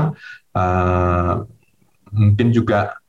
[0.53, 1.47] uh,
[2.11, 2.99] mungkin juga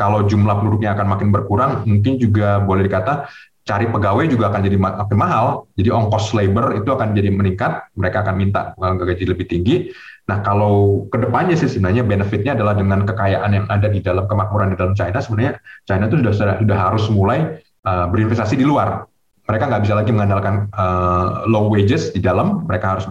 [0.00, 3.28] kalau jumlah penduduknya akan makin berkurang mungkin juga boleh dikata
[3.68, 5.68] cari pegawai juga akan jadi makin mahal.
[5.76, 9.92] Jadi ongkos labor itu akan jadi meningkat, mereka akan minta gaji lebih tinggi.
[10.32, 14.72] Nah kalau ke depannya sih sebenarnya benefitnya adalah dengan kekayaan yang ada di dalam kemakmuran
[14.72, 16.32] di dalam China, sebenarnya China itu sudah
[16.64, 19.04] sudah harus mulai uh, berinvestasi di luar.
[19.48, 23.08] Mereka nggak bisa lagi mengandalkan uh, low wages di dalam, mereka harus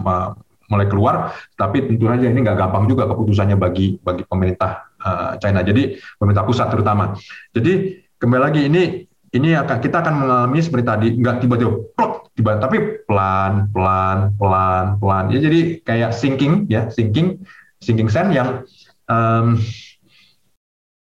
[0.70, 1.34] mulai keluar.
[1.58, 5.66] Tapi tentu saja ini nggak gampang juga keputusannya bagi bagi pemerintah uh, China.
[5.66, 7.18] Jadi pemerintah pusat terutama.
[7.50, 12.56] Jadi kembali lagi ini ini akan kita akan mengalami seperti tadi nggak tiba-tiba plok tiba
[12.56, 17.42] tapi pelan pelan pelan pelan ya jadi kayak sinking ya sinking
[17.82, 18.64] sinking sand yang
[19.10, 19.60] um,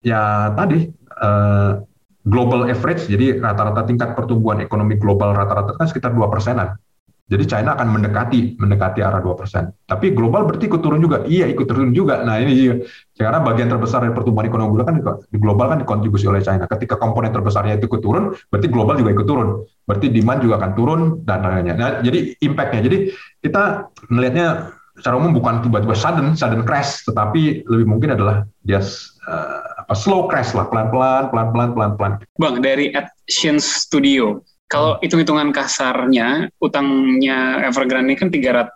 [0.04, 1.82] ya tadi uh,
[2.24, 6.76] global average jadi rata-rata tingkat pertumbuhan ekonomi global rata-rata kan sekitar dua persenan
[7.24, 9.72] jadi China akan mendekati mendekati arah dua persen.
[9.88, 11.24] Tapi global berarti ikut turun juga.
[11.24, 12.20] Iya, ikut turun juga.
[12.20, 12.84] Nah, ini juga.
[13.16, 14.96] Karena bagian terbesar dari pertumbuhan ekonomi global kan
[15.32, 16.68] di global kan dikontribusi oleh China.
[16.68, 19.48] Ketika komponen terbesarnya itu ikut turun, berarti global juga ikut turun.
[19.88, 21.74] Berarti demand juga akan turun dan lainnya.
[21.80, 22.80] Nah, jadi impact-nya.
[22.84, 22.96] Jadi
[23.40, 29.84] kita melihatnya secara umum bukan tiba-tiba sudden sudden crash, tetapi lebih mungkin adalah just uh,
[29.84, 32.12] apa slow crash lah, pelan-pelan, pelan-pelan, pelan-pelan.
[32.38, 34.40] Bang, dari Action Studio,
[34.70, 35.00] kalau hmm.
[35.04, 38.74] hitung-hitungan kasarnya, utangnya Evergrande kan 300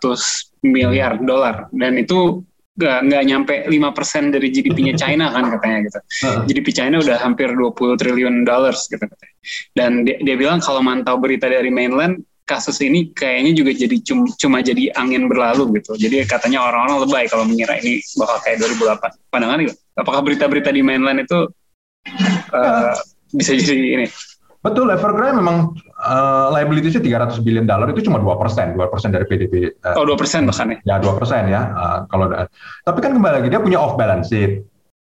[0.63, 1.67] miliar dolar.
[1.73, 2.43] Dan itu
[2.79, 5.99] nggak nggak nyampe 5% dari GDP-nya China kan katanya gitu.
[6.47, 9.35] GDP China udah hampir 20 triliun dollars gitu katanya.
[9.75, 14.25] Dan dia, dia bilang kalau mantau berita dari mainland, kasus ini kayaknya juga jadi cuma,
[14.33, 15.93] cuma jadi angin berlalu gitu.
[15.93, 19.29] Jadi katanya orang-orang lebay kalau mengira ini bakal kayak 2008.
[19.29, 19.77] Pandangan gitu.
[19.93, 21.45] Apakah berita-berita di mainland itu
[22.57, 22.97] uh,
[23.29, 24.07] bisa jadi ini
[24.59, 25.71] Betul, Evergrande memang
[26.03, 29.79] uh, liability-nya 300 billion dollar itu cuma dua persen, dua persen dari PDB.
[29.79, 30.77] Uh, oh, dua persen bahkan ya?
[30.83, 31.71] Ya, dua persen ya.
[31.71, 32.27] Uh, kalau
[32.83, 34.67] tapi kan kembali lagi dia punya off balance sheet.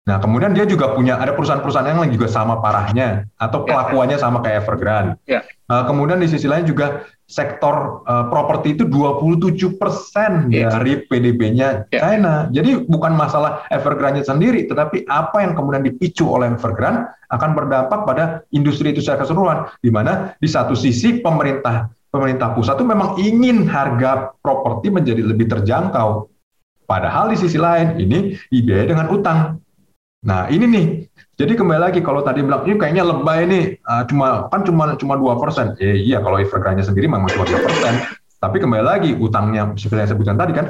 [0.09, 3.67] Nah, kemudian dia juga punya ada perusahaan-perusahaan yang juga sama parahnya atau ya.
[3.69, 5.21] pelakuannya sama kayak Evergrande.
[5.29, 5.45] Ya.
[5.69, 10.73] Uh, kemudian di sisi lain juga sektor uh, properti itu 27 persen yeah.
[10.73, 12.01] dari PDB-nya yeah.
[12.01, 12.49] China.
[12.51, 18.25] Jadi bukan masalah Evergrande sendiri, tetapi apa yang kemudian dipicu oleh Evergrande akan berdampak pada
[18.51, 19.69] industri itu secara keseluruhan.
[19.79, 25.47] Di mana di satu sisi pemerintah pemerintah pusat itu memang ingin harga properti menjadi lebih
[25.47, 26.27] terjangkau.
[26.91, 29.63] Padahal di sisi lain ini dibiayai dengan utang.
[30.21, 30.87] Nah ini nih
[31.41, 35.17] jadi kembali lagi kalau tadi bilang ini kayaknya lebay nih uh, cuma kan cuma cuma
[35.17, 35.73] dua persen.
[35.81, 38.05] Eh, iya kalau Evergrande sendiri memang cuma dua persen.
[38.41, 40.67] Tapi kembali lagi utangnya seperti yang saya sebutkan tadi kan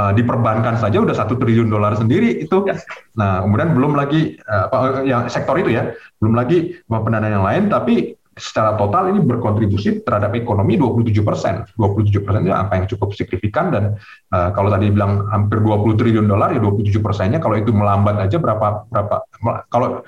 [0.00, 2.64] uh, diperbankan saja udah satu triliun dolar sendiri itu.
[2.64, 2.80] Ya.
[3.20, 7.62] Nah kemudian belum lagi uh, yang sektor itu ya, belum lagi pendanaan yang lain.
[7.68, 11.64] Tapi secara total ini berkontribusi terhadap ekonomi 27 persen.
[11.72, 13.84] 27 persen itu apa yang cukup signifikan dan
[14.28, 18.36] uh, kalau tadi bilang hampir 20 triliun dolar ya 27 persennya kalau itu melambat aja
[18.36, 19.24] berapa berapa
[19.72, 20.04] kalau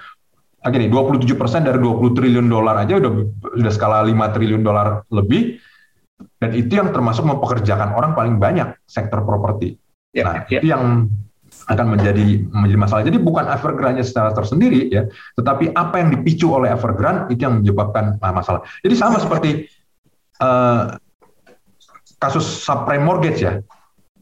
[0.68, 3.12] gini 27 persen dari 20 triliun dolar aja udah
[3.56, 5.56] sudah skala 5 triliun dolar lebih
[6.36, 9.80] dan itu yang termasuk mempekerjakan orang paling banyak sektor properti.
[10.12, 10.60] Ya, nah ya.
[10.60, 11.08] itu yang
[11.68, 13.02] akan menjadi menjadi masalah.
[13.04, 15.04] Jadi bukan Evergrande secara tersendiri ya,
[15.36, 18.64] tetapi apa yang dipicu oleh Evergrande itu yang menyebabkan masalah.
[18.80, 19.68] Jadi sama seperti
[20.40, 20.96] uh,
[22.18, 23.60] kasus subprime mortgage ya.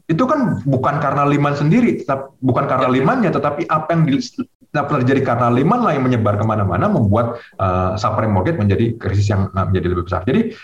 [0.07, 1.99] Itu kan bukan karena Liman sendiri,
[2.39, 4.15] bukan karena Limannya, tetapi apa yang di,
[4.71, 9.51] terjadi karena Liman lah yang menyebar ke mana-mana membuat uh, subprime mortgage menjadi krisis yang
[9.51, 10.23] uh, menjadi lebih besar.
[10.23, 10.55] Jadi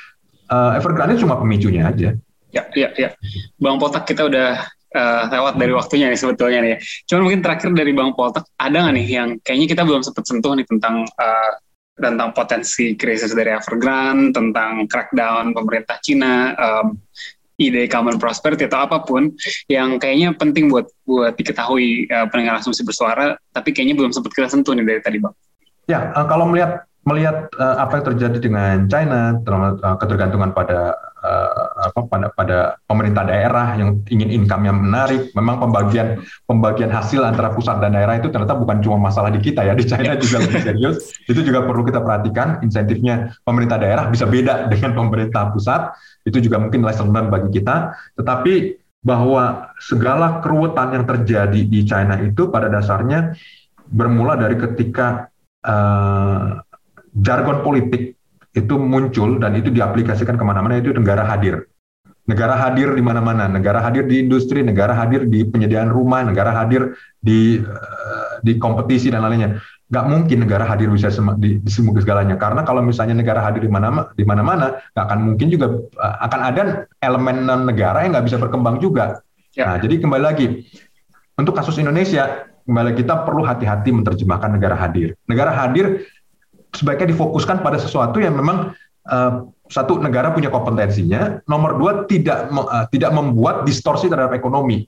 [0.47, 2.15] uh, Evergrande cuma pemicunya aja.
[2.53, 3.10] Ya, ya, ya.
[3.57, 4.61] Bang Potak kita udah
[4.94, 6.76] uh, lewat dari waktunya nih sebetulnya nih.
[7.10, 10.53] Cuman mungkin terakhir dari Bang Poltek, ada nggak nih yang kayaknya kita belum sempat sentuh
[10.56, 11.52] nih tentang uh,
[11.94, 16.98] tentang potensi krisis dari Evergrande, tentang crackdown pemerintah Cina, um,
[17.61, 19.30] ide common prosperity atau apa pun
[19.70, 24.49] yang kayaknya penting buat buat diketahui uh, pendengar asumsi bersuara, tapi kayaknya belum sempat kita
[24.49, 25.38] sentuh nih dari tadi, Bang.
[25.86, 30.96] Ya, uh, kalau melihat melihat uh, apa yang terjadi dengan China, terutama uh, ketergantungan pada
[31.20, 32.58] uh, apa pada pada
[32.88, 38.16] pemerintah daerah yang ingin income yang menarik, memang pembagian pembagian hasil antara pusat dan daerah
[38.16, 41.12] itu ternyata bukan cuma masalah di kita ya, di China juga lebih serius.
[41.28, 45.92] Itu juga perlu kita perhatikan insentifnya pemerintah daerah bisa beda dengan pemerintah pusat.
[46.24, 48.00] Itu juga mungkin lesson learned bagi kita.
[48.16, 53.36] Tetapi bahwa segala keruwetan yang terjadi di China itu pada dasarnya
[53.92, 55.28] bermula dari ketika
[55.68, 56.64] uh,
[57.14, 58.18] jargon politik
[58.53, 61.65] itu muncul dan itu diaplikasikan ke mana-mana itu negara hadir.
[62.23, 66.95] Negara hadir di mana-mana, negara hadir di industri, negara hadir di penyediaan rumah, negara hadir
[67.19, 69.60] di uh, di kompetisi dan lainnya.
[69.91, 72.40] Gak mungkin negara hadir bisa di, di semua segalanya.
[72.40, 75.68] Karena kalau misalnya negara hadir di mana di mana-mana, nggak akan mungkin juga
[75.99, 76.61] uh, akan ada
[77.03, 79.19] elemen non negara yang nggak bisa berkembang juga.
[79.52, 79.76] Ya.
[79.76, 80.64] Nah, jadi kembali lagi
[81.35, 85.19] untuk kasus Indonesia, kembali kita perlu hati-hati menerjemahkan negara hadir.
[85.27, 86.07] Negara hadir
[86.74, 88.74] sebaiknya difokuskan pada sesuatu yang memang
[89.08, 94.86] uh, satu negara punya kompetensinya, nomor dua tidak uh, tidak membuat distorsi terhadap ekonomi.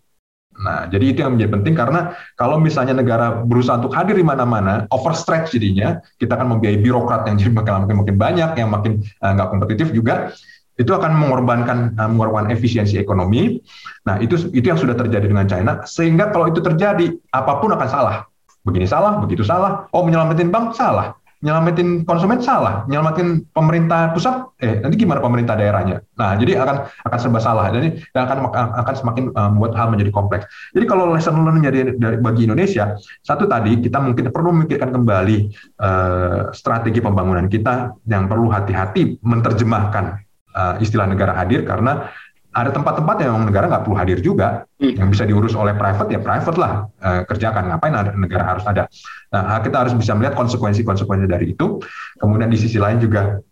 [0.55, 4.87] Nah, jadi itu yang menjadi penting karena kalau misalnya negara berusaha untuk hadir di mana-mana,
[4.87, 9.31] overstretch jadinya, kita akan membiayai birokrat yang jadi makin makin, makin banyak, yang makin uh,
[9.35, 10.31] nggak kompetitif juga,
[10.79, 13.59] itu akan mengorbankan uh, mengorbankan efisiensi ekonomi.
[14.07, 17.89] Nah, itu itu yang sudah terjadi dengan China, sehingga kalau itu terjadi, apa pun akan
[17.91, 18.15] salah.
[18.63, 19.91] Begini salah, begitu salah.
[19.91, 26.01] Oh, menyelamatin bank salah nyelamatin konsumen salah, nyelamatin pemerintah pusat, eh nanti gimana pemerintah daerahnya?
[26.17, 28.49] Nah, jadi akan akan serba salah, jadi akan
[28.81, 30.49] akan semakin uh, membuat hal menjadi kompleks.
[30.73, 35.37] Jadi kalau lesson learn dari, dari bagi Indonesia, satu tadi kita mungkin perlu memikirkan kembali
[35.77, 42.09] uh, strategi pembangunan kita yang perlu hati-hati menerjemahkan uh, istilah negara hadir karena
[42.55, 44.95] ada tempat-tempat yang negara nggak perlu hadir juga, hmm.
[44.95, 47.67] yang bisa diurus oleh private ya private lah e, kerjakan.
[47.67, 48.87] Ngapain ada, negara harus ada?
[49.35, 51.83] Nah kita harus bisa melihat konsekuensi-konsekuensi dari itu.
[52.15, 53.43] Kemudian di sisi lain juga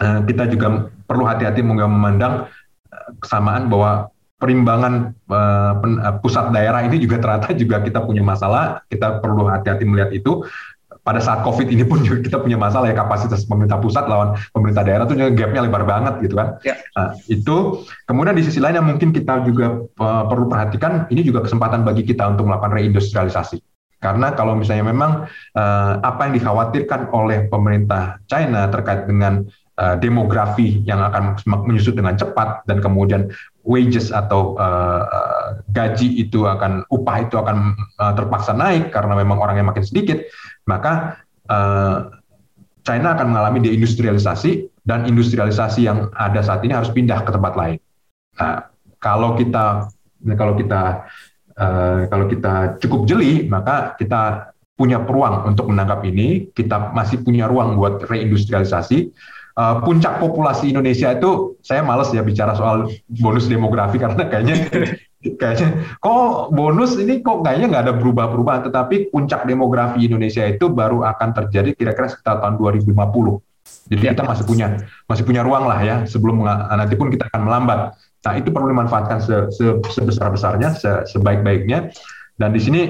[0.00, 2.48] e, kita juga perlu hati-hati memandang
[3.20, 4.08] kesamaan bahwa
[4.40, 5.40] perimbangan e,
[5.84, 5.92] pen,
[6.24, 8.80] pusat daerah ini juga ternyata juga kita punya masalah.
[8.88, 10.48] Kita perlu hati-hati melihat itu
[11.06, 14.82] pada saat COVID ini pun juga kita punya masalah ya kapasitas pemerintah pusat lawan pemerintah
[14.82, 16.58] daerah tuh gapnya lebar banget gitu kan.
[16.66, 16.74] Ya.
[16.98, 21.46] Nah, itu kemudian di sisi lain yang mungkin kita juga uh, perlu perhatikan ini juga
[21.46, 23.62] kesempatan bagi kita untuk melakukan reindustrialisasi.
[24.02, 29.46] Karena kalau misalnya memang uh, apa yang dikhawatirkan oleh pemerintah China terkait dengan
[29.78, 33.30] uh, demografi yang akan menyusut dengan cepat dan kemudian
[33.62, 39.38] wages atau uh, uh, gaji itu akan upah itu akan uh, terpaksa naik karena memang
[39.38, 40.22] orangnya makin sedikit
[40.66, 42.10] maka uh,
[42.86, 47.78] China akan mengalami deindustrialisasi dan industrialisasi yang ada saat ini harus pindah ke tempat lain.
[48.38, 48.70] Nah,
[49.02, 49.90] kalau kita
[50.38, 51.06] kalau kita
[51.58, 56.52] uh, kalau kita cukup jeli, maka kita punya peluang untuk menangkap ini.
[56.54, 59.10] Kita masih punya ruang buat reindustrialisasi.
[59.56, 64.68] Uh, puncak populasi Indonesia itu saya males ya bicara soal bonus demografi karena kayaknya
[65.20, 71.02] kayaknya kok bonus ini kok kayaknya nggak ada berubah-perubahan tetapi puncak demografi Indonesia itu baru
[71.02, 72.94] akan terjadi kira-kira sekitar tahun 2050
[73.86, 74.10] jadi ya.
[74.14, 74.66] kita masih punya
[75.06, 77.94] masih punya ruang lah ya sebelum nanti pun kita akan melambat.
[78.26, 81.94] Nah itu perlu dimanfaatkan se, se, sebesar-besarnya se, sebaik-baiknya.
[82.34, 82.80] Dan di sini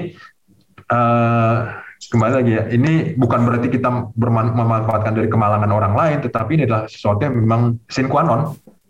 [0.89, 1.57] uh,
[1.97, 6.85] kembali lagi ya ini bukan berarti kita memanfaatkan dari kemalangan orang lain tetapi ini adalah
[6.85, 7.61] sesuatu yang memang
[8.09, 8.41] qua non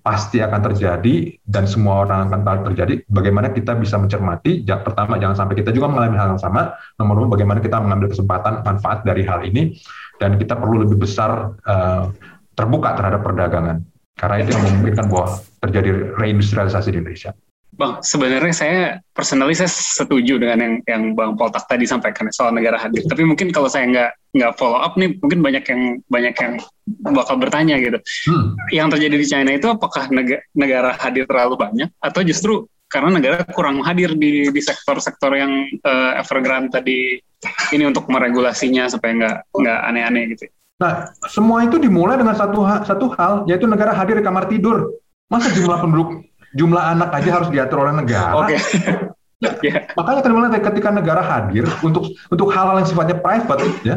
[0.08, 3.04] pasti akan terjadi dan semua orang akan terjadi.
[3.12, 4.64] Bagaimana kita bisa mencermati?
[4.64, 6.80] Pertama, jangan sampai kita juga mengalami hal yang sama.
[6.96, 9.76] Nomor dua, bagaimana kita mengambil kesempatan manfaat dari hal ini
[10.16, 12.08] dan kita perlu lebih besar uh,
[12.56, 13.84] terbuka terhadap perdagangan
[14.16, 15.28] karena itu yang memungkinkan bahwa
[15.62, 17.36] terjadi reindustrialisasi di Indonesia.
[17.76, 18.80] Bang, sebenarnya saya
[19.12, 23.06] personally saya setuju dengan yang yang Bang Poltak tadi sampaikan soal negara hadir.
[23.06, 26.54] Tapi mungkin kalau saya nggak nggak follow up nih, mungkin banyak yang banyak yang
[27.14, 28.00] bakal bertanya gitu.
[28.32, 28.58] Hmm.
[28.74, 33.44] Yang terjadi di China itu apakah negara, negara hadir terlalu banyak atau justru karena negara
[33.52, 35.52] kurang hadir di di sektor-sektor yang
[35.84, 37.20] uh, Evergrande tadi
[37.76, 40.50] ini untuk meregulasinya supaya nggak nggak aneh-aneh gitu.
[40.78, 44.98] Nah, semua itu dimulai dengan satu satu hal yaitu negara hadir di kamar tidur.
[45.28, 46.24] Masa jumlah penduduk
[46.56, 48.38] jumlah anak aja harus diatur oleh negara.
[48.38, 48.56] Oke.
[48.56, 48.60] Okay.
[49.68, 49.90] yeah.
[49.94, 53.96] Makanya ternyata ketika negara hadir untuk untuk hal-hal yang sifatnya private ya,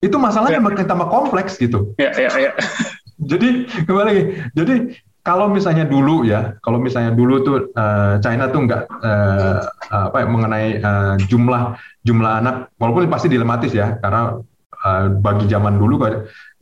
[0.00, 0.66] itu masalahnya yeah.
[0.66, 1.92] makin tambah kompleks gitu.
[2.00, 2.50] Iya, iya, iya.
[3.30, 4.22] Jadi kembali lagi.
[4.56, 4.74] Jadi
[5.20, 9.60] kalau misalnya dulu ya, kalau misalnya dulu tuh uh, China tuh nggak uh,
[9.92, 11.76] apa ya, mengenai uh, jumlah
[12.08, 14.40] jumlah anak, walaupun pasti dilematis ya, karena
[14.80, 16.00] uh, bagi zaman dulu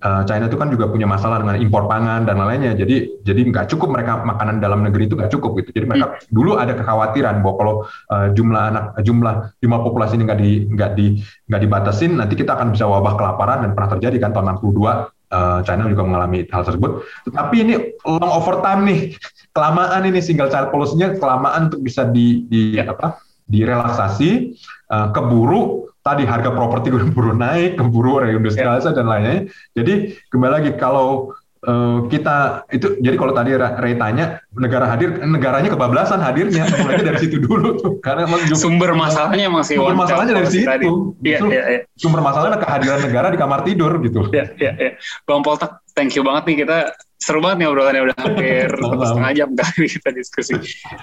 [0.04, 2.74] uh, China itu kan juga punya masalah dengan impor pangan dan lainnya.
[2.74, 5.70] Jadi jadi nggak cukup mereka makanan dalam negeri itu nggak cukup gitu.
[5.74, 6.30] Jadi mereka hmm.
[6.30, 7.74] dulu ada kekhawatiran bahwa kalau
[8.12, 11.06] uh, jumlah anak jumlah jumlah populasi ini nggak di nggak di
[11.50, 15.60] nggak dibatasin, nanti kita akan bisa wabah kelaparan dan pernah terjadi kan tahun 62 Uh,
[15.60, 17.04] China juga mengalami hal tersebut.
[17.28, 19.12] Tetapi ini long overtime nih,
[19.56, 22.88] kelamaan ini single child policy-nya kelamaan untuk bisa di, di ya.
[22.88, 23.20] apa?
[23.48, 24.56] direlaksasi,
[24.92, 28.96] uh, keburu tadi harga properti keburu naik, keburu reindustrialisasi yeah.
[28.96, 29.36] dan lainnya.
[29.76, 29.94] Jadi
[30.32, 31.36] kembali lagi kalau
[31.68, 36.64] uh, kita itu jadi kalau tadi Ray tanya negara hadir negaranya kebablasan hadirnya.
[36.80, 37.92] Mulai dari situ dulu tuh.
[38.00, 38.24] Karena
[38.56, 41.18] sumber masalahnya masih sumber masalahnya dari situ.
[41.20, 41.82] yeah, yeah, yeah.
[41.98, 44.28] sumber masalahnya kehadiran negara di kamar tidur gitu.
[44.32, 44.92] Ya yeah, yeah,
[45.28, 49.32] Bang Poltak thank you banget nih kita seru banget nih obrolannya udah hampir satu setengah
[49.34, 50.54] jam kali kita diskusi.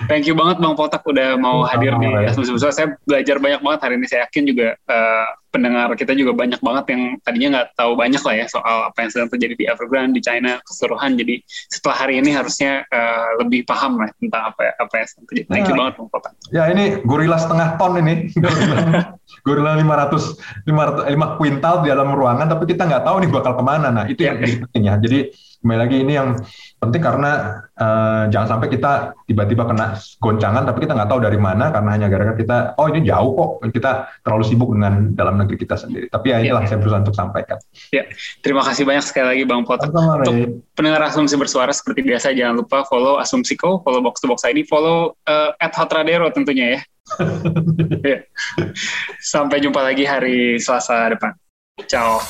[0.07, 2.71] Thank you banget Bang Potak udah mau hadir di Asumsi Besar.
[2.71, 4.07] Saya belajar banyak banget hari ini.
[4.07, 8.35] Saya yakin juga uh, pendengar kita juga banyak banget yang tadinya nggak tahu banyak lah
[8.35, 11.15] ya soal apa yang sedang terjadi di Evergrande di China keseluruhan.
[11.15, 11.39] Jadi
[11.71, 15.47] setelah hari ini harusnya uh, lebih paham lah tentang apa apa yang sedang terjadi.
[15.47, 16.33] Thank you nah, banget Bang Potak.
[16.51, 18.27] Ya ini gorila setengah ton ini.
[19.47, 23.63] gorila 500 500 5 kuintal di dalam ruangan tapi kita nggak tahu nih bakal ke
[23.63, 23.87] mana.
[23.95, 24.59] Nah, itu yang ya.
[24.67, 24.95] penting ya.
[24.99, 25.19] Jadi
[25.63, 26.29] kembali lagi ini yang
[26.77, 27.31] penting karena
[27.79, 32.07] uh, jangan sampai kita tiba-tiba kena goncangan tapi kita nggak tahu dari mana karena hanya
[32.07, 33.91] gara-gara kita oh ini jauh kok kita
[34.23, 36.07] terlalu sibuk dengan dalam negeri kita sendiri.
[36.07, 37.57] Tapi ya inilah ya, saya berusaha untuk sampaikan.
[37.91, 38.03] Ya
[38.39, 39.83] terima kasih banyak sekali lagi bang Pot.
[39.85, 40.35] Untuk
[40.75, 45.15] pendengar asumsi bersuara seperti biasa jangan lupa follow asumsiko follow box to box ID follow
[45.27, 46.81] uh, at hotradero tentunya ya.
[48.05, 48.21] Ya
[49.21, 51.33] sampai jumpa lagi hari Selasa depan.
[51.85, 52.21] Ciao